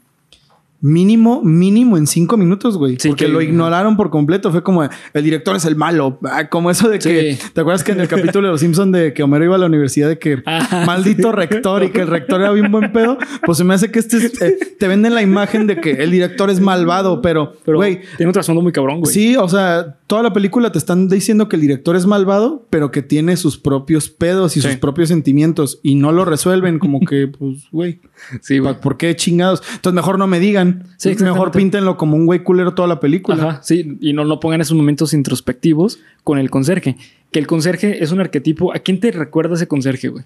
Mínimo, 0.80 1.42
mínimo 1.42 1.96
en 1.96 2.06
cinco 2.06 2.36
minutos, 2.36 2.76
güey. 2.78 2.96
Sí, 3.00 3.08
porque 3.08 3.26
que- 3.26 3.32
lo 3.32 3.42
ignoraron 3.42 3.96
por 3.96 4.10
completo. 4.10 4.52
Fue 4.52 4.62
como 4.62 4.84
el 4.84 5.24
director 5.24 5.56
es 5.56 5.64
el 5.64 5.74
malo. 5.74 6.20
Ah, 6.24 6.48
Como 6.48 6.70
eso 6.70 6.88
de 6.88 7.00
que. 7.00 7.34
Sí. 7.34 7.48
¿Te 7.52 7.62
acuerdas 7.62 7.82
que 7.82 7.90
en 7.92 8.00
el 8.00 8.06
capítulo 8.06 8.46
de 8.46 8.52
Los 8.52 8.60
Simpsons 8.60 8.92
de 8.92 9.12
que 9.12 9.24
Homero 9.24 9.44
iba 9.44 9.56
a 9.56 9.58
la 9.58 9.66
universidad 9.66 10.08
de 10.08 10.20
que 10.20 10.40
Ah, 10.46 10.84
maldito 10.86 11.32
rector 11.32 11.82
y 11.82 11.90
que 11.90 12.02
el 12.02 12.06
rector 12.06 12.40
era 12.40 12.52
bien 12.52 12.70
buen 12.70 12.92
pedo? 12.92 13.18
Pues 13.44 13.58
se 13.58 13.64
me 13.64 13.74
hace 13.74 13.90
que 13.90 13.98
este 13.98 14.18
es- 14.18 14.40
eh, 14.40 14.56
te 14.78 14.86
venden 14.86 15.14
la 15.14 15.22
imagen 15.22 15.66
de 15.66 15.80
que 15.80 15.90
el 15.92 16.12
director 16.12 16.48
es 16.48 16.60
malvado, 16.60 17.22
pero, 17.22 17.54
pero 17.64 17.78
güey, 17.78 18.00
tiene 18.16 18.28
un 18.28 18.32
trasfondo 18.34 18.62
muy 18.62 18.70
cabrón, 18.70 19.00
güey. 19.00 19.12
sí, 19.12 19.34
o 19.36 19.48
sea, 19.48 19.96
toda 20.06 20.22
la 20.22 20.32
película 20.32 20.70
te 20.70 20.78
están 20.78 21.08
diciendo 21.08 21.48
que 21.48 21.56
el 21.56 21.62
director 21.62 21.96
es 21.96 22.06
malvado, 22.06 22.66
pero 22.70 22.92
que 22.92 23.02
tiene 23.02 23.36
sus 23.36 23.58
propios 23.58 24.08
pedos 24.10 24.56
y 24.56 24.60
sus 24.60 24.76
propios 24.76 25.08
sentimientos 25.08 25.80
y 25.82 25.96
no 25.96 26.12
lo 26.12 26.24
resuelven, 26.24 26.78
como 26.78 27.00
que, 27.00 27.26
pues, 27.26 27.64
güey, 27.72 28.00
Sí, 28.42 28.58
güey. 28.58 28.74
¿pa- 28.74 28.80
¿por 28.80 28.96
qué 28.96 29.16
chingados? 29.16 29.60
Entonces 29.74 29.94
mejor 29.94 30.18
no 30.20 30.28
me 30.28 30.38
digan. 30.38 30.67
Sí, 30.96 31.14
mejor 31.20 31.50
píntenlo 31.50 31.96
como 31.96 32.16
un 32.16 32.26
güey 32.26 32.42
culero 32.42 32.74
toda 32.74 32.88
la 32.88 33.00
película. 33.00 33.36
Ajá, 33.36 33.60
sí, 33.62 33.96
y 34.00 34.12
no, 34.12 34.24
no 34.24 34.40
pongan 34.40 34.60
esos 34.60 34.76
momentos 34.76 35.12
introspectivos 35.14 35.98
con 36.24 36.38
el 36.38 36.50
conserje. 36.50 36.96
Que 37.30 37.38
el 37.38 37.46
conserje 37.46 38.02
es 38.02 38.10
un 38.12 38.20
arquetipo. 38.20 38.74
¿A 38.74 38.78
quién 38.78 39.00
te 39.00 39.10
recuerda 39.12 39.54
ese 39.54 39.68
conserje, 39.68 40.08
güey? 40.08 40.24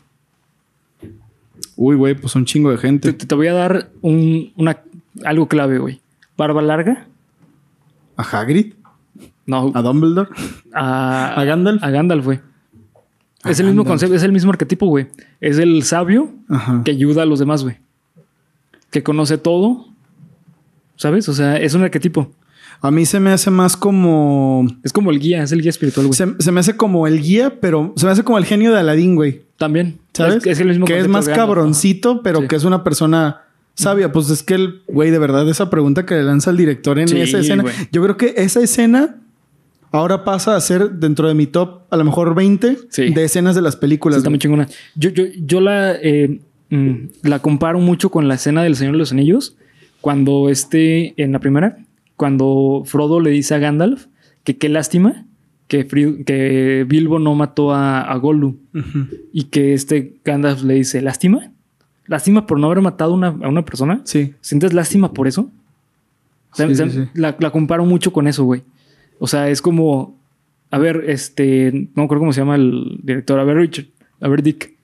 Uy, 1.76 1.96
güey, 1.96 2.14
pues 2.14 2.34
un 2.36 2.44
chingo 2.44 2.70
de 2.70 2.76
Te, 2.76 2.82
gente. 2.82 3.12
te- 3.12 3.26
te 3.26 3.34
voy 3.34 3.46
a 3.48 3.54
dar 3.54 3.90
un, 4.02 4.52
una, 4.56 4.78
algo 5.24 5.48
clave, 5.48 5.78
güey. 5.78 6.00
Barba 6.36 6.62
larga. 6.62 7.06
¿A 8.16 8.22
Hagrid? 8.22 8.74
No, 9.46 9.72
¿A 9.74 9.82
Dumbledore? 9.82 10.30
a, 10.72 11.34
¿A 11.34 11.44
Gandalf? 11.44 11.82
A 11.82 11.90
Gandalf, 11.90 12.24
güey. 12.24 12.40
Es 13.44 13.58
el 13.58 13.66
mismo 13.66 13.84
concepto, 13.84 14.14
es 14.14 14.22
el 14.22 14.30
mismo 14.30 14.52
arquetipo, 14.52 14.86
güey. 14.86 15.08
Es 15.40 15.58
el 15.58 15.82
sabio 15.82 16.32
Ajá. 16.48 16.82
que 16.84 16.92
ayuda 16.92 17.22
a 17.22 17.26
los 17.26 17.40
demás, 17.40 17.64
güey. 17.64 17.76
Que 18.90 19.02
conoce 19.02 19.36
todo. 19.38 19.86
¿Sabes? 20.96 21.28
O 21.28 21.34
sea, 21.34 21.56
es 21.56 21.74
un 21.74 21.82
arquetipo. 21.82 22.32
A 22.80 22.90
mí 22.90 23.06
se 23.06 23.20
me 23.20 23.30
hace 23.30 23.50
más 23.50 23.76
como... 23.76 24.66
Es 24.82 24.92
como 24.92 25.10
el 25.12 25.20
guía, 25.20 25.42
es 25.44 25.52
el 25.52 25.60
guía 25.62 25.70
espiritual, 25.70 26.06
güey. 26.08 26.16
Se, 26.16 26.26
se 26.38 26.50
me 26.50 26.58
hace 26.60 26.76
como 26.76 27.06
el 27.06 27.20
guía, 27.22 27.60
pero 27.60 27.92
se 27.96 28.06
me 28.06 28.12
hace 28.12 28.24
como 28.24 28.38
el 28.38 28.44
genio 28.44 28.72
de 28.72 28.80
Aladín, 28.80 29.14
güey. 29.14 29.42
También. 29.56 29.98
¿Sabes? 30.12 30.36
Es, 30.38 30.46
es 30.46 30.60
el 30.60 30.68
mismo 30.68 30.86
que 30.86 30.98
es 30.98 31.06
más 31.06 31.28
cabroncito, 31.28 32.22
pero 32.22 32.40
Sí. 32.40 32.48
que 32.48 32.56
es 32.56 32.64
una 32.64 32.82
persona 32.82 33.42
sabia. 33.74 34.10
Pues 34.10 34.30
es 34.30 34.42
que 34.42 34.54
el 34.54 34.82
güey, 34.88 35.10
de 35.12 35.18
verdad, 35.20 35.48
esa 35.48 35.70
pregunta 35.70 36.04
que 36.04 36.14
le 36.16 36.24
lanza 36.24 36.50
el 36.50 36.56
director 36.56 36.98
en 36.98 37.06
Sí, 37.06 37.20
esa 37.20 37.38
escena. 37.38 37.62
güey. 37.62 37.74
Yo 37.92 38.02
creo 38.02 38.16
que 38.16 38.34
esa 38.36 38.60
escena 38.60 39.16
ahora 39.92 40.24
pasa 40.24 40.56
a 40.56 40.60
ser 40.60 40.90
dentro 40.92 41.28
de 41.28 41.34
mi 41.34 41.46
top, 41.46 41.82
a 41.90 41.96
lo 41.96 42.04
mejor 42.04 42.34
20 42.34 42.78
Sí. 42.88 43.10
de 43.14 43.24
escenas 43.24 43.54
de 43.54 43.62
las 43.62 43.76
películas. 43.76 44.18
está 44.18 44.30
muy 44.30 44.40
chingona. 44.40 44.66
Yo, 44.96 45.10
yo, 45.10 45.24
yo 45.36 45.60
la, 45.60 45.92
eh, 46.02 46.40
mm, 46.70 46.94
la 47.22 47.38
comparo 47.38 47.78
mucho 47.78 48.10
con 48.10 48.26
la 48.26 48.34
escena 48.34 48.64
del 48.64 48.74
Señor 48.74 48.94
de 48.94 48.98
los 48.98 49.12
Anillos. 49.12 49.56
Cuando 50.02 50.50
este, 50.50 51.14
en 51.16 51.32
la 51.32 51.38
primera, 51.38 51.78
cuando 52.16 52.82
Frodo 52.84 53.20
le 53.20 53.30
dice 53.30 53.54
a 53.54 53.58
Gandalf 53.58 54.06
que 54.44 54.58
qué 54.58 54.68
lástima 54.68 55.24
que, 55.68 55.88
Fri- 55.88 56.24
que 56.26 56.84
Bilbo 56.86 57.18
no 57.18 57.34
mató 57.34 57.72
a, 57.72 58.02
a 58.02 58.16
Gollum. 58.16 58.56
Y 59.32 59.44
que 59.44 59.72
este 59.72 60.16
Gandalf 60.24 60.62
le 60.64 60.74
dice, 60.74 61.00
¿lástima? 61.00 61.50
¿Lástima 62.06 62.46
por 62.46 62.58
no 62.58 62.66
haber 62.66 62.82
matado 62.82 63.14
una- 63.14 63.28
a 63.28 63.48
una 63.48 63.64
persona? 63.64 64.02
Sí. 64.04 64.34
¿Sientes 64.42 64.74
lástima 64.74 65.12
por 65.14 65.26
eso? 65.28 65.50
O 66.52 66.56
sea, 66.56 66.66
Sí, 66.66 66.72
o 66.72 66.76
sea, 66.76 66.90
sí, 66.90 66.98
sí. 67.04 67.08
La, 67.14 67.36
la 67.38 67.50
comparo 67.50 67.86
mucho 67.86 68.12
con 68.12 68.26
eso, 68.28 68.44
güey. 68.44 68.62
O 69.18 69.26
sea, 69.26 69.48
es 69.48 69.62
como, 69.62 70.18
a 70.70 70.78
ver, 70.78 71.04
este, 71.06 71.70
no 71.72 71.88
me 71.94 72.04
acuerdo 72.04 72.20
cómo 72.22 72.32
se 72.34 72.40
llama 72.40 72.56
el 72.56 72.98
director, 73.02 73.38
a 73.38 73.44
ver, 73.44 73.56
Richard, 73.56 73.86
a 74.20 74.28
ver, 74.28 74.42
Dick. 74.42 74.74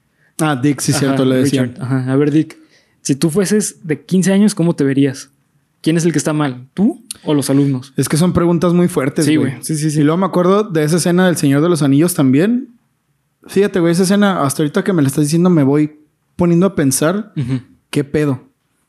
Ah, 0.41 0.55
Dick, 0.57 0.81
sí, 0.81 0.93
Ajá, 0.93 1.01
cierto, 1.01 1.25
le 1.25 1.37
decía. 1.37 1.65
Richard, 1.65 1.83
Ajá, 1.83 2.13
a 2.13 2.17
ver, 2.17 2.31
Dick. 2.31 2.57
Si 3.03 3.15
tú 3.15 3.31
fueses 3.31 3.81
de 3.85 4.03
15 4.05 4.33
años, 4.33 4.55
¿cómo 4.55 4.75
te 4.75 4.85
verías? 4.85 5.31
¿Quién 5.81 5.97
es 5.97 6.05
el 6.05 6.13
que 6.13 6.19
está 6.19 6.33
mal? 6.33 6.69
¿Tú 6.75 7.05
o 7.25 7.35
los 7.35 7.51
alumnos? 7.51 7.93
Es 7.97 8.09
que 8.09 8.17
son 8.17 8.33
preguntas 8.33 8.73
muy 8.73 8.89
fuertes, 8.89 9.25
Sí, 9.27 9.37
güey. 9.37 9.55
Sí, 9.61 9.77
sí, 9.77 9.91
sí. 9.91 10.01
Y 10.01 10.03
luego 10.03 10.19
me 10.19 10.27
acuerdo 10.27 10.65
de 10.65 10.83
esa 10.85 10.97
escena 10.97 11.27
del 11.27 11.37
Señor 11.37 11.63
de 11.63 11.69
los 11.69 11.83
Anillos 11.83 12.15
también. 12.15 12.71
Fíjate, 13.47 13.81
güey, 13.81 13.93
esa 13.93 14.03
escena, 14.03 14.43
hasta 14.43 14.63
ahorita 14.63 14.83
que 14.85 14.93
me 14.93 15.03
la 15.03 15.09
estás 15.09 15.25
diciendo, 15.25 15.49
me 15.51 15.63
voy 15.63 16.01
poniendo 16.37 16.67
a 16.67 16.75
pensar. 16.75 17.33
¿Qué 17.91 18.05
pedo? 18.05 18.49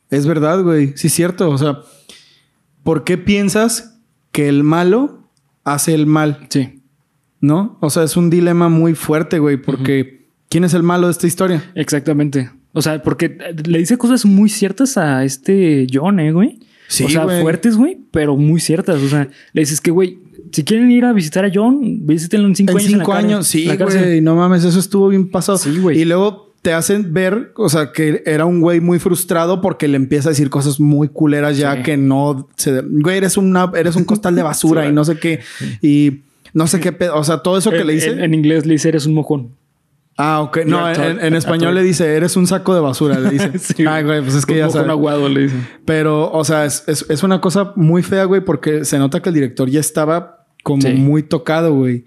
Es 0.09 0.25
verdad, 0.25 0.63
güey. 0.63 0.93
Sí, 0.97 1.07
es 1.07 1.13
cierto. 1.13 1.49
O 1.49 1.57
sea, 1.57 1.79
¿por 2.83 3.03
qué 3.03 3.17
piensas 3.17 3.99
que 4.31 4.49
el 4.49 4.63
malo 4.63 5.29
hace 5.63 5.93
el 5.93 6.07
mal? 6.07 6.47
Sí, 6.49 6.81
¿No? 7.41 7.77
O 7.81 7.89
sea, 7.89 8.03
es 8.03 8.17
un 8.17 8.29
dilema 8.29 8.67
muy 8.67 8.95
fuerte, 8.95 9.39
güey, 9.39 9.55
porque 9.55 10.27
¿quién 10.49 10.65
es 10.65 10.73
el 10.73 10.83
malo 10.83 11.07
de 11.07 11.11
esta 11.11 11.27
historia? 11.27 11.71
exactamente. 11.75 12.51
O 12.73 12.81
sea, 12.81 13.01
porque 13.01 13.37
le 13.65 13.79
dice 13.79 13.97
cosas 13.97 14.25
muy 14.25 14.49
ciertas 14.49 14.97
a 14.97 15.23
este 15.23 15.87
John, 15.91 16.19
¿eh, 16.19 16.31
güey? 16.31 16.59
Sí, 16.87 17.03
o 17.03 17.09
sea, 17.09 17.23
güey. 17.23 17.41
fuertes, 17.41 17.75
güey, 17.77 17.97
pero 18.11 18.35
muy 18.37 18.59
ciertas. 18.59 19.01
O 19.01 19.07
sea, 19.09 19.27
le 19.53 19.61
dices 19.61 19.79
que, 19.81 19.91
güey, 19.91 20.19
si 20.51 20.63
quieren 20.63 20.89
ir 20.91 21.05
a 21.05 21.13
visitar 21.13 21.45
a 21.45 21.51
John, 21.53 22.05
visítenlo 22.05 22.47
en 22.47 22.55
cinco 22.55 22.71
En 22.71 22.77
años. 22.77 22.85
en 22.91 22.97
la 22.97 23.03
cinco 23.03 23.13
años, 23.13 23.47
sí, 23.47 23.65
la 23.65 23.75
güey. 23.75 24.21
No 24.21 24.35
mames, 24.35 24.63
eso 24.63 24.79
estuvo 24.79 25.07
bien 25.09 25.29
pasado. 25.29 25.57
Sí, 25.57 25.77
güey. 25.79 25.99
Y 25.99 26.05
luego 26.05 26.53
te 26.61 26.73
hacen 26.73 27.13
ver, 27.13 27.53
o 27.55 27.69
sea, 27.69 27.91
que 27.93 28.21
era 28.25 28.45
un 28.45 28.59
güey 28.59 28.81
muy 28.81 28.99
frustrado 28.99 29.61
porque 29.61 29.87
le 29.87 29.95
empieza 29.95 30.29
a 30.29 30.31
decir 30.31 30.49
cosas 30.49 30.79
muy 30.79 31.07
culeras 31.07 31.57
ya 31.57 31.75
Sí. 31.77 31.83
que 31.83 31.95
no 31.97 32.49
se... 32.57 32.81
Güey, 32.81 33.17
eres, 33.17 33.37
una, 33.37 33.71
eres 33.77 33.95
un 33.95 34.03
costal 34.03 34.35
de 34.35 34.43
basura 34.43 34.83
Sí, 34.85 34.89
y 34.89 34.91
no 34.93 35.05
sé 35.05 35.17
qué. 35.17 35.39
Y 35.81 36.21
no 36.53 36.67
sé 36.67 36.79
qué 36.79 36.91
pedo. 36.91 37.15
O 37.15 37.23
sea, 37.23 37.37
todo 37.43 37.57
eso 37.57 37.71
que 37.71 37.77
En- 37.81 37.87
le 37.87 37.93
dice... 37.93 38.09
En, 38.09 38.19
en 38.23 38.33
inglés 38.33 38.65
le 38.65 38.73
dice, 38.73 38.89
eres 38.89 39.05
un 39.05 39.13
mojón. 39.13 39.51
Ah, 40.21 40.41
ok. 40.41 40.59
No, 40.65 40.91
en, 40.91 41.33
español 41.33 41.75
le 41.75 41.81
dice, 41.81 42.13
eres 42.15 42.35
un 42.35 42.45
saco 42.45 42.73
de 42.75 42.81
basura, 42.81 43.19
le 43.19 43.29
dice. 43.29 43.51
Sí, 43.57 43.85
Ay, 43.87 44.03
güey, 44.03 44.21
pues 44.21 44.35
es 44.35 44.45
que 44.45 44.51
Un 44.53 44.57
ya 44.59 44.65
mojón 44.65 44.79
sabes. 44.81 44.89
aguado 44.91 45.29
le 45.29 45.41
dice. 45.43 45.55
Pero, 45.85 46.29
o 46.31 46.43
sea, 46.43 46.65
es, 46.65 46.83
es- 46.87 47.05
es 47.09 47.23
una 47.23 47.39
cosa 47.39 47.71
muy 47.77 48.03
fea, 48.03 48.25
güey, 48.25 48.41
porque 48.43 48.83
se 48.83 48.99
nota 48.99 49.21
que 49.21 49.29
el 49.29 49.35
director 49.35 49.69
ya 49.69 49.79
estaba 49.79 50.45
como 50.61 50.81
Sí. 50.81 50.89
muy 50.93 51.23
tocado, 51.23 51.73
güey. 51.73 52.03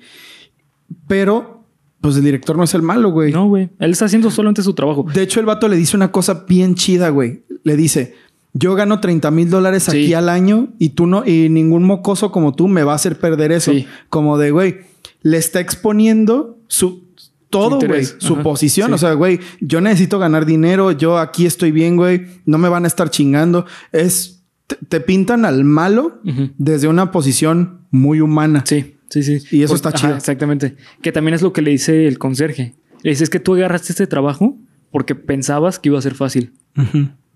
Pero, 1.09 1.65
pues 2.01 2.17
el 2.17 2.25
director 2.25 2.57
no 2.57 2.65
es 2.65 2.75
el 2.75 2.83
malo, 2.83 3.11
güey. 3.11 3.33
No, 3.33 3.49
güey. 3.49 3.71
Él 3.79 3.93
está 3.93 4.05
haciendo 4.07 4.31
solamente 4.31 4.63
su 4.63 4.75
trabajo. 4.75 5.07
De 5.13 5.23
hecho, 5.23 5.41
el 5.41 5.47
vato 5.47 5.69
le 5.69 5.77
dice 5.77 5.97
una 5.97 6.13
cosa 6.13 6.45
bien 6.49 6.75
chida, 6.75 7.09
güey. 7.09 7.45
Le 7.65 7.77
dice, 7.77 8.15
yo 8.53 8.75
gano 8.75 9.01
30 9.01 9.31
mil 9.31 9.49
dólares 9.49 9.89
aquí 9.89 10.07
Sí. 10.09 10.15
al 10.15 10.29
año 10.29 10.69
y 10.79 10.91
tú 10.91 11.07
no, 11.07 11.25
y 11.27 11.49
ningún 11.49 11.85
mocoso 11.85 12.31
como 12.33 12.55
tú 12.55 12.69
me 12.69 12.83
va 12.85 12.93
a 12.93 12.97
hacer 12.97 13.19
perder 13.19 13.53
eso. 13.53 13.73
Como 14.11 14.37
de, 14.37 14.51
güey, 14.51 14.81
le 15.23 15.39
está 15.39 15.61
exponiendo 15.61 16.59
su 16.67 17.11
todo, 17.53 17.79
güey, 17.87 18.05
su 18.05 18.35
Ajá. 18.35 18.43
posición. 18.43 18.89
Sí. 18.89 18.95
O 18.95 18.99
sea, 18.99 19.13
güey, 19.13 19.39
yo 19.61 19.81
necesito 19.81 20.19
ganar 20.19 20.45
dinero, 20.47 20.91
yo 20.91 21.19
aquí 21.19 21.47
estoy 21.47 21.71
bien, 21.71 21.97
güey, 21.97 22.27
no 22.47 22.59
me 22.59 22.69
van 22.69 22.85
a 22.85 22.89
estar 22.89 23.11
chingando. 23.11 23.65
Es, 23.93 24.43
te, 24.67 24.77
te 24.89 25.01
pintan 25.01 25.45
al 25.45 25.63
malo 25.63 26.21
desde 26.59 26.89
una 26.89 27.13
posición 27.13 27.87
muy 27.91 28.21
humana. 28.21 28.65
Sí, 28.67 28.97
sí, 29.11 29.23
sí. 29.23 29.39
Y 29.57 29.63
eso 29.63 29.71
Por- 29.73 29.77
está 29.77 29.89
ajá, 29.91 29.99
chido. 29.99 30.17
Exactamente. 30.17 30.77
Que 31.03 31.13
también 31.13 31.35
es 31.35 31.43
lo 31.43 31.53
que 31.53 31.63
le 31.63 31.71
dice 31.71 32.09
el 32.09 32.19
conserje. 32.19 32.75
Le 33.03 33.11
dice, 33.11 33.23
es 33.25 33.31
que 33.31 33.39
tú 33.39 33.55
agarraste 33.55 33.93
este 33.93 34.07
trabajo 34.09 34.59
porque 34.91 35.15
pensabas 35.15 35.79
que 35.79 35.89
iba 35.91 35.99
a 35.99 36.03
ser 36.03 36.15
fácil. 36.15 36.53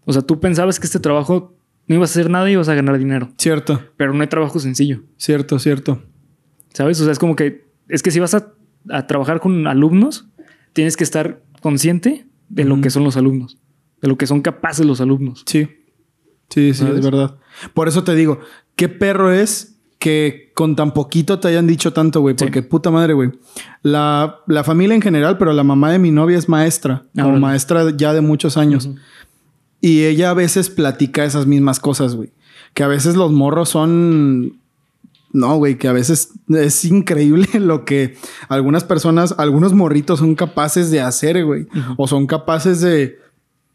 O 0.04 0.12
sea, 0.12 0.22
tú 0.22 0.40
pensabas 0.40 0.80
que 0.80 0.86
este 0.86 0.98
trabajo 1.00 1.54
no 1.88 1.94
ibas 1.94 2.10
a 2.10 2.12
hacer 2.20 2.30
nada 2.30 2.48
y 2.48 2.54
ibas 2.54 2.68
a 2.68 2.74
ganar 2.74 2.98
dinero. 2.98 3.30
Cierto, 3.38 3.80
Pero 3.96 4.12
no 4.14 4.20
hay 4.22 4.28
trabajo 4.28 4.58
sencillo. 4.58 5.02
cierto, 5.16 5.58
cierto. 5.58 6.02
¿Sabes? 6.72 7.00
O 7.00 7.04
sea, 7.04 7.12
es 7.12 7.18
como 7.18 7.36
que... 7.36 7.66
Es 7.88 8.02
que 8.02 8.10
si 8.10 8.18
vas 8.18 8.34
a, 8.34 8.52
a 8.90 9.06
trabajar 9.06 9.40
con 9.40 9.66
alumnos, 9.66 10.28
tienes 10.72 10.96
que 10.96 11.04
estar 11.04 11.42
consciente 11.60 12.26
de 12.48 12.64
lo 12.64 12.80
que 12.80 12.90
son 12.90 13.04
los 13.04 13.16
alumnos. 13.16 13.58
De 14.00 14.08
lo 14.08 14.16
que 14.16 14.26
son 14.26 14.42
capaces 14.42 14.84
los 14.86 15.00
alumnos. 15.00 15.42
Sí. 15.46 15.68
Sí, 16.50 16.72
sí, 16.72 16.74
¿Sabes? 16.74 16.98
es 16.98 17.04
verdad. 17.04 17.36
Por 17.74 17.88
eso 17.88 18.04
te 18.04 18.14
digo, 18.14 18.38
¿qué 18.76 18.88
perro 18.88 19.32
es 19.32 19.78
que 19.98 20.52
con 20.54 20.76
tan 20.76 20.92
poquito 20.92 21.40
te 21.40 21.48
hayan 21.48 21.66
dicho 21.66 21.92
tanto, 21.92 22.20
güey? 22.20 22.36
Sí. 22.38 22.44
Porque 22.44 22.62
puta 22.62 22.90
madre, 22.90 23.14
güey. 23.14 23.32
La, 23.82 24.40
la 24.46 24.62
familia 24.62 24.94
en 24.94 25.02
general, 25.02 25.38
pero 25.38 25.52
la 25.52 25.64
mamá 25.64 25.90
de 25.90 25.98
mi 25.98 26.10
novia 26.10 26.38
es 26.38 26.48
maestra, 26.48 27.04
Ah, 27.16 27.22
como 27.22 27.40
maestra 27.40 27.90
ya 27.96 28.12
de 28.12 28.20
muchos 28.20 28.56
años. 28.56 28.90
Y 29.80 30.04
ella 30.04 30.30
a 30.30 30.34
veces 30.34 30.70
platica 30.70 31.24
esas 31.24 31.46
mismas 31.46 31.80
cosas, 31.80 32.14
güey. 32.14 32.32
Que 32.74 32.82
a 32.82 32.88
veces 32.88 33.16
los 33.16 33.32
morros 33.32 33.70
son 33.70 34.60
no, 35.36 35.58
güey, 35.58 35.76
que 35.76 35.86
a 35.86 35.92
veces 35.92 36.30
es 36.48 36.84
increíble 36.86 37.46
lo 37.60 37.84
que 37.84 38.16
algunas 38.48 38.84
personas, 38.84 39.34
algunos 39.36 39.74
morritos 39.74 40.20
son 40.20 40.34
capaces 40.34 40.90
de 40.90 41.02
hacer, 41.02 41.44
güey. 41.44 41.66
O 41.98 42.08
son 42.08 42.26
capaces 42.26 42.80
de... 42.80 43.18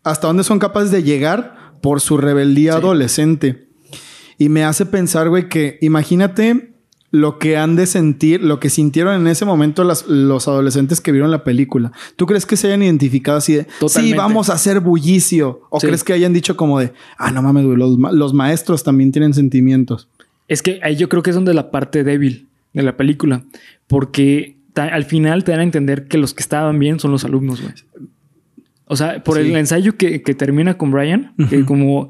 Hasta 0.04 0.26
dónde 0.26 0.44
son 0.44 0.58
capaces 0.58 0.90
de 0.90 1.04
llegar 1.04 1.76
por 1.82 2.02
su 2.02 2.18
rebeldía 2.18 2.74
adolescente. 2.74 3.68
Y 4.40 4.50
me 4.50 4.64
hace 4.64 4.88
pensar, 4.88 5.30
güey, 5.30 5.50
que 5.50 5.78
imagínate 5.82 6.74
lo 7.12 7.38
que 7.38 7.58
han 7.58 7.76
de 7.76 7.86
sentir, 7.86 8.42
lo 8.42 8.60
que 8.60 8.72
sintieron 8.72 9.22
en 9.22 9.28
ese 9.28 9.46
momento 9.46 9.84
los 9.84 10.48
adolescentes 10.48 11.00
que 11.00 11.12
vieron 11.12 11.30
la 11.30 11.44
película. 11.44 11.92
¿Tú 12.16 12.26
crees 12.26 12.48
que 12.48 12.58
se 12.58 12.68
hayan 12.68 12.82
identificado 12.82 13.38
así 13.38 13.54
de, 13.54 13.68
sí, 13.88 14.14
vamos 14.16 14.50
a 14.50 14.54
hacer 14.54 14.80
bullicio? 14.80 15.62
¿O 15.70 15.78
crees 15.78 16.04
que 16.04 16.14
hayan 16.14 16.34
dicho 16.34 16.58
como 16.58 16.80
de, 16.80 16.94
ah, 17.20 17.30
no 17.30 17.44
mames, 17.44 17.66
güey, 17.66 17.78
los, 17.78 18.00
los 18.00 18.34
maestros 18.34 18.84
también 18.84 19.12
tienen 19.12 19.36
sentimientos? 19.36 20.08
Es 20.52 20.62
que 20.62 20.82
ahí 20.84 20.98
yo 20.98 21.08
creo 21.08 21.24
que 21.24 21.30
es 21.30 21.36
donde 21.36 21.54
la 21.54 21.72
parte 21.72 22.04
débil 22.04 22.50
de 22.74 22.84
la 22.84 22.98
película. 22.98 23.46
Porque 23.88 24.58
al 24.76 25.06
final 25.06 25.46
te 25.46 25.52
dan 25.52 25.62
a 25.62 25.64
entender 25.64 26.10
que 26.10 26.18
los 26.18 26.34
que 26.34 26.44
estaban 26.44 26.78
bien 26.78 27.00
son 27.00 27.12
los 27.12 27.24
alumnos, 27.24 27.62
güey. 27.62 27.74
O 28.84 28.98
sea, 28.98 29.24
por 29.24 29.38
el 29.38 29.56
ensayo 29.56 29.96
que, 29.96 30.20
termina 30.20 30.78
con 30.78 30.92
Brian, 30.92 31.34
que 31.50 31.64
como 31.64 32.10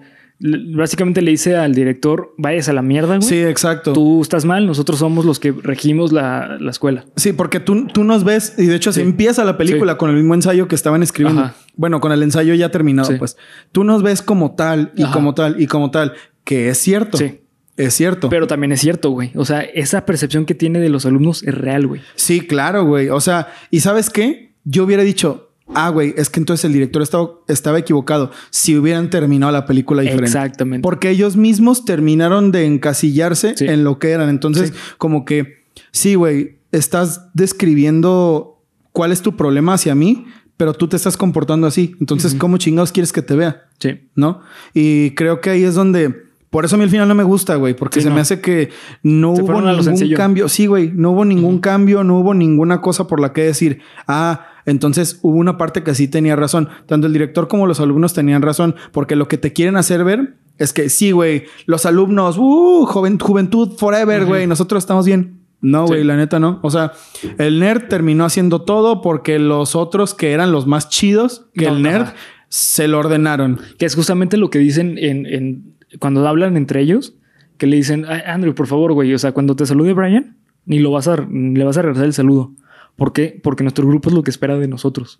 básicamente 0.75 1.21
le 1.21 1.29
dice 1.29 1.55
al 1.55 1.75
director, 1.75 2.33
vayas 2.39 2.67
a 2.67 2.73
la 2.73 2.81
mierda, 2.81 3.17
güey. 3.17 3.29
Sí, 3.29 3.37
exacto. 3.43 3.93
Tú 3.93 4.23
estás 4.23 4.43
mal, 4.43 4.65
nosotros 4.65 4.97
somos 4.97 5.23
los 5.23 5.39
que 5.39 5.51
regimos 5.51 6.11
la, 6.11 6.57
escuela. 6.67 7.05
Sí, 7.17 7.33
porque 7.33 7.59
tú, 7.59 7.85
tú 7.93 8.03
nos 8.03 8.23
ves, 8.23 8.55
y 8.57 8.65
de 8.65 8.75
hecho 8.75 8.91
se 8.91 9.03
empieza 9.03 9.43
la 9.43 9.55
película 9.55 9.99
con 9.99 10.09
el 10.09 10.15
mismo 10.15 10.33
ensayo 10.33 10.67
que 10.67 10.73
estaban 10.73 11.03
escribiendo. 11.03 11.51
Bueno, 11.75 12.01
con 12.01 12.11
el 12.11 12.23
ensayo 12.23 12.55
ya 12.55 12.71
terminado, 12.71 13.15
pues. 13.19 13.37
Tú 13.71 13.83
nos 13.83 14.01
ves 14.01 14.23
como 14.23 14.55
tal, 14.55 14.93
y 14.95 15.05
como 15.11 15.35
tal, 15.35 15.61
y 15.61 15.67
como 15.67 15.91
tal, 15.91 16.13
que 16.43 16.69
es 16.69 16.79
cierto. 16.79 17.19
Sí. 17.19 17.40
Es 17.81 17.93
cierto. 17.93 18.29
Pero 18.29 18.47
también 18.47 18.71
es 18.71 18.81
cierto, 18.81 19.09
güey. 19.09 19.31
O 19.35 19.45
sea, 19.45 19.61
esa 19.61 20.05
percepción 20.05 20.45
que 20.45 20.55
tiene 20.55 20.79
de 20.79 20.89
los 20.89 21.05
alumnos 21.05 21.43
es 21.43 21.55
real, 21.55 21.87
güey. 21.87 22.01
Sí, 22.15 22.41
claro, 22.41 22.85
güey. 22.85 23.09
O 23.09 23.19
sea, 23.19 23.53
¿y 23.69 23.79
sabes 23.79 24.09
qué? 24.09 24.53
Yo 24.63 24.83
hubiera 24.83 25.03
dicho, 25.03 25.49
ah, 25.73 25.89
güey, 25.89 26.13
es 26.17 26.29
que 26.29 26.39
entonces 26.39 26.65
el 26.65 26.73
director 26.73 27.01
estaba, 27.01 27.31
estaba 27.47 27.79
equivocado 27.79 28.31
si 28.49 28.77
hubieran 28.77 29.09
terminado 29.09 29.51
la 29.51 29.65
película 29.65 30.01
diferente. 30.01 30.27
Exactamente. 30.27 30.83
Porque 30.83 31.09
ellos 31.09 31.35
mismos 31.35 31.85
terminaron 31.85 32.51
de 32.51 32.65
encasillarse 32.65 33.55
en 33.59 33.83
lo 33.83 33.99
que 33.99 34.11
eran. 34.11 34.29
Entonces, 34.29 34.73
como 34.97 35.25
que, 35.25 35.63
sí, 35.91 36.15
güey, 36.15 36.59
estás 36.71 37.29
describiendo 37.33 38.61
cuál 38.91 39.11
es 39.11 39.21
tu 39.21 39.35
problema 39.35 39.73
hacia 39.73 39.95
mí, 39.95 40.25
pero 40.57 40.73
tú 40.73 40.87
te 40.87 40.95
estás 40.95 41.17
comportando 41.17 41.65
así. 41.65 41.95
Entonces, 41.99 42.35
¿cómo 42.35 42.57
chingados 42.57 42.91
quieres 42.91 43.11
que 43.11 43.21
te 43.21 43.35
vea? 43.35 43.63
Sí. 43.79 44.09
¿No? 44.15 44.41
Y 44.73 45.11
creo 45.11 45.41
que 45.41 45.49
ahí 45.49 45.63
es 45.63 45.73
donde 45.73 46.30
por 46.51 46.65
eso 46.65 46.75
a 46.75 46.77
mí 46.77 46.83
al 46.83 46.89
final 46.89 47.07
no 47.07 47.15
me 47.15 47.23
gusta, 47.23 47.55
güey, 47.55 47.73
porque 47.73 48.01
se 48.01 48.09
me 48.09 48.19
hace 48.19 48.41
que 48.41 48.71
no 49.03 49.31
hubo 49.31 49.61
ningún 49.61 50.13
cambio. 50.15 50.49
Sí, 50.49 50.65
güey, 50.65 50.91
no 50.93 51.11
hubo 51.11 51.23
ningún 51.23 51.59
cambio, 51.59 52.03
no 52.03 52.19
hubo 52.19 52.33
ninguna 52.33 52.81
cosa 52.81 53.07
por 53.07 53.21
la 53.21 53.31
que 53.31 53.43
decir, 53.43 53.79
ah, 54.05 54.47
entonces 54.65 55.19
hubo 55.21 55.37
una 55.37 55.57
parte 55.57 55.81
que 55.81 55.95
sí 55.95 56.09
tenía 56.09 56.35
razón. 56.35 56.67
Tanto 56.87 57.07
el 57.07 57.13
director 57.13 57.47
como 57.47 57.67
los 57.67 57.79
alumnos 57.79 58.13
tenían 58.13 58.41
razón, 58.41 58.75
porque 58.91 59.15
lo 59.15 59.29
que 59.29 59.37
te 59.37 59.53
quieren 59.53 59.77
hacer 59.77 60.03
ver 60.03 60.35
es 60.57 60.73
que 60.73 60.89
sí, 60.89 61.11
güey, 61.11 61.45
los 61.67 61.85
alumnos, 61.85 62.37
uh, 62.37 62.85
juventud 62.85 63.77
forever, 63.77 64.25
güey, 64.25 64.45
nosotros 64.45 64.83
estamos 64.83 65.05
bien. 65.05 65.39
No, 65.61 65.87
güey, 65.87 66.03
la 66.03 66.17
neta 66.17 66.37
no. 66.37 66.59
O 66.63 66.69
sea, 66.69 66.91
el 67.37 67.61
nerd 67.61 67.87
terminó 67.87 68.25
haciendo 68.25 68.63
todo 68.63 69.01
porque 69.01 69.39
los 69.39 69.77
otros 69.77 70.13
que 70.13 70.33
eran 70.33 70.51
los 70.51 70.67
más 70.67 70.89
chidos 70.89 71.45
que 71.53 71.67
el 71.67 71.81
nerd 71.81 72.07
se 72.49 72.89
lo 72.89 72.99
ordenaron. 72.99 73.61
Que 73.79 73.85
es 73.85 73.95
justamente 73.95 74.35
lo 74.35 74.49
que 74.49 74.59
dicen 74.59 74.97
en 74.97 75.77
cuando 75.99 76.27
hablan 76.27 76.57
entre 76.57 76.81
ellos, 76.81 77.15
que 77.57 77.67
le 77.67 77.75
dicen, 77.75 78.05
Andrew, 78.05 78.55
por 78.55 78.67
favor, 78.67 78.93
güey, 78.93 79.13
o 79.13 79.19
sea, 79.19 79.33
cuando 79.33 79.55
te 79.55 79.65
salude 79.65 79.93
Brian, 79.93 80.37
ni 80.65 80.79
lo 80.79 80.91
vas 80.91 81.07
a, 81.07 81.15
le 81.17 81.63
vas 81.63 81.77
a 81.77 81.81
regresar 81.81 82.05
el 82.05 82.13
saludo. 82.13 82.53
¿Por 82.95 83.13
qué? 83.13 83.39
Porque 83.41 83.63
nuestro 83.63 83.87
grupo 83.87 84.09
es 84.09 84.15
lo 84.15 84.23
que 84.23 84.31
espera 84.31 84.57
de 84.57 84.67
nosotros. 84.67 85.17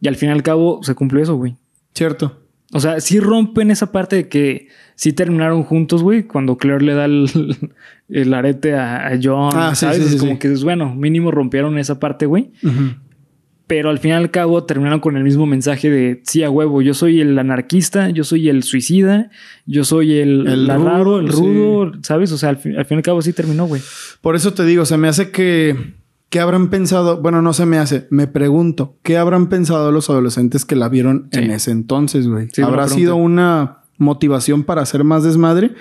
Y 0.00 0.08
al 0.08 0.16
fin 0.16 0.28
y 0.28 0.32
al 0.32 0.42
cabo 0.42 0.82
se 0.82 0.94
cumplió 0.94 1.22
eso, 1.22 1.36
güey. 1.36 1.56
Cierto. 1.94 2.40
O 2.72 2.80
sea, 2.80 3.00
sí 3.00 3.18
rompen 3.18 3.70
esa 3.70 3.92
parte 3.92 4.16
de 4.16 4.28
que 4.28 4.68
sí 4.94 5.12
terminaron 5.12 5.62
juntos, 5.62 6.02
güey, 6.02 6.24
cuando 6.24 6.58
Claire 6.58 6.84
le 6.84 6.94
da 6.94 7.06
el, 7.06 8.34
arete 8.34 8.74
a, 8.74 9.18
John. 9.22 9.52
Ah, 9.54 9.74
¿sabes? 9.74 10.12
es 10.12 10.20
como 10.20 10.38
que 10.38 10.52
es 10.52 10.64
bueno, 10.64 10.94
mínimo 10.94 11.30
rompieron 11.30 11.78
esa 11.78 11.98
parte, 11.98 12.26
güey. 12.26 12.52
Pero 13.68 13.90
al 13.90 14.00
fin 14.00 14.10
y 14.10 14.14
al 14.14 14.32
cabo 14.32 14.64
terminaron 14.64 14.98
con 14.98 15.16
el 15.16 15.22
mismo 15.22 15.46
mensaje 15.46 15.90
de 15.90 16.22
sí 16.24 16.42
a 16.42 16.50
huevo, 16.50 16.82
yo 16.82 16.94
soy 16.94 17.20
el 17.20 17.38
anarquista, 17.38 18.10
yo 18.10 18.24
soy 18.24 18.48
el 18.48 18.64
suicida, 18.64 19.30
yo 19.66 19.84
soy 19.84 20.18
el, 20.18 20.48
el 20.48 20.66
raro, 20.66 21.20
el 21.20 21.28
rudo, 21.28 21.92
¿sabes? 22.02 22.32
O 22.32 22.38
sea, 22.38 22.48
al 22.48 22.56
fin, 22.56 22.74
y 22.74 22.94
al 22.94 23.02
cabo 23.02 23.22
sí 23.22 23.32
terminó, 23.32 23.66
güey. 23.66 23.80
Por 24.20 24.34
eso 24.34 24.54
te 24.54 24.64
digo, 24.64 24.84
se 24.84 24.96
me 24.96 25.06
hace 25.06 25.30
que 25.30 25.96
¿Qué 26.30 26.40
habrán 26.40 26.68
pensado? 26.68 27.22
Bueno, 27.22 27.40
no 27.40 27.54
se 27.54 27.64
me 27.64 27.78
hace. 27.78 28.06
Me 28.10 28.26
pregunto, 28.26 28.98
¿qué 29.02 29.16
habrán 29.16 29.48
pensado 29.48 29.92
los 29.92 30.10
adolescentes 30.10 30.66
que 30.66 30.76
la 30.76 30.90
vieron 30.90 31.28
en 31.32 31.50
ese 31.50 31.70
entonces, 31.70 32.28
güey? 32.28 32.48
¿Habrá 32.62 32.86
sido 32.86 33.16
una 33.16 33.78
motivación 33.98 34.62
para 34.62 34.82
hacer 34.82 35.04
más 35.04 35.24
desmadre. 35.24 35.74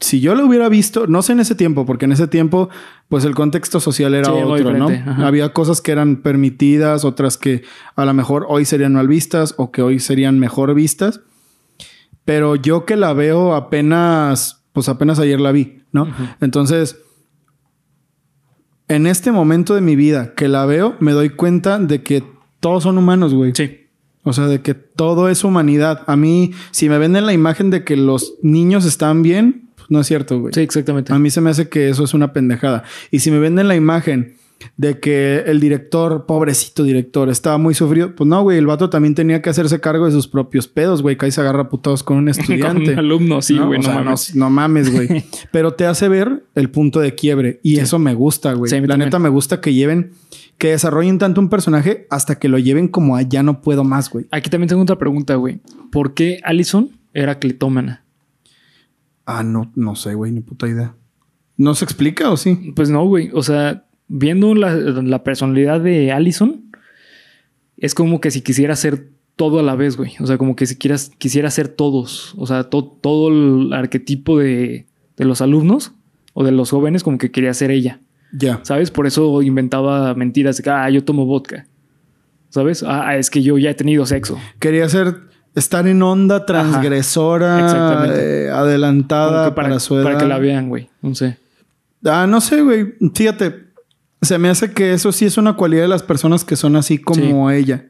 si 0.00 0.20
yo 0.20 0.34
lo 0.34 0.46
hubiera 0.46 0.68
visto, 0.68 1.06
no 1.06 1.22
sé 1.22 1.32
en 1.32 1.40
ese 1.40 1.54
tiempo, 1.54 1.84
porque 1.84 2.04
en 2.04 2.12
ese 2.12 2.28
tiempo, 2.28 2.68
pues 3.12 3.26
el 3.26 3.34
contexto 3.34 3.78
social 3.78 4.14
era 4.14 4.32
otro, 4.32 4.72
¿no? 4.72 4.88
Había 5.22 5.52
cosas 5.52 5.82
que 5.82 5.92
eran 5.92 6.22
permitidas, 6.22 7.04
otras 7.04 7.36
que 7.36 7.62
a 7.94 8.06
lo 8.06 8.14
mejor 8.14 8.46
hoy 8.48 8.64
serían 8.64 8.94
mal 8.94 9.06
vistas 9.06 9.52
o 9.58 9.70
que 9.70 9.82
hoy 9.82 10.00
serían 10.00 10.38
mejor 10.38 10.72
vistas. 10.72 11.20
Pero 12.24 12.56
yo 12.56 12.86
que 12.86 12.96
la 12.96 13.12
veo 13.12 13.54
apenas, 13.54 14.64
pues 14.72 14.88
apenas 14.88 15.18
ayer 15.18 15.42
la 15.42 15.52
vi, 15.52 15.82
¿no? 15.92 16.08
Entonces, 16.40 16.96
en 18.88 19.06
este 19.06 19.30
momento 19.30 19.74
de 19.74 19.82
mi 19.82 19.94
vida 19.94 20.32
que 20.34 20.48
la 20.48 20.64
veo, 20.64 20.96
me 20.98 21.12
doy 21.12 21.28
cuenta 21.28 21.78
de 21.78 22.02
que 22.02 22.24
todos 22.60 22.84
son 22.84 22.96
humanos, 22.96 23.34
güey. 23.34 23.52
Sí. 23.54 23.88
O 24.22 24.32
sea, 24.32 24.46
de 24.46 24.62
que 24.62 24.72
todo 24.72 25.28
es 25.28 25.44
humanidad. 25.44 26.02
A 26.06 26.16
mí, 26.16 26.52
si 26.70 26.88
me 26.88 26.96
venden 26.96 27.26
la 27.26 27.34
imagen 27.34 27.68
de 27.68 27.84
que 27.84 27.94
los 27.94 28.36
niños 28.40 28.86
están 28.86 29.20
bien, 29.20 29.68
no 29.92 30.00
es 30.00 30.06
cierto, 30.06 30.40
güey. 30.40 30.54
Sí, 30.54 30.60
exactamente. 30.60 31.12
A 31.12 31.18
mí 31.18 31.30
se 31.30 31.40
me 31.40 31.50
hace 31.50 31.68
que 31.68 31.88
eso 31.90 32.04
es 32.04 32.14
una 32.14 32.32
pendejada. 32.32 32.82
Y 33.10 33.20
si 33.20 33.30
me 33.30 33.38
venden 33.38 33.68
la 33.68 33.76
imagen 33.76 34.36
de 34.76 35.00
que 35.00 35.42
el 35.46 35.60
director, 35.60 36.24
pobrecito 36.24 36.82
director, 36.82 37.28
estaba 37.28 37.58
muy 37.58 37.74
sufrido, 37.74 38.14
pues 38.14 38.26
no, 38.26 38.42
güey, 38.42 38.58
el 38.58 38.66
vato 38.66 38.88
también 38.88 39.14
tenía 39.14 39.42
que 39.42 39.50
hacerse 39.50 39.80
cargo 39.80 40.06
de 40.06 40.12
sus 40.12 40.28
propios 40.28 40.68
pedos, 40.68 41.02
güey, 41.02 41.16
que 41.16 41.26
ahí 41.26 41.32
se 41.32 41.40
agarra 41.40 41.68
putados 41.68 42.02
con 42.02 42.16
un 42.16 42.28
estudiante. 42.30 42.84
con 42.84 42.92
un 42.94 42.98
alumno, 42.98 43.42
sí, 43.42 43.58
güey, 43.58 43.80
no, 43.80 43.92
mames. 43.92 44.34
No, 44.34 44.50
mames, 44.50 44.92
güey. 44.92 45.24
Pero 45.52 45.72
te 45.74 45.84
hace 45.84 46.08
ver 46.08 46.44
el 46.54 46.70
punto 46.70 47.00
de 47.00 47.14
quiebre 47.14 47.60
y 47.62 47.80
eso 47.80 47.98
me 47.98 48.14
gusta, 48.14 48.54
güey. 48.54 48.70
la 48.86 48.96
neta 48.96 49.18
me 49.18 49.28
gusta 49.28 49.60
que 49.60 49.74
lleven 49.74 50.12
que 50.58 50.68
desarrollen 50.68 51.18
tanto 51.18 51.40
un 51.40 51.48
personaje 51.48 52.06
hasta 52.08 52.38
que 52.38 52.48
lo 52.48 52.56
lleven 52.56 52.86
como 52.86 53.20
ya 53.20 53.42
no 53.42 53.62
puedo 53.62 53.82
más, 53.84 54.08
güey. 54.08 54.26
Aquí 54.30 54.48
también 54.48 54.68
tengo 54.68 54.82
otra 54.82 54.96
pregunta, 54.96 55.34
güey. 55.34 55.58
¿Por 55.90 56.14
qué 56.14 56.38
Allison 56.44 56.90
era 57.12 57.40
clitómana? 57.40 58.01
Ah, 59.26 59.42
no, 59.42 59.70
no 59.74 59.94
sé, 59.94 60.14
güey, 60.14 60.32
ni 60.32 60.40
puta 60.40 60.68
idea. 60.68 60.94
¿No 61.56 61.74
se 61.74 61.84
explica 61.84 62.30
o 62.30 62.36
sí? 62.36 62.72
Pues 62.74 62.90
no, 62.90 63.04
güey. 63.06 63.30
O 63.32 63.42
sea, 63.42 63.84
viendo 64.08 64.54
la, 64.54 65.22
personalidad 65.22 65.80
de 65.80 66.12
Allison, 66.12 66.64
es 67.76 67.94
como 67.94 68.20
que 68.20 68.30
si 68.30 68.40
quisiera 68.40 68.74
ser 68.76 69.10
todo 69.36 69.58
a 69.58 69.62
la 69.62 69.74
vez, 69.74 69.96
güey. 69.96 70.12
O 70.20 70.26
sea, 70.26 70.38
como 70.38 70.56
que 70.56 70.66
si 70.66 70.76
quieras, 70.76 71.10
quisiera 71.18 71.50
ser 71.50 71.68
todos. 71.68 72.34
O 72.36 72.46
sea, 72.46 72.64
todo 72.64 73.28
el 73.28 73.72
arquetipo 73.72 74.38
de, 74.38 74.86
de 75.16 75.24
los 75.24 75.40
alumnos 75.40 75.92
o 76.32 76.44
de 76.44 76.52
los 76.52 76.70
jóvenes, 76.70 77.02
como 77.02 77.18
que 77.18 77.30
quería 77.30 77.54
ser 77.54 77.70
ella. 77.70 78.00
Ya. 78.32 78.60
¿Sabes? 78.62 78.90
Por 78.90 79.06
eso 79.06 79.42
inventaba 79.42 80.14
mentiras 80.14 80.56
de 80.56 80.62
que, 80.62 80.70
ah, 80.70 80.88
yo 80.90 81.04
tomo 81.04 81.26
vodka. 81.26 81.66
¿Sabes? 82.48 82.82
Ah, 82.86 83.16
es 83.16 83.30
que 83.30 83.42
yo 83.42 83.58
ya 83.58 83.70
he 83.70 83.74
tenido 83.74 84.04
sexo. 84.06 84.38
Quería 84.58 84.88
ser, 84.88 85.16
estar 85.54 85.86
en 85.86 86.02
onda 86.02 86.46
transgresora, 86.46 88.06
eh, 88.14 88.50
adelantada 88.50 89.54
para, 89.54 89.78
su 89.80 89.96
edad. 89.96 90.04
Para 90.04 90.18
que 90.18 90.26
la 90.26 90.38
vean, 90.38 90.68
güey. 90.68 90.88
No 91.02 91.14
sé. 91.14 91.38
Ah, 92.04 92.26
no 92.26 92.40
sé, 92.40 92.62
güey. 92.62 92.94
Fíjate, 93.14 93.66
se 94.20 94.38
me 94.38 94.48
hace 94.48 94.72
que 94.72 94.92
eso 94.92 95.12
sí 95.12 95.26
es 95.26 95.36
una 95.36 95.54
cualidad 95.54 95.82
de 95.82 95.88
las 95.88 96.02
personas 96.02 96.44
que 96.44 96.56
son 96.56 96.76
así 96.76 96.98
como 96.98 97.50
ella. 97.50 97.86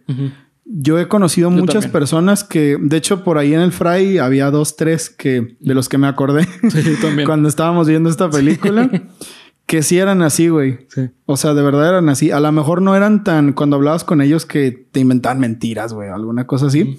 Yo 0.65 0.99
he 0.99 1.09
conocido 1.09 1.51
muchas 1.51 1.87
personas 1.87 2.45
que, 2.45 2.79
de 2.81 2.97
hecho, 2.97 3.25
por 3.25 3.39
ahí 3.39 3.53
en 3.53 3.61
el 3.61 3.73
Fray 3.73 4.19
había 4.19 4.51
dos, 4.51 4.77
tres 4.77 5.11
que 5.11 5.57
de 5.61 5.75
los 5.75 5.89
que 5.89 5.99
me 5.99 6.07
acordé 6.07 6.45
sí, 6.71 6.97
cuando 7.27 7.49
estábamos 7.49 7.89
viendo 7.89 8.09
esta 8.09 8.31
película. 8.31 8.91
que 9.67 9.83
sí 9.83 9.99
eran 9.99 10.23
así, 10.23 10.49
güey. 10.49 10.87
O 11.27 11.37
sea, 11.37 11.55
de 11.55 11.63
verdad 11.63 11.89
eran 11.89 12.09
así. 12.09 12.31
A 12.31 12.41
lo 12.41 12.53
mejor 12.53 12.83
no 12.83 12.95
eran 12.95 13.25
tan 13.25 13.53
cuando 13.53 13.77
hablabas 13.77 14.05
con 14.05 14.21
ellos 14.21 14.45
que 14.47 14.87
te 14.91 15.01
inventaban 15.01 15.41
mentiras, 15.41 15.93
güey, 15.93 16.11
alguna 16.11 16.47
cosa 16.47 16.67
así. 16.67 16.99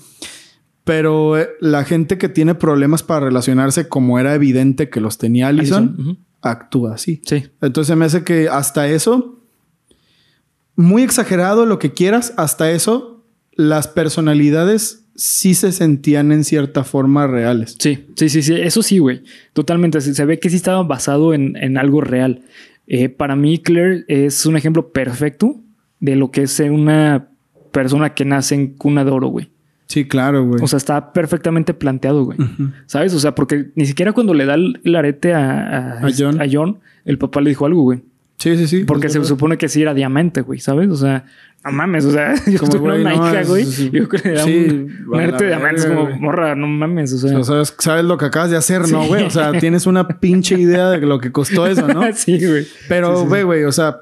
Pero 0.83 1.37
eh, 1.37 1.49
la 1.61 1.85
gente 1.85 2.17
que 2.17 2.29
tiene 2.29 2.55
problemas 2.55 3.03
para 3.03 3.25
relacionarse, 3.25 3.87
como 3.87 4.19
era 4.19 4.35
evidente 4.35 4.89
que 4.89 4.99
los 4.99 5.17
tenía 5.17 5.47
Allison, 5.47 6.17
actúa 6.41 6.95
así. 6.95 7.21
Sí. 7.25 7.45
Entonces 7.61 7.95
me 7.95 8.05
hace 8.05 8.23
que 8.23 8.49
hasta 8.49 8.87
eso, 8.89 9.39
muy 10.75 11.03
exagerado 11.03 11.65
lo 11.65 11.79
que 11.79 11.93
quieras, 11.93 12.33
hasta 12.37 12.71
eso, 12.71 13.23
las 13.53 13.87
personalidades 13.87 15.05
sí 15.15 15.53
se 15.53 15.71
sentían 15.71 16.31
en 16.31 16.43
cierta 16.43 16.83
forma 16.83 17.27
reales. 17.27 17.77
Sí, 17.79 18.05
sí, 18.15 18.29
sí, 18.29 18.41
sí. 18.41 18.55
Eso 18.55 18.81
sí, 18.81 18.97
güey. 18.97 19.23
Totalmente. 19.53 20.01
Se 20.01 20.25
ve 20.25 20.39
que 20.39 20.49
sí 20.49 20.55
estaba 20.55 20.81
basado 20.83 21.33
en, 21.33 21.55
en 21.57 21.77
algo 21.77 22.01
real. 22.01 22.41
Eh, 22.87 23.09
para 23.09 23.35
mí, 23.35 23.59
Claire 23.59 24.03
es 24.07 24.45
un 24.45 24.57
ejemplo 24.57 24.91
perfecto 24.91 25.61
de 25.99 26.15
lo 26.15 26.31
que 26.31 26.43
es 26.43 26.51
ser 26.51 26.71
una 26.71 27.29
persona 27.71 28.13
que 28.13 28.25
nace 28.25 28.55
en 28.55 28.75
cuna 28.75 29.05
de 29.05 29.11
oro, 29.11 29.27
güey. 29.27 29.49
Sí, 29.87 30.05
claro, 30.07 30.45
güey. 30.45 30.61
O 30.63 30.67
sea, 30.67 30.77
está 30.77 31.13
perfectamente 31.13 31.73
planteado, 31.73 32.23
güey. 32.25 32.37
¿Sabes? 32.85 33.13
O 33.13 33.19
sea, 33.19 33.35
porque 33.35 33.71
ni 33.75 33.85
siquiera 33.85 34.11
cuando 34.13 34.33
le 34.33 34.45
da 34.45 34.55
el, 34.55 34.79
arete 34.95 35.33
a, 35.33 35.99
a, 36.03 36.07
John. 36.17 36.41
a 36.41 36.45
John, 36.51 36.79
el 37.05 37.17
papá 37.17 37.41
le 37.41 37.49
dijo 37.49 37.65
algo, 37.65 37.83
güey. 37.83 38.01
Sí, 38.37 38.57
sí, 38.57 38.67
sí. 38.67 38.83
Porque 38.85 39.07
se 39.09 39.23
supone 39.23 39.57
que 39.57 39.69
sí 39.69 39.81
era 39.81 39.93
diamante, 39.93 40.41
güey, 40.41 40.59
¿sabes? 40.59 40.89
O 40.89 40.95
sea, 40.97 41.23
no 41.63 41.71
mames, 41.71 42.03
o 42.05 42.11
sea, 42.11 42.33
yo 42.47 42.59
Como, 42.59 42.71
tuve 42.71 42.79
güey, 42.89 43.01
una 43.01 43.15
no, 43.15 43.29
hija, 43.29 43.41
es- 43.41 43.47
güey. 43.47 43.65
sí. 43.65 43.89
Yo 43.93 44.09
creo 44.09 44.21
que 44.21 44.37
Sí, 44.39 44.87
un 45.07 45.19
arte 45.19 45.43
de 45.45 45.49
diamantes 45.51 45.85
como 45.85 46.03
güey. 46.07 46.19
morra, 46.19 46.55
no 46.55 46.67
mames, 46.67 47.13
o 47.13 47.17
sea. 47.19 47.37
O 47.37 47.43
sea, 47.43 47.63
sabes 47.77 48.03
lo 48.03 48.17
que 48.17 48.25
acabas 48.25 48.49
de 48.49 48.57
hacer, 48.57 48.89
¿no, 48.89 49.05
güey? 49.05 49.23
O 49.25 49.29
sea, 49.29 49.51
tienes 49.59 49.85
una 49.85 50.07
pinche 50.07 50.59
idea 50.59 50.89
de 50.89 50.99
lo 51.05 51.19
que 51.19 51.31
costó 51.31 51.67
eso, 51.67 51.87
¿no? 51.87 52.01
sí, 52.15 52.43
güey. 52.45 52.65
Pero, 52.89 53.25
ve, 53.27 53.43
güey, 53.43 53.63
o 53.65 53.71
sea, 53.71 53.99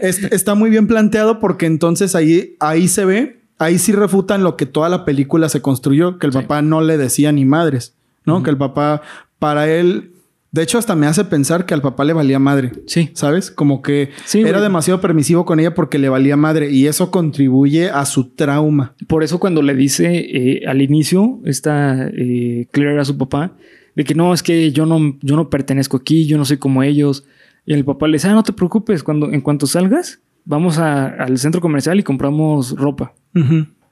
es- 0.00 0.24
está 0.24 0.54
muy 0.54 0.68
bien 0.68 0.86
planteado 0.86 1.38
porque 1.38 1.66
entonces 1.66 2.14
ahí, 2.14 2.56
ahí 2.60 2.88
se 2.88 3.04
ve, 3.06 3.41
ahí 3.58 3.78
sí 3.78 3.92
refutan 3.92 4.42
lo 4.42 4.56
que 4.56 4.66
toda 4.66 4.88
la 4.88 5.04
película 5.04 5.48
se 5.48 5.60
construyó, 5.62 6.18
que 6.18 6.26
el 6.26 6.32
Sí. 6.32 6.38
papá 6.40 6.62
no 6.62 6.80
le 6.80 6.96
decía 6.98 7.32
ni 7.32 7.44
madres, 7.44 7.94
¿no? 8.24 8.42
Que 8.42 8.50
el 8.50 8.56
papá, 8.58 9.02
para 9.38 9.68
él, 9.68 10.10
de 10.50 10.62
hecho, 10.62 10.76
hasta 10.78 10.94
me 10.94 11.06
hace 11.06 11.24
pensar 11.24 11.64
que 11.64 11.72
al 11.72 11.80
papá 11.80 12.04
le 12.04 12.12
valía 12.12 12.38
madre. 12.38 12.72
Sí. 12.86 13.10
¿Sabes? 13.14 13.50
Como 13.50 13.80
que 13.82 14.10
Sí, 14.26 14.40
era 14.40 14.50
güey. 14.52 14.62
demasiado 14.62 15.00
permisivo 15.00 15.44
con 15.46 15.58
ella 15.60 15.74
porque 15.74 15.98
le 15.98 16.08
valía 16.10 16.36
madre 16.36 16.70
y 16.70 16.86
eso 16.88 17.10
contribuye 17.10 17.88
a 17.88 18.04
su 18.04 18.24
trauma. 18.30 18.94
Por 19.06 19.22
eso 19.22 19.38
cuando 19.40 19.62
le 19.62 19.74
dice 19.74 20.08
eh, 20.18 20.62
al 20.66 20.82
inicio, 20.82 21.40
esta 21.44 22.06
eh, 22.08 22.66
Claire 22.70 23.00
a 23.00 23.04
su 23.04 23.16
papá, 23.16 23.52
de 23.94 24.04
que 24.04 24.14
no, 24.14 24.34
es 24.34 24.42
que 24.42 24.72
yo 24.72 24.84
no, 24.86 25.16
yo 25.22 25.36
no 25.36 25.48
pertenezco 25.50 25.96
aquí, 25.98 26.26
yo 26.26 26.36
no 26.38 26.44
soy 26.44 26.56
como 26.58 26.82
ellos. 26.82 27.24
Y 27.64 27.74
el 27.74 27.84
papá 27.84 28.06
le 28.08 28.14
dice, 28.14 28.28
ah, 28.28 28.32
no 28.34 28.42
te 28.42 28.52
preocupes, 28.52 29.02
cuando, 29.02 29.30
en 29.32 29.40
cuanto 29.40 29.66
salgas, 29.66 30.18
vamos 30.44 30.78
a- 30.78 31.06
al 31.08 31.38
centro 31.38 31.60
comercial 31.60 31.98
y 31.98 32.02
compramos 32.02 32.76
ropa. 32.76 33.12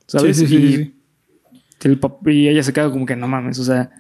¿Sabes? 0.07 0.36
Sí, 0.38 0.46
sí, 0.46 0.57
y, 0.57 0.76
sí, 0.76 0.94
el 1.82 2.01
y 2.26 2.48
ella 2.48 2.62
se 2.62 2.72
queda 2.72 2.90
como 2.90 3.07
que 3.07 3.16
no 3.16 3.28
mames, 3.28 3.59
o 3.59 3.64
sea, 3.64 3.90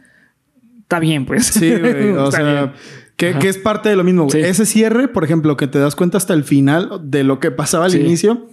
está 0.80 0.98
bien, 0.98 1.24
pues. 1.24 1.46
Sí, 1.46 1.70
güey. 1.76 2.10
O 2.16 2.30
sea, 2.30 2.74
que, 3.16 3.36
es 3.48 3.58
parte 3.58 3.88
de 3.90 3.96
lo 3.96 4.04
mismo, 4.04 4.24
güey. 4.24 4.42
Ese 4.42 4.64
cierre, 4.64 5.06
por 5.06 5.24
ejemplo, 5.24 5.56
que 5.56 5.66
te 5.66 5.78
das 5.78 5.94
cuenta 5.94 6.16
hasta 6.16 6.32
el 6.34 6.42
final 6.42 7.00
de 7.04 7.22
lo 7.22 7.38
que 7.38 7.50
pasaba 7.50 7.84
al 7.84 7.94
inicio. 7.94 8.48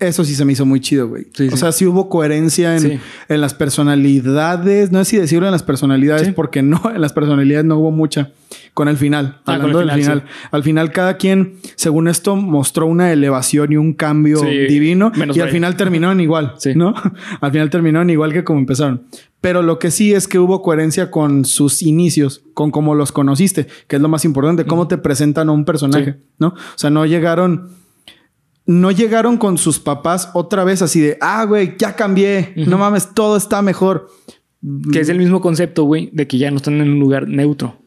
Eso 0.00 0.24
sí 0.24 0.34
se 0.34 0.44
me 0.46 0.54
hizo 0.54 0.64
muy 0.66 0.80
chido, 0.80 1.08
güey. 1.08 1.26
Sí, 1.34 1.48
o 1.48 1.50
sí. 1.52 1.56
sea, 1.58 1.72
sí 1.72 1.86
hubo 1.86 2.08
coherencia 2.08 2.74
en, 2.74 2.80
Sí. 2.80 2.98
en 3.28 3.40
las 3.40 3.52
personalidades. 3.54 4.90
No 4.92 4.98
sé 5.04 5.10
si 5.10 5.16
decirlo 5.18 5.46
en 5.46 5.52
las 5.52 5.62
personalidades, 5.62 6.32
porque 6.34 6.62
no, 6.62 6.80
en 6.94 7.00
las 7.00 7.12
personalidades 7.12 7.64
no 7.66 7.76
hubo 7.78 7.90
mucha. 7.90 8.30
Con 8.74 8.88
el 8.88 8.96
final, 8.96 9.40
Ah, 9.46 9.54
hablando 9.54 9.78
del 9.80 9.90
final, 9.90 10.20
final. 10.20 10.24
Al 10.50 10.62
final, 10.62 10.92
cada 10.92 11.16
quien, 11.18 11.54
según 11.76 12.08
esto, 12.08 12.34
mostró 12.36 12.86
una 12.86 13.12
elevación 13.12 13.72
y 13.72 13.76
un 13.76 13.92
cambio 13.92 14.40
divino. 14.40 15.12
menos 15.14 15.36
y 15.36 15.40
al 15.40 15.50
final 15.50 15.76
terminaron 15.76 16.20
igual, 16.20 16.54
Sí. 16.58 16.72
¿no? 16.74 16.94
al 17.40 17.52
final 17.52 17.68
terminaron 17.70 18.10
igual 18.10 18.32
que 18.32 18.42
como 18.42 18.58
empezaron. 18.60 19.02
Pero 19.40 19.62
lo 19.62 19.78
que 19.78 19.90
sí 19.90 20.12
es 20.12 20.28
que 20.28 20.38
hubo 20.38 20.62
coherencia 20.62 21.10
con 21.10 21.44
sus 21.44 21.82
inicios, 21.82 22.42
con 22.54 22.70
cómo 22.70 22.94
los 22.94 23.10
conociste, 23.12 23.66
que 23.86 23.96
es 23.96 24.02
lo 24.02 24.08
más 24.08 24.24
importante, 24.24 24.64
cómo 24.66 24.86
te 24.88 24.98
presentan 24.98 25.48
a 25.48 25.52
un 25.52 25.64
personaje. 25.64 26.16
¿no? 26.38 26.48
O 26.48 26.54
sea, 26.76 26.90
no 26.90 27.06
llegaron, 27.06 27.68
no 28.70 28.92
llegaron 28.92 29.36
con 29.36 29.58
sus 29.58 29.80
papás 29.80 30.30
otra 30.32 30.62
vez 30.62 30.80
así 30.80 31.00
de, 31.00 31.18
ah, 31.20 31.44
güey, 31.44 31.74
ya 31.76 31.96
cambié, 31.96 32.52
no 32.54 32.78
mames, 32.78 33.12
todo 33.14 33.36
está 33.36 33.62
mejor. 33.62 34.08
Que 34.92 35.00
es 35.00 35.08
el 35.08 35.18
mismo 35.18 35.40
concepto, 35.40 35.84
güey, 35.84 36.08
de 36.12 36.28
que 36.28 36.38
ya 36.38 36.52
no 36.52 36.58
están 36.58 36.74
en 36.80 36.90
un 36.90 37.00
lugar 37.00 37.26
neutro. 37.26 37.78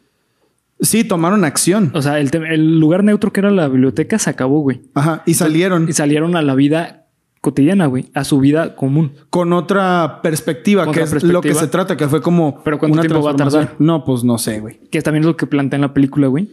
Sí, 0.82 1.06
tomaron 1.06 1.46
acción. 1.46 1.92
O 1.94 2.02
sea, 2.02 2.20
el, 2.20 2.30
el 2.36 2.82
lugar 2.82 3.06
neutro 3.06 3.32
que 3.32 3.40
era 3.40 3.50
la 3.50 3.70
biblioteca 3.70 4.20
se 4.20 4.30
acabó, 4.30 4.60
güey. 4.60 4.82
Ajá, 4.94 5.24
y 5.26 5.36
salieron 5.36 5.88
Y 5.88 5.94
salieron 5.94 6.36
a 6.36 6.42
la 6.42 6.54
vida 6.54 7.08
cotidiana, 7.40 7.86
güey, 7.86 8.10
a 8.14 8.26
su 8.26 8.42
vida 8.42 8.76
común. 8.76 9.14
con 9.30 9.54
otra 9.54 10.20
perspectiva, 10.22 10.84
Con 10.84 10.94
que 10.94 11.04
otra 11.04 11.18
es 11.18 11.24
lo 11.24 11.40
que 11.40 11.54
se 11.54 11.68
trata, 11.68 11.96
que 11.96 12.10
fue 12.10 12.22
como 12.22 12.62
Pero 12.62 12.78
¿cuánto 12.78 13.00
tiempo 13.00 13.22
va 13.22 13.32
a 13.32 13.36
tardar? 13.38 13.76
No, 13.80 14.04
pues 14.04 14.26
no 14.26 14.38
sé, 14.38 14.60
güey. 14.60 14.82
Que 14.92 15.02
también 15.02 15.24
es 15.24 15.28
lo 15.28 15.38
que 15.38 15.48
plantea 15.48 15.78
en 15.78 15.82
la 15.82 15.94
película, 15.94 16.28
güey. 16.28 16.50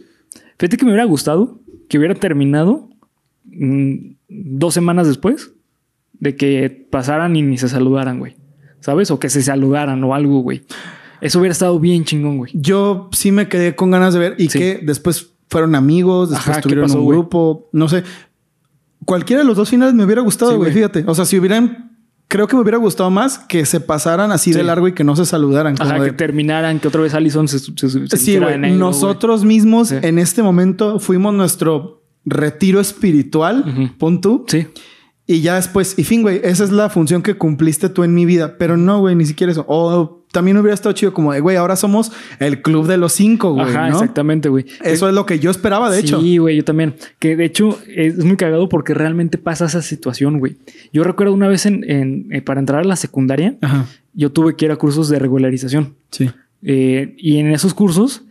Fíjate 0.57 0.77
que 0.77 0.85
me 0.85 0.91
hubiera 0.91 1.05
gustado 1.05 1.59
que 1.89 1.97
hubiera 1.97 2.15
terminado 2.15 2.87
mm, 3.43 4.20
dos 4.33 4.73
semanas 4.73 5.07
después 5.07 5.51
de 6.13 6.35
que 6.35 6.87
pasaran 6.89 7.35
y 7.35 7.41
ni 7.41 7.57
se 7.57 7.67
saludaran, 7.67 8.19
güey. 8.19 8.35
¿Sabes? 8.79 9.11
O 9.11 9.19
que 9.19 9.29
se 9.29 9.41
saludaran 9.43 10.03
o 10.03 10.15
algo, 10.15 10.39
güey. 10.41 10.63
Eso 11.19 11.39
hubiera 11.39 11.51
estado 11.51 11.79
bien 11.79 12.03
chingón, 12.05 12.37
güey. 12.37 12.51
Yo 12.55 13.09
sí 13.11 13.31
me 13.31 13.47
quedé 13.47 13.75
con 13.75 13.91
ganas 13.91 14.13
de 14.13 14.19
ver 14.19 14.35
y 14.39 14.49
Sí. 14.49 14.57
que 14.57 14.79
después 14.81 15.33
fueron 15.49 15.75
amigos, 15.75 16.29
después 16.31 16.49
Ajá, 16.49 16.57
¿qué 16.61 16.63
tuvieron 16.63 16.85
pasó, 16.85 16.99
un 16.99 17.05
güey? 17.05 17.17
grupo, 17.19 17.69
no 17.73 17.87
sé. 17.89 18.03
Cualquiera 19.05 19.41
de 19.41 19.47
los 19.47 19.57
dos 19.57 19.69
finales 19.69 19.93
me 19.93 20.05
hubiera 20.05 20.21
gustado, 20.21 20.51
Sí, 20.51 20.57
güey. 20.57 20.71
Fíjate, 20.71 21.03
o 21.07 21.13
sea, 21.13 21.25
si 21.25 21.37
hubieran, 21.37 21.97
creo 22.27 22.47
que 22.47 22.55
me 22.55 22.61
hubiera 22.61 22.77
gustado 22.77 23.09
más 23.11 23.37
que 23.39 23.65
se 23.65 23.79
pasaran 23.81 24.31
así 24.31 24.53
de 24.53 24.63
largo 24.63 24.87
y 24.87 24.93
que 24.93 25.03
no 25.03 25.15
se 25.15 25.25
saludaran. 25.25 25.75
como 25.75 25.89
Ajá, 25.89 25.99
de- 26.01 26.09
que 26.11 26.15
terminaran, 26.15 26.79
que 26.79 26.87
otra 26.87 27.01
vez 27.01 27.13
Allison 27.13 27.47
se, 27.47 27.59
se, 27.59 27.71
se 28.07 28.17
sí, 28.17 28.37
güey. 28.37 28.57
Nosotros 28.77 29.43
mismos 29.43 29.89
Sí. 29.89 29.95
en 30.01 30.17
este 30.19 30.41
momento 30.43 30.99
fuimos 30.99 31.33
nuestro 31.33 32.00
retiro 32.25 32.79
espiritual, 32.79 33.93
pon 33.97 34.21
tú. 34.21 34.45
Sí. 34.47 34.67
Y 35.27 35.41
ya 35.41 35.55
después, 35.55 35.97
y 35.97 36.03
fin, 36.03 36.23
güey, 36.23 36.41
esa 36.43 36.63
es 36.63 36.71
la 36.71 36.89
función 36.89 37.21
que 37.21 37.35
cumpliste 37.35 37.87
tú 37.89 38.03
en 38.03 38.13
mi 38.13 38.25
vida. 38.25 38.57
Pero 38.57 38.75
no, 38.75 38.99
güey, 38.99 39.15
ni 39.15 39.25
siquiera 39.25 39.51
eso. 39.51 39.63
O 39.67 40.25
también 40.33 40.57
hubiera 40.57 40.73
estado 40.73 40.93
chido 40.93 41.13
como 41.13 41.31
de, 41.31 41.39
güey, 41.39 41.55
ahora 41.57 41.75
somos 41.77 42.11
el 42.39 42.61
club 42.61 42.87
de 42.87 42.97
los 42.97 43.13
cinco, 43.13 43.53
güey, 43.53 43.67
Ajá, 43.69 43.89
¿no? 43.89 43.95
exactamente, 43.95 44.49
güey. 44.49 44.65
Eso 44.83 45.07
es 45.07 45.13
lo 45.15 45.25
que 45.25 45.39
yo 45.39 45.51
esperaba, 45.51 45.89
de 45.91 45.99
hecho. 45.99 46.19
Sí, 46.19 46.37
güey, 46.37 46.57
yo 46.57 46.65
también. 46.65 46.95
Que 47.19 47.35
de 47.37 47.45
hecho 47.45 47.79
es 47.87 48.17
muy 48.25 48.35
cagado 48.35 48.67
porque 48.67 48.93
realmente 48.93 49.37
pasa 49.37 49.65
esa 49.65 49.81
situación, 49.81 50.39
güey. 50.39 50.57
Yo 50.91 51.03
recuerdo 51.03 51.33
una 51.33 51.47
vez 51.47 51.65
en, 51.65 51.89
en- 51.89 52.27
eh, 52.31 52.41
para 52.41 52.59
entrar 52.59 52.81
a 52.81 52.83
la 52.85 52.95
secundaria, 52.97 53.55
Ajá, 53.61 53.85
yo 54.13 54.31
tuve 54.31 54.55
que 54.57 54.65
ir 54.65 54.71
a 54.71 54.75
cursos 54.75 55.07
de 55.09 55.19
regularización. 55.19 55.95
sí. 56.09 56.29
Eh, 56.63 57.15
y 57.17 57.37
en 57.37 57.47
esos 57.51 57.73
cursos 57.73 58.23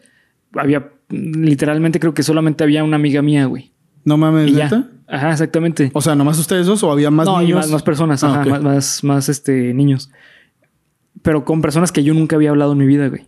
había, 0.54 0.90
literalmente 1.08 1.98
creo 1.98 2.14
que 2.14 2.22
solamente 2.22 2.62
había 2.62 2.84
una 2.84 2.96
amiga 2.96 3.22
mía, 3.22 3.46
güey. 3.46 3.72
No 4.04 4.16
mames. 4.16 4.52
¿neta? 4.52 4.88
Ajá, 5.08 5.32
exactamente. 5.32 5.90
O 5.94 6.00
sea, 6.00 6.14
nomás 6.14 6.38
ustedes 6.38 6.66
dos 6.66 6.82
o 6.82 6.90
había 6.92 7.10
más 7.10 7.26
no, 7.26 7.40
niños. 7.40 7.56
más, 7.58 7.70
más 7.70 7.82
personas, 7.82 8.22
Ah, 8.24 8.40
ajá, 8.40 8.50
más, 8.50 8.62
más, 8.62 9.04
más, 9.04 9.28
este, 9.28 9.74
niños. 9.74 10.10
Pero 11.22 11.44
con 11.44 11.60
personas 11.60 11.92
que 11.92 12.02
yo 12.02 12.14
nunca 12.14 12.36
había 12.36 12.50
hablado 12.50 12.72
en 12.72 12.78
mi 12.78 12.86
vida, 12.86 13.08
güey. 13.08 13.26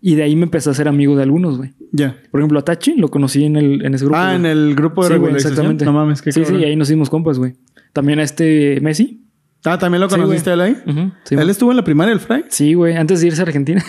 Y 0.00 0.14
de 0.16 0.22
ahí 0.24 0.34
me 0.34 0.44
empecé 0.44 0.70
a 0.70 0.74
ser 0.74 0.88
amigo 0.88 1.14
de 1.16 1.22
algunos, 1.22 1.58
güey. 1.58 1.72
Ya. 1.92 2.16
Por 2.30 2.40
ejemplo, 2.40 2.58
a 2.58 2.62
Tachi 2.64 2.96
lo 2.96 3.08
conocí 3.10 3.44
en, 3.44 3.56
el, 3.56 3.84
en 3.84 3.94
ese 3.94 4.06
grupo. 4.06 4.18
Ah, 4.18 4.24
güey. 4.26 4.36
en 4.36 4.46
el 4.46 4.74
grupo 4.74 5.04
de 5.06 5.14
Sí, 5.14 5.20
güey, 5.20 5.34
exactamente. 5.34 5.84
No 5.84 5.92
mames, 5.92 6.20
qué 6.22 6.32
Sí, 6.32 6.40
sí, 6.40 6.44
cabrón. 6.46 6.62
y 6.62 6.64
ahí 6.64 6.76
nos 6.76 6.88
hicimos 6.88 7.10
compas, 7.10 7.38
güey. 7.38 7.54
También 7.92 8.18
a 8.18 8.22
este 8.24 8.80
Messi. 8.80 9.24
Ah, 9.64 9.78
¿también 9.78 10.00
lo 10.00 10.08
Sí, 10.08 10.16
conociste 10.16 10.52
él 10.52 10.60
ahí? 10.60 10.76
Sí, 11.24 11.34
¿Él 11.34 11.38
güey. 11.38 11.50
estuvo 11.50 11.70
en 11.70 11.76
la 11.76 11.84
primaria, 11.84 12.12
el 12.12 12.20
Fry? 12.20 12.44
Sí, 12.48 12.74
güey, 12.74 12.96
antes 12.96 13.20
de 13.20 13.26
irse 13.28 13.40
a 13.42 13.44
Argentina. 13.44 13.84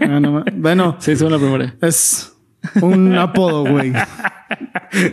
Ah, 0.00 0.20
no 0.20 0.44
Bueno, 0.54 0.96
sí, 1.00 1.12
estuvo 1.12 1.28
en 1.28 1.32
la 1.34 1.38
primera. 1.38 1.74
es 1.82 2.34
un 2.80 3.14
apodo, 3.16 3.64
güey. 3.64 3.92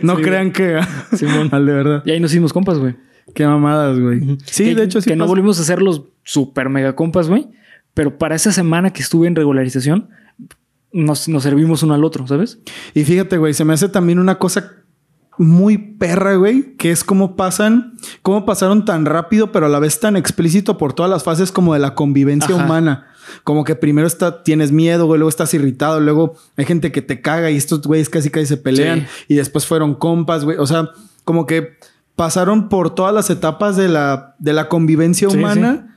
No 0.02 0.16
Sí, 0.16 0.22
crean 0.22 0.52
que... 0.52 0.80
Simón. 1.16 1.48
Al 1.52 1.66
de 1.66 1.72
verdad. 1.72 2.02
Y 2.06 2.10
ahí 2.12 2.20
nos 2.20 2.30
hicimos 2.32 2.52
compas, 2.52 2.78
güey. 2.78 2.94
Qué 3.34 3.46
mamadas, 3.46 3.98
güey. 3.98 4.38
Sí, 4.44 4.64
Que- 4.66 4.74
de 4.74 4.84
hecho 4.84 5.00
sí. 5.00 5.10
Que 5.10 5.16
no 5.16 5.26
volvimos 5.26 5.58
a 5.60 5.64
ser 5.64 5.82
los 5.82 6.02
super 6.22 6.68
mega 6.68 6.94
compas, 6.94 7.28
güey. 7.28 7.48
Pero 7.94 8.18
para 8.18 8.34
esa 8.34 8.52
semana 8.52 8.90
que 8.90 9.02
estuve 9.02 9.26
en 9.28 9.36
regularización, 9.36 10.08
nos, 10.92 11.28
nos 11.28 11.42
servimos 11.42 11.82
uno 11.82 11.94
al 11.94 12.04
otro, 12.04 12.26
¿sabes? 12.26 12.58
Y 12.94 13.04
fíjate, 13.04 13.36
güey, 13.38 13.54
se 13.54 13.64
me 13.64 13.72
hace 13.72 13.88
también 13.88 14.18
una 14.18 14.36
cosa 14.38 14.72
muy 15.38 15.78
perra, 15.78 16.34
güey, 16.36 16.76
que 16.76 16.90
es 16.90 17.02
cómo 17.04 17.36
pasan, 17.36 17.94
cómo 18.22 18.44
pasaron 18.44 18.84
tan 18.84 19.04
rápido, 19.06 19.50
pero 19.52 19.66
a 19.66 19.68
la 19.68 19.78
vez 19.80 19.98
tan 20.00 20.16
explícito 20.16 20.78
por 20.78 20.92
todas 20.92 21.10
las 21.10 21.24
fases 21.24 21.50
como 21.52 21.74
de 21.74 21.80
la 21.80 21.94
convivencia 21.94 22.54
Ajá. 22.54 22.64
humana. 22.64 23.06
Como 23.42 23.64
que 23.64 23.74
primero 23.74 24.06
está, 24.06 24.42
tienes 24.44 24.70
miedo, 24.70 25.06
güey, 25.06 25.18
luego 25.18 25.28
estás 25.30 25.52
irritado, 25.54 25.98
luego 26.00 26.34
hay 26.56 26.66
gente 26.66 26.92
que 26.92 27.02
te 27.02 27.20
caga 27.20 27.50
y 27.50 27.56
estos 27.56 27.80
güeyes 27.82 28.08
casi 28.10 28.30
casi 28.30 28.46
se 28.46 28.56
pelean 28.58 29.00
Sí. 29.00 29.06
y 29.28 29.34
después 29.36 29.66
fueron 29.66 29.94
compas, 29.94 30.44
güey. 30.44 30.56
O 30.58 30.66
sea, 30.66 30.90
como 31.24 31.46
que 31.46 31.78
pasaron 32.16 32.68
por 32.68 32.94
todas 32.94 33.12
las 33.14 33.30
etapas 33.30 33.76
de 33.76 33.88
la, 33.88 34.36
de 34.38 34.52
la 34.52 34.68
convivencia 34.68 35.28
Sí, 35.30 35.36
humana 35.36 35.96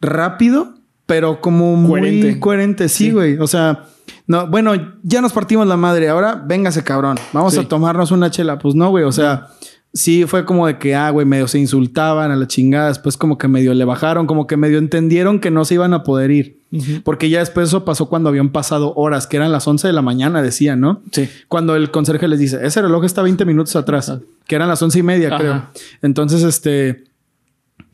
rápido, 0.00 0.74
pero 1.06 1.40
como 1.40 1.76
muy 1.76 2.38
Coherente. 2.38 2.88
Sí. 2.88 3.10
güey. 3.10 3.38
O 3.38 3.46
sea, 3.46 3.86
no, 4.26 4.46
bueno, 4.48 4.72
ya 5.02 5.20
nos 5.20 5.32
partimos 5.32 5.66
la 5.66 5.76
madre, 5.76 6.08
ahora 6.08 6.42
véngase, 6.46 6.82
cabrón. 6.84 7.16
Vamos 7.32 7.54
Sí. 7.54 7.60
a 7.60 7.68
tomarnos 7.68 8.10
una 8.10 8.30
chela. 8.30 8.58
Pues 8.58 8.74
no, 8.74 8.90
güey. 8.90 9.04
O 9.04 9.12
sea, 9.12 9.48
sí 9.92 10.24
fue 10.26 10.44
como 10.44 10.66
de 10.66 10.78
que, 10.78 10.94
ah, 10.94 11.10
güey, 11.10 11.24
medio 11.26 11.46
se 11.48 11.58
insultaban 11.58 12.30
a 12.30 12.36
la 12.36 12.46
chingada. 12.46 12.88
Después, 12.88 13.16
como 13.16 13.38
que 13.38 13.48
medio 13.48 13.72
le 13.74 13.84
bajaron, 13.84 14.26
como 14.26 14.46
que 14.46 14.56
medio 14.56 14.78
entendieron 14.78 15.38
que 15.40 15.50
no 15.50 15.64
se 15.64 15.74
iban 15.74 15.94
a 15.94 16.02
poder 16.02 16.30
ir. 16.30 16.56
Porque 17.04 17.30
ya 17.30 17.38
después 17.38 17.68
eso 17.68 17.84
pasó 17.86 18.06
cuando 18.08 18.28
habían 18.28 18.50
pasado 18.50 18.92
horas, 18.96 19.26
que 19.26 19.36
eran 19.38 19.52
las 19.52 19.66
11 19.66 19.86
de 19.86 19.92
la 19.94 20.02
mañana, 20.02 20.42
decían, 20.42 20.80
¿no? 20.80 21.00
Sí. 21.12 21.28
Cuando 21.48 21.74
el 21.76 21.90
conserje 21.90 22.28
les 22.28 22.38
dice, 22.38 22.58
ese 22.66 22.82
reloj 22.82 23.04
está 23.04 23.22
20 23.22 23.44
minutos 23.46 23.76
atrás, 23.76 24.10
Ajá. 24.10 24.20
que 24.46 24.56
eran 24.56 24.68
las 24.68 24.82
once 24.82 24.98
y 24.98 25.02
media, 25.02 25.28
Ajá. 25.28 25.38
creo. 25.38 25.62
Entonces, 26.02 26.42
este, 26.42 27.04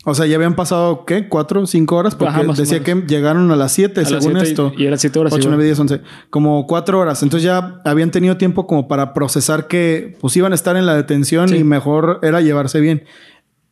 O 0.04 0.14
sea, 0.14 0.26
ya 0.26 0.34
habían 0.34 0.56
pasado, 0.56 1.04
¿qué? 1.04 1.28
¿Cuatro? 1.28 1.64
¿Cinco 1.66 1.94
horas? 1.96 2.16
Porque 2.16 2.34
Ajá, 2.34 2.42
decía 2.56 2.82
que 2.82 2.94
llegaron 3.06 3.50
a 3.52 3.56
las 3.56 3.70
siete, 3.72 4.00
A 4.00 4.02
las 4.02 4.08
según 4.10 4.32
siete 4.40 4.46
y- 4.48 4.50
esto. 4.50 4.72
Y, 4.76 4.86
era 4.86 4.96
siete 4.96 5.18
horas. 5.20 5.32
8, 5.32 5.40
igual. 5.42 5.50
9, 5.58 5.64
10, 5.64 5.78
11. 5.78 6.00
Como 6.28 6.66
cuatro 6.66 6.98
horas. 6.98 7.22
Entonces 7.22 7.44
ya 7.44 7.80
habían 7.84 8.10
tenido 8.10 8.36
tiempo 8.36 8.66
como 8.66 8.88
para 8.88 9.14
procesar 9.14 9.68
que 9.68 10.16
pues 10.20 10.36
iban 10.36 10.50
a 10.52 10.54
estar 10.56 10.76
en 10.76 10.86
la 10.86 10.96
detención 10.96 11.48
Sí. 11.50 11.56
y 11.58 11.64
mejor 11.64 12.18
era 12.22 12.40
llevarse 12.40 12.80
bien. 12.80 13.04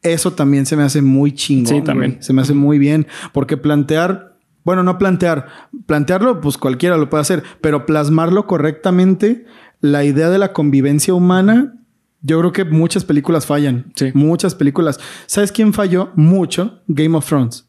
Eso 0.03 0.33
también 0.33 0.67
se 0.67 0.77
me 0.77 0.85
hace 0.85 1.03
muy 1.03 1.33
chingón. 1.33 1.67
Sí, 1.75 1.83
también. 1.83 2.13
güey. 2.13 2.23
Se 2.23 2.33
me 2.33 2.43
hace 2.43 2.55
muy 2.55 2.79
bien. 2.79 3.09
Porque 3.33 3.57
plantear, 3.57 4.37
bueno, 4.65 4.83
no 4.85 4.99
plantear, 4.99 5.47
plantearlo, 5.87 6.41
pues 6.41 6.59
cualquiera 6.59 6.97
lo 6.97 7.11
puede 7.11 7.23
hacer, 7.23 7.43
pero 7.61 7.87
plasmarlo 7.87 8.47
correctamente, 8.47 9.47
la 9.81 10.05
idea 10.05 10.31
de 10.31 10.39
la 10.39 10.53
convivencia 10.53 11.13
humana, 11.13 11.75
yo 12.23 12.39
creo 12.39 12.53
que 12.53 12.65
muchas 12.65 13.05
películas 13.05 13.47
fallan. 13.47 13.93
Sí. 13.97 14.11
Muchas 14.15 14.55
películas. 14.55 14.99
¿Sabes 15.27 15.53
quién 15.53 15.73
falló? 15.73 16.11
Mucho. 16.15 16.81
Game 16.87 17.17
of 17.17 17.27
Thrones. 17.27 17.67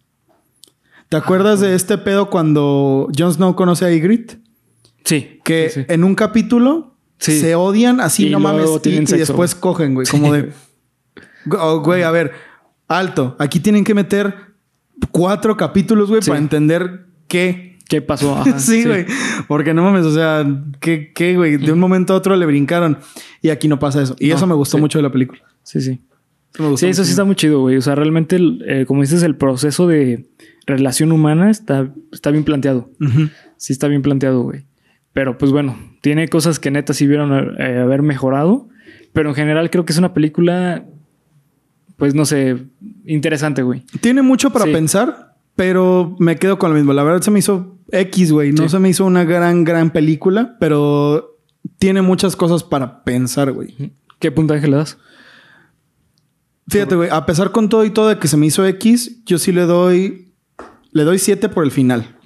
¿Te 1.10 1.18
acuerdas 1.18 1.60
de 1.60 1.76
este 1.76 1.98
pedo 1.98 2.30
cuando 2.30 3.10
Jon 3.18 3.34
Snow 3.34 3.56
conoce 3.56 3.86
a 3.86 3.92
Ygritte? 3.92 4.40
Sí. 5.04 5.40
Que 5.44 5.70
sí, 5.70 5.82
sí. 5.82 5.86
en 5.90 6.04
un 6.04 6.16
capítulo 6.16 6.92
Sí. 7.22 7.40
se 7.40 7.54
odian 7.54 8.02
así, 8.02 8.28
Y 8.28 8.30
no 8.32 8.40
mames, 8.40 8.68
y, 8.84 9.00
después 9.00 9.54
cogen, 9.54 9.94
güey. 9.94 10.08
Como 10.08 10.34
de... 10.34 10.52
Oh, 11.52 11.80
güey, 11.80 12.02
a 12.02 12.10
ver, 12.10 12.32
alto. 12.88 13.36
Aquí 13.38 13.60
tienen 13.60 13.84
que 13.84 13.94
meter 13.94 14.36
cuatro 15.12 15.56
capítulos, 15.56 16.10
güey, 16.10 16.22
para 16.22 16.40
entender 16.40 17.06
qué. 17.28 17.71
¿Qué 17.92 18.02
pasó? 18.02 18.38
Ajá, 18.38 18.58
sí, 18.60 18.86
güey. 18.86 19.06
Porque 19.50 19.74
no 19.74 19.84
mames, 19.84 20.06
o 20.06 20.14
sea, 20.14 20.46
¿qué, 20.80 21.12
qué, 21.14 21.36
güey? 21.36 21.58
De 21.58 21.74
un 21.74 21.80
momento 21.80 22.14
a 22.14 22.16
otro 22.16 22.38
le 22.38 22.46
brincaron. 22.46 22.98
Y 23.42 23.50
aquí 23.50 23.68
no 23.68 23.80
pasa 23.80 24.02
eso. 24.02 24.16
Y 24.18 24.30
No, 24.30 24.36
eso 24.36 24.48
me 24.48 24.56
gustó 24.56 24.78
sí. 24.78 24.82
mucho 24.82 24.98
de 24.98 25.04
la 25.04 25.12
película. 25.12 25.42
Sí, 25.64 25.82
sí. 25.82 26.00
Me 26.58 26.68
gustó 26.70 26.78
Sí, 26.86 26.88
eso 26.88 27.04
sí 27.04 27.10
está 27.12 27.26
muy 27.26 27.36
chido, 27.36 27.60
güey. 27.60 27.76
O 27.76 27.82
sea, 27.82 27.96
realmente, 27.96 28.38
eh, 28.66 28.86
como 28.88 29.02
dices, 29.02 29.24
el 29.24 29.36
proceso 29.36 29.88
de 29.88 30.30
relación 30.66 31.12
humana 31.12 31.50
está, 31.52 31.92
está 32.14 32.32
bien 32.32 32.46
planteado. 32.46 32.90
Sí 33.58 33.74
está 33.74 33.90
bien 33.90 34.02
planteado, 34.02 34.42
güey. 34.44 34.66
Pero 35.12 35.38
pues 35.38 35.52
bueno, 35.52 35.76
tiene 36.02 36.30
cosas 36.30 36.58
que 36.60 36.72
neta 36.72 36.94
sí 36.94 37.08
vieron 37.08 37.34
eh, 37.60 37.80
haber 37.80 38.04
mejorado. 38.04 38.70
Pero 39.12 39.28
en 39.28 39.36
general 39.36 39.70
creo 39.70 39.84
que 39.84 39.92
es 39.92 40.00
una 40.00 40.14
película, 40.14 40.86
pues 41.98 42.16
no 42.16 42.24
sé, 42.24 42.56
interesante, 43.06 43.62
güey. 43.64 43.84
Tiene 44.00 44.22
mucho 44.22 44.52
para 44.52 44.64
Sí. 44.66 44.72
pensar, 44.72 45.31
pero 45.62 46.16
me 46.18 46.38
quedo 46.38 46.58
con 46.58 46.72
lo 46.72 46.76
mismo. 46.76 46.92
La 46.92 47.04
verdad 47.04 47.22
se 47.22 47.30
me 47.30 47.38
hizo 47.38 47.78
X, 47.92 48.32
güey. 48.32 48.52
No 48.52 48.64
Sí. 48.64 48.70
se 48.70 48.80
me 48.80 48.90
hizo 48.90 49.06
una 49.06 49.26
gran, 49.26 49.64
gran 49.64 49.92
película, 49.92 50.58
pero 50.60 51.38
tiene 51.78 52.02
muchas 52.02 52.36
cosas 52.36 52.64
para 52.64 53.04
pensar, 53.04 53.52
güey. 53.52 53.94
¿Qué 54.18 54.32
puntaje 54.32 54.68
le 54.68 54.78
das? 54.78 54.98
Fíjate, 56.68 56.96
güey, 56.96 57.10
a 57.12 57.28
pesar 57.28 57.52
con 57.52 57.70
todo 57.70 57.86
y 57.86 57.92
todo 57.92 58.08
de 58.10 58.18
que 58.18 58.28
se 58.28 58.38
me 58.38 58.48
hizo 58.48 58.66
X, 58.66 59.24
yo 59.26 59.38
sí 59.38 59.52
le 59.52 59.62
doy. 59.68 60.34
Le 60.94 61.04
doy 61.04 61.20
7 61.20 61.48
por 61.50 61.64
el 61.64 61.70
final. 61.70 62.18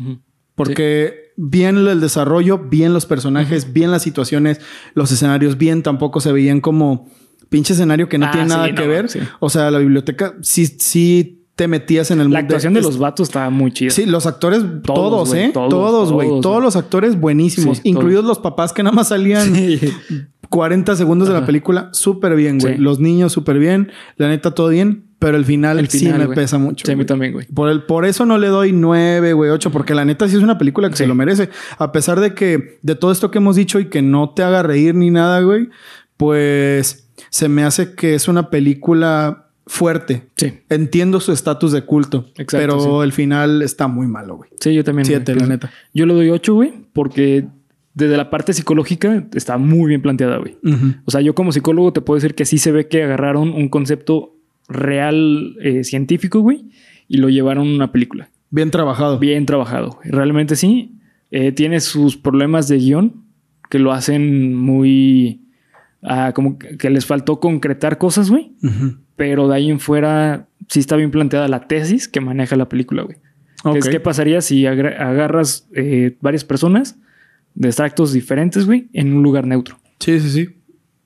Porque 0.56 1.34
bien 1.36 1.78
el 1.78 2.00
desarrollo, 2.00 2.58
bien 2.58 2.94
los 2.94 3.06
personajes, 3.06 3.74
bien 3.74 3.92
las 3.92 4.02
situaciones, 4.02 4.62
los 4.94 5.12
escenarios, 5.12 5.58
bien 5.58 5.84
tampoco 5.84 6.22
se 6.22 6.32
veían 6.32 6.62
como 6.62 7.10
pinche 7.50 7.74
escenario 7.74 8.08
que 8.08 8.18
no 8.18 8.28
Ah, 8.28 8.32
tiene 8.32 8.48
nada 8.48 8.68
sí, 8.68 8.76
que 8.76 8.84
no, 8.84 8.88
ver. 8.88 9.10
sí. 9.10 9.20
O 9.42 9.50
sea, 9.50 9.70
la 9.72 9.80
biblioteca 9.80 10.36
sí, 10.42 10.66
sí 10.68 11.35
te 11.56 11.68
metías 11.68 12.12
en 12.12 12.20
el 12.20 12.26
La 12.32 12.40
mood 12.40 12.46
actuación 12.46 12.74
de 12.74 12.82
los 12.82 12.98
vatos 12.98 13.30
estaba 13.30 13.50
muy 13.50 13.72
chida. 13.72 13.90
Sí, 13.92 14.06
los 14.06 14.26
actores, 14.26 14.62
todos, 14.84 15.30
güey, 15.30 15.44
¿eh? 15.46 15.52
todos, 15.54 15.70
Todos, 15.70 16.12
güey. 16.12 16.28
todos, 16.28 16.42
Todos, 16.42 16.64
los 16.64 16.76
actores 16.76 17.20
buenísimos, 17.20 17.78
Sí, 17.78 17.90
incluidos 17.90 18.26
los 18.26 18.40
papás 18.40 18.74
que 18.74 18.84
nada 18.84 18.96
más 18.96 19.08
salían 19.10 19.56
Sí. 19.56 19.80
40 20.50 20.96
segundos 20.96 21.28
de 21.28 21.34
la 21.34 21.46
película. 21.46 21.90
Súper 21.92 22.36
bien, 22.36 22.60
güey. 22.60 22.76
Sí. 22.76 22.82
Los 22.82 23.00
niños 23.00 23.32
súper 23.34 23.58
bien. 23.58 23.92
La 24.18 24.28
neta, 24.28 24.52
todo 24.52 24.70
bien. 24.70 25.04
Pero 25.18 25.38
el 25.38 25.46
final, 25.46 25.80
El 25.80 25.88
sí 25.90 26.00
final, 26.00 26.20
me 26.20 26.26
güey. 26.26 26.36
pesa 26.36 26.58
mucho. 26.58 26.86
Sí, 26.86 26.92
a 26.92 26.96
mí 26.96 27.06
también, 27.06 27.32
güey. 27.34 27.48
Por, 27.48 27.70
el, 27.70 27.84
por 27.84 28.06
eso 28.06 28.26
no 28.26 28.38
le 28.38 28.48
doy 28.48 28.74
9, 28.74 29.32
güey, 29.34 29.50
8, 29.50 29.72
porque 29.72 29.96
la 29.96 30.04
neta 30.06 30.28
sí 30.28 30.36
es 30.36 30.44
una 30.44 30.58
película 30.58 30.90
que 30.90 30.96
Sí. 30.98 31.04
se 31.04 31.08
lo 31.08 31.16
merece. 31.16 31.50
A 31.80 31.92
pesar 31.94 32.20
de 32.20 32.34
que, 32.36 32.78
de 32.84 32.96
todo 32.96 33.12
esto 33.14 33.32
que 33.32 33.38
hemos 33.40 33.56
dicho 33.56 33.80
y 33.80 33.86
que 33.90 34.02
no 34.02 34.32
te 34.32 34.44
haga 34.44 34.62
reír 34.62 34.94
ni 34.94 35.10
nada, 35.10 35.40
güey, 35.42 35.70
pues 36.18 37.10
se 37.30 37.48
me 37.50 37.64
hace 37.64 37.96
que 37.96 38.14
es 38.14 38.28
una 38.28 38.50
película 38.50 39.45
fuerte. 39.68 40.28
Sí. 40.36 40.54
Entiendo 40.70 41.20
su 41.20 41.32
estatus 41.32 41.72
de 41.72 41.84
culto, 41.84 42.26
Exacto, 42.36 42.58
pero 42.58 43.04
el 43.04 43.12
final 43.12 43.62
está 43.62 43.88
muy 43.88 44.08
malo, 44.08 44.38
güey. 44.38 44.50
Sí, 44.60 44.74
yo 44.74 44.84
también. 44.84 45.06
Siete, 45.06 45.34
güey. 45.34 45.42
la 45.42 45.48
neta. 45.48 45.72
Yo 45.94 46.06
le 46.06 46.14
doy 46.14 46.30
8, 46.30 46.54
güey, 46.54 46.74
porque 46.94 47.48
desde 47.94 48.18
la 48.18 48.30
parte 48.30 48.54
psicológica 48.54 49.26
está 49.34 49.58
muy 49.58 49.90
bien 49.90 50.02
planteada, 50.02 50.38
güey. 50.38 50.58
O 51.06 51.12
sea, 51.12 51.22
yo 51.22 51.34
como 51.34 51.52
psicólogo 51.52 51.94
te 51.94 52.02
puedo 52.02 52.16
decir 52.16 52.36
que 52.36 52.46
sí 52.46 52.58
se 52.58 52.72
ve 52.72 52.88
que 52.88 53.04
agarraron 53.04 53.54
un 53.54 53.70
concepto 53.70 54.36
real 54.68 55.56
eh, 55.62 55.84
científico, 55.84 56.40
güey, 56.42 56.66
y 57.08 57.18
lo 57.18 57.30
llevaron 57.30 57.68
a 57.68 57.76
una 57.76 57.92
película. 57.92 58.30
Bien 58.50 58.72
trabajado. 58.72 59.18
Bien 59.20 59.46
trabajado. 59.46 59.92
güey. 59.92 60.12
Realmente 60.12 60.56
sí. 60.56 61.00
Eh, 61.32 61.52
tiene 61.52 61.80
sus 61.80 62.18
problemas 62.18 62.68
de 62.68 62.78
guion 62.78 63.26
que 63.70 63.80
lo 63.80 63.92
hacen 63.92 64.54
muy... 64.54 65.42
ah, 66.06 66.32
como 66.34 66.58
que 66.58 66.90
les 66.90 67.06
faltó 67.06 67.40
concretar 67.40 67.98
cosas, 67.98 68.30
güey. 68.30 68.54
Ujú. 68.64 68.98
Pero 69.16 69.48
de 69.48 69.56
ahí 69.56 69.70
en 69.70 69.80
fuera 69.80 70.48
sí 70.68 70.80
está 70.80 70.96
bien 70.96 71.12
planteada 71.12 71.48
la 71.48 71.68
tesis 71.68 72.08
que 72.08 72.22
maneja 72.22 72.56
la 72.56 72.70
película, 72.70 73.04
güey. 73.04 73.18
Que 73.74 73.80
es 73.80 73.90
qué 73.90 74.00
pasaría 74.00 74.42
si 74.42 74.68
agarras 74.68 75.68
eh, 75.74 76.18
varias 76.22 76.44
personas 76.44 76.98
de 77.56 77.70
extractos 77.70 78.14
diferentes, 78.14 78.66
güey, 78.66 78.90
en 78.94 79.14
un 79.14 79.24
lugar 79.24 79.48
neutro. 79.48 79.78
Sí, 80.00 80.20
sí, 80.20 80.30
sí. 80.30 80.50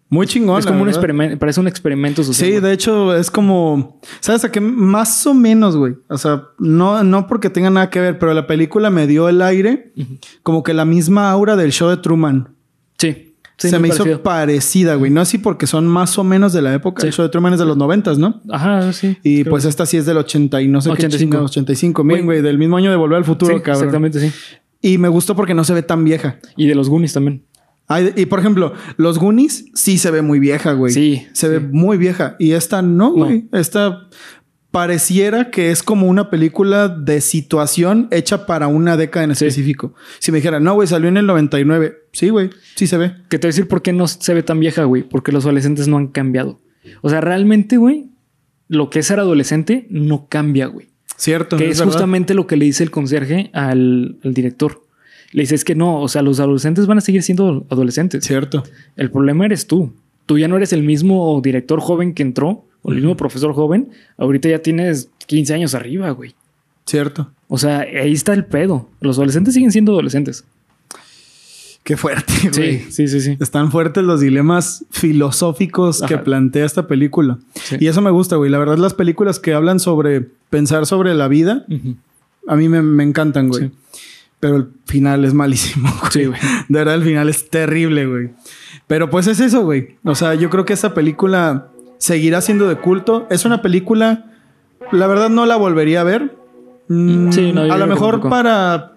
Muy 0.10 0.26
chingón. 0.26 0.60
es 0.60 0.66
como 0.66 0.82
un 0.82 0.90
experimento, 0.90 1.38
parece 1.38 1.60
un 1.60 1.68
experimento 1.68 2.24
social. 2.24 2.48
Sí, 2.48 2.52
güey. 2.58 2.64
de 2.64 2.74
hecho 2.74 3.16
es 3.16 3.30
como, 3.30 4.02
¿sabes 4.20 4.44
a 4.44 4.52
qué? 4.52 4.60
Más 4.60 5.26
o 5.28 5.36
menos, 5.36 5.78
güey. 5.78 5.96
O 6.10 6.18
sea, 6.18 6.46
no, 6.58 7.04
no 7.04 7.28
porque 7.28 7.52
tenga 7.52 7.70
nada 7.70 7.92
que 7.92 8.00
ver, 8.02 8.18
pero 8.18 8.34
la 8.34 8.48
película 8.48 8.90
me 8.90 9.06
dio 9.06 9.30
el 9.30 9.42
aire, 9.44 9.94
Ujú. 9.96 10.18
como 10.42 10.64
que 10.64 10.74
la 10.74 10.84
misma 10.84 11.30
aura 11.32 11.56
del 11.56 11.72
show 11.72 11.90
de 11.90 11.98
Truman. 11.98 12.56
Sí. 12.98 13.29
Sí, 13.60 13.70
Se 13.70 13.78
me 13.78 13.90
hizo 13.90 14.24
parecida, 14.24 14.96
güey. 14.96 15.12
No 15.12 15.22
así 15.22 15.38
porque 15.38 15.68
son 15.68 15.86
más 15.86 16.18
o 16.18 16.24
menos 16.24 16.52
de 16.54 16.64
la 16.64 16.74
época. 16.74 17.02
Sí. 17.02 17.08
El 17.08 17.14
show 17.14 17.24
de 17.24 17.30
Truman 17.30 17.54
es 17.54 17.60
de 17.60 17.66
los 17.66 17.78
noventas, 17.78 18.18
¿no? 18.18 18.42
Ajá, 18.50 18.92
sí. 18.94 19.18
Y 19.24 19.44
pues 19.44 19.66
esta 19.66 19.86
sí 19.86 19.98
es 19.98 20.06
del 20.08 20.18
80 20.18 20.62
y 20.64 20.68
no 20.68 20.82
sé 20.82 20.90
85. 20.90 21.12
qué 21.12 21.18
chingados, 21.20 21.52
85. 21.52 22.04
Miren, 22.04 22.26
Güey. 22.26 22.40
güey, 22.40 22.42
del 22.48 22.58
mismo 22.58 22.78
año 22.78 22.90
de 22.90 22.98
Volver 22.98 23.18
al. 23.20 23.26
Futuro, 23.26 23.56
Sí, 23.56 23.62
cabrón. 23.62 23.84
exactamente, 23.84 24.20
sí. 24.20 24.32
Y 24.82 24.98
me 24.98 25.10
gustó 25.10 25.36
porque 25.36 25.54
no 25.54 25.64
se 25.64 25.74
ve 25.74 25.84
tan 25.84 26.04
vieja. 26.04 26.40
Y 26.56 26.66
de 26.68 26.74
los 26.74 26.90
Goonies 26.90 27.14
también. 27.14 27.44
Ay, 27.92 28.14
y 28.16 28.28
por 28.28 28.40
ejemplo, 28.40 28.74
los 28.98 29.18
Goonies 29.18 29.66
sí 29.74 29.98
se 29.98 30.12
ve 30.12 30.22
muy 30.22 30.40
vieja, 30.40 30.74
güey. 30.74 30.94
Sí, 30.94 31.28
Se 31.34 31.48
sí. 31.48 31.54
ve 31.54 31.60
muy 31.60 31.98
vieja. 31.98 32.36
Y 32.40 32.52
esta 32.52 32.82
no, 32.84 33.12
güey. 33.12 33.48
Esta 33.52 34.08
pareciera 34.72 35.50
que 35.52 35.72
es 35.72 35.82
como 35.84 36.08
una 36.08 36.30
película 36.30 36.88
de 36.90 37.22
situación 37.22 38.08
hecha 38.12 38.46
para 38.46 38.68
una 38.68 38.98
década 38.98 39.26
en 39.26 39.36
Sí. 39.36 39.46
específico. 39.46 39.94
Si 40.20 40.32
me 40.32 40.38
dijera, 40.38 40.60
no, 40.60 40.74
güey, 40.76 40.88
salió 40.88 41.10
en 41.10 41.18
el 41.18 41.26
99. 41.26 41.94
Sí, 42.12 42.30
güey, 42.30 42.50
sí 42.76 42.88
se 42.88 42.98
ve. 42.98 43.14
Que 43.30 43.40
te 43.40 43.48
voy 43.48 43.50
a 43.50 43.54
decir 43.54 43.68
por 43.68 43.82
qué 43.82 43.94
no 43.94 44.08
se 44.08 44.34
ve 44.34 44.44
tan 44.44 44.60
vieja, 44.60 44.84
güey. 44.84 45.04
Porque 45.04 45.32
los 45.32 45.46
adolescentes 45.46 45.88
no 45.88 45.98
han 45.98 46.08
cambiado. 46.08 46.60
O 47.02 47.10
sea, 47.10 47.22
realmente, 47.22 47.78
güey, 47.78 48.08
lo 48.68 48.90
que 48.90 49.00
es 49.00 49.08
ser 49.08 49.20
adolescente 49.20 49.88
no 49.90 50.28
cambia, 50.30 50.68
güey. 50.68 50.88
Cierto. 51.18 51.58
Que 51.58 51.70
es 51.70 51.82
justamente 51.82 52.34
lo 52.34 52.48
que 52.48 52.56
le 52.56 52.66
dice 52.66 52.84
el 52.84 52.92
conserje 52.92 53.50
al, 53.54 54.18
al 54.24 54.34
director. 54.34 54.84
Le 55.32 55.42
dice, 55.42 55.56
es 55.56 55.66
que 55.66 55.76
no, 55.76 56.00
o 56.02 56.08
sea, 56.08 56.22
los 56.22 56.40
adolescentes 56.40 56.88
van 56.88 56.98
a 57.00 57.02
seguir 57.02 57.22
siendo 57.24 57.66
adolescentes. 57.70 58.24
Cierto. 58.24 58.64
El 58.96 59.12
problema 59.12 59.46
eres 59.46 59.68
tú. 59.68 59.94
Tú 60.26 60.38
ya 60.40 60.48
no 60.48 60.56
eres 60.58 60.74
el 60.74 60.84
mismo 60.84 61.40
director 61.44 61.80
joven 61.82 62.14
que 62.14 62.24
entró, 62.24 62.66
o 62.82 62.92
el 62.92 62.98
mismo 62.98 63.16
profesor 63.18 63.54
joven. 63.54 63.90
Ahorita 64.18 64.50
ya 64.50 64.60
tienes 64.60 65.10
15 65.28 65.54
años 65.54 65.76
arriba, 65.76 66.10
güey. 66.12 66.36
Cierto. 66.86 67.32
O 67.48 67.58
sea, 67.58 67.80
ahí 67.80 68.14
está 68.14 68.34
el 68.34 68.46
pedo. 68.46 68.90
Los 69.00 69.18
adolescentes 69.18 69.54
siguen 69.54 69.72
siendo 69.72 69.92
adolescentes. 69.94 70.46
Qué 71.84 71.98
fuerte, 71.98 72.34
güey. 72.54 72.80
Sí, 72.80 72.92
sí, 72.92 73.08
sí, 73.08 73.22
sí. 73.22 73.38
Están 73.40 73.72
fuertes 73.72 74.04
los 74.04 74.22
dilemas 74.22 74.86
filosóficos 74.92 76.02
que 76.02 76.18
plantea 76.18 76.66
esta 76.66 76.88
película. 76.88 77.40
Sí. 77.56 77.78
Y 77.80 77.88
eso 77.88 78.02
me 78.02 78.12
gusta, 78.12 78.36
güey. 78.36 78.52
La 78.52 78.60
verdad, 78.60 78.78
las 78.78 78.94
películas 78.94 79.40
que 79.40 79.54
hablan 79.54 79.80
sobre 79.80 80.22
pensar 80.50 80.86
sobre 80.86 81.14
la 81.16 81.28
vida, 81.28 81.66
a 82.48 82.56
mí 82.56 82.70
me, 82.70 82.82
me 82.82 83.04
encantan, 83.04 83.48
güey. 83.50 83.70
Sí. 83.70 83.72
Pero 84.40 84.56
el 84.56 84.68
final 84.86 85.26
es 85.26 85.34
malísimo, 85.34 85.90
güey. 86.00 86.12
Sí, 86.12 86.26
güey. 86.26 86.40
De 86.68 86.80
verdad, 86.80 86.96
el 86.96 87.04
final 87.04 87.30
es 87.30 87.50
terrible, 87.50 88.06
güey. 88.06 88.30
Pero 88.88 89.10
pues 89.10 89.28
es 89.28 89.40
eso, 89.40 89.64
güey. 89.64 89.98
O 90.04 90.16
sea, 90.16 90.36
yo 90.36 90.50
creo 90.50 90.66
que 90.66 90.74
esta 90.74 90.94
película 90.94 91.70
seguirá 92.00 92.42
siendo 92.42 92.68
de 92.68 92.78
culto. 92.78 93.28
Es 93.30 93.46
una 93.46 93.62
película, 93.62 94.26
la 94.92 95.06
verdad 95.06 95.30
no 95.30 95.46
la 95.46 95.56
volvería 95.58 96.02
a 96.02 96.04
ver. 96.06 96.36
Mm, 96.88 97.32
Sí, 97.32 97.52
no, 97.52 97.62
a 97.72 97.78
lo 97.78 97.86
mejor 97.86 98.28
para... 98.28 98.94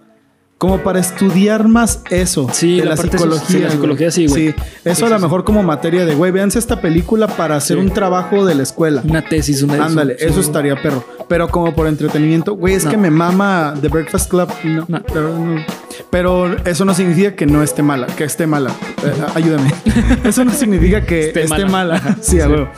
Como 0.57 0.79
para 0.79 1.01
estudiar 1.01 1.67
más 1.67 2.03
eso. 2.09 2.47
Sí, 2.53 2.79
de 2.79 2.85
la 2.87 2.97
psicología. 2.97 3.45
sí, 3.49 3.59
la 3.59 3.71
psicología 3.71 4.11
sí, 4.13 4.29
güey. 4.29 4.51
Sí, 4.51 4.55
eso 4.85 5.07
a 5.07 5.09
lo 5.09 5.19
mejor 5.19 5.43
como 5.43 5.61
materia 5.65 6.07
de, 6.07 6.15
güey, 6.15 6.31
véanse 6.31 6.61
esta 6.61 6.81
película 6.81 7.27
para 7.27 7.57
hacer 7.57 7.79
Sí. 7.79 7.83
un 7.83 7.91
trabajo 7.91 8.45
de 8.47 8.55
la 8.55 8.63
escuela. 8.63 9.03
Una 9.05 9.23
tesis, 9.23 9.65
una 9.65 9.85
Ándale, 9.85 10.17
sí. 10.21 10.25
eso 10.25 10.39
estaría 10.39 10.81
perro. 10.81 11.05
Pero 11.29 11.49
como 11.49 11.75
por 11.75 11.89
entretenimiento, 11.89 12.55
güey, 12.55 12.75
es 12.75 12.85
No. 12.85 12.93
que 12.93 12.97
me 12.97 13.11
mama 13.11 13.75
The 13.81 13.89
Breakfast 13.89 14.31
Club. 14.31 14.49
No, 14.63 14.87
No. 14.87 15.65
Pero 16.13 16.55
eso 16.67 16.85
no 16.85 16.93
significa 16.93 17.35
que 17.35 17.47
no 17.47 17.63
esté 17.63 17.83
mala, 17.83 18.07
que 18.07 18.25
esté 18.25 18.47
mala. 18.47 18.69
Eh, 19.03 19.13
ayúdame. 19.35 19.73
eso 20.25 20.45
no 20.45 20.53
significa 20.53 21.07
que 21.07 21.29
Esté 21.29 21.45
esté, 21.45 21.65
mala. 21.65 22.19
sí, 22.21 22.39
a 22.39 22.51
huevo. 22.51 22.69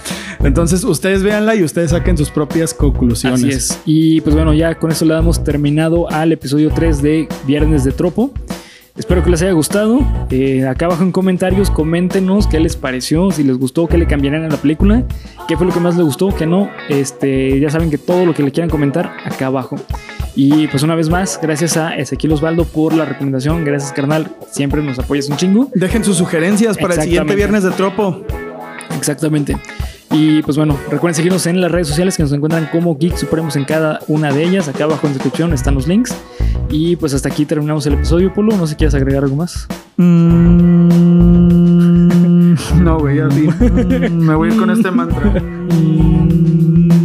Entonces, 0.44 0.84
ustedes 0.84 1.24
véanla 1.24 1.56
y 1.56 1.64
ustedes 1.64 1.90
saquen 1.90 2.16
sus 2.16 2.30
propias 2.30 2.72
conclusiones. 2.72 3.40
Así 3.42 3.50
es. 3.50 3.80
Y 3.86 4.20
pues 4.20 4.36
bueno, 4.36 4.54
ya 4.54 4.76
con 4.76 4.92
eso 4.92 5.04
le 5.04 5.14
damos 5.14 5.42
terminado 5.42 6.08
al 6.12 6.30
episodio 6.30 6.70
3 6.72 7.02
de 7.02 7.28
Viernes 7.44 7.82
de 7.82 7.90
Tropo. 7.90 8.30
Espero 8.96 9.24
que 9.24 9.30
les 9.30 9.42
haya 9.42 9.50
gustado. 9.52 10.00
Eh, 10.30 10.66
acá 10.68 10.86
abajo 10.86 11.02
en 11.02 11.10
comentarios, 11.10 11.68
coméntenos 11.68 12.46
qué 12.46 12.60
les 12.60 12.76
pareció, 12.76 13.32
si 13.32 13.42
les 13.42 13.58
gustó, 13.58 13.88
qué 13.88 13.98
le 13.98 14.06
cambiarían 14.06 14.44
a 14.44 14.48
la 14.48 14.56
película, 14.56 15.02
qué 15.48 15.56
fue 15.56 15.66
lo 15.66 15.72
que 15.72 15.80
más 15.80 15.96
les 15.96 16.04
gustó, 16.04 16.28
qué 16.28 16.46
no. 16.46 16.70
Este, 16.88 17.58
ya 17.58 17.70
saben 17.70 17.90
que 17.90 17.98
todo 17.98 18.24
lo 18.24 18.34
que 18.34 18.44
le 18.44 18.52
quieran 18.52 18.70
comentar, 18.70 19.16
acá 19.24 19.46
abajo. 19.46 19.76
Y 20.36 20.68
pues 20.68 20.84
una 20.84 20.94
vez 20.94 21.08
más, 21.08 21.40
gracias 21.42 21.76
a 21.76 21.96
Ezequiel 21.96 22.34
Osvaldo 22.34 22.64
por 22.64 22.94
la 22.94 23.04
recomendación. 23.04 23.64
Gracias, 23.64 23.92
carnal. 23.92 24.30
Siempre 24.50 24.80
nos 24.80 24.98
apoyas 24.98 25.28
un 25.28 25.36
chingo. 25.36 25.70
Dejen 25.74 26.04
sus 26.04 26.16
sugerencias 26.16 26.78
para 26.78 26.94
el 26.94 27.02
siguiente 27.02 27.34
viernes 27.34 27.64
de 27.64 27.70
Tropo. 27.72 28.22
Exactamente. 28.96 29.56
Y 30.14 30.42
pues 30.42 30.56
bueno, 30.56 30.78
recuerden 30.90 31.16
seguirnos 31.16 31.44
en 31.48 31.60
las 31.60 31.72
redes 31.72 31.88
sociales 31.88 32.16
que 32.16 32.22
nos 32.22 32.32
encuentran 32.32 32.68
como 32.70 32.96
Geek 32.96 33.16
Supremos 33.16 33.56
en 33.56 33.64
cada 33.64 33.98
una 34.06 34.32
de 34.32 34.44
ellas. 34.44 34.68
Acá 34.68 34.84
abajo 34.84 35.08
en 35.08 35.12
descripción 35.14 35.52
están 35.52 35.74
los 35.74 35.88
links. 35.88 36.16
Y 36.70 36.94
pues 36.94 37.12
hasta 37.14 37.28
aquí 37.28 37.44
terminamos 37.44 37.84
el 37.86 37.94
episodio, 37.94 38.32
Polo. 38.32 38.56
No 38.56 38.64
sé 38.68 38.74
si 38.74 38.76
quieres 38.76 38.94
agregar 38.94 39.24
algo 39.24 39.34
más. 39.34 39.66
Mm, 39.96 40.84
no, 42.84 42.98
güey, 43.00 43.18
así. 43.18 43.48
Me 44.10 44.36
voy 44.36 44.50
a 44.50 44.52
ir 44.52 44.58
con 44.58 44.70
este 44.70 44.92
mantra. 44.92 45.32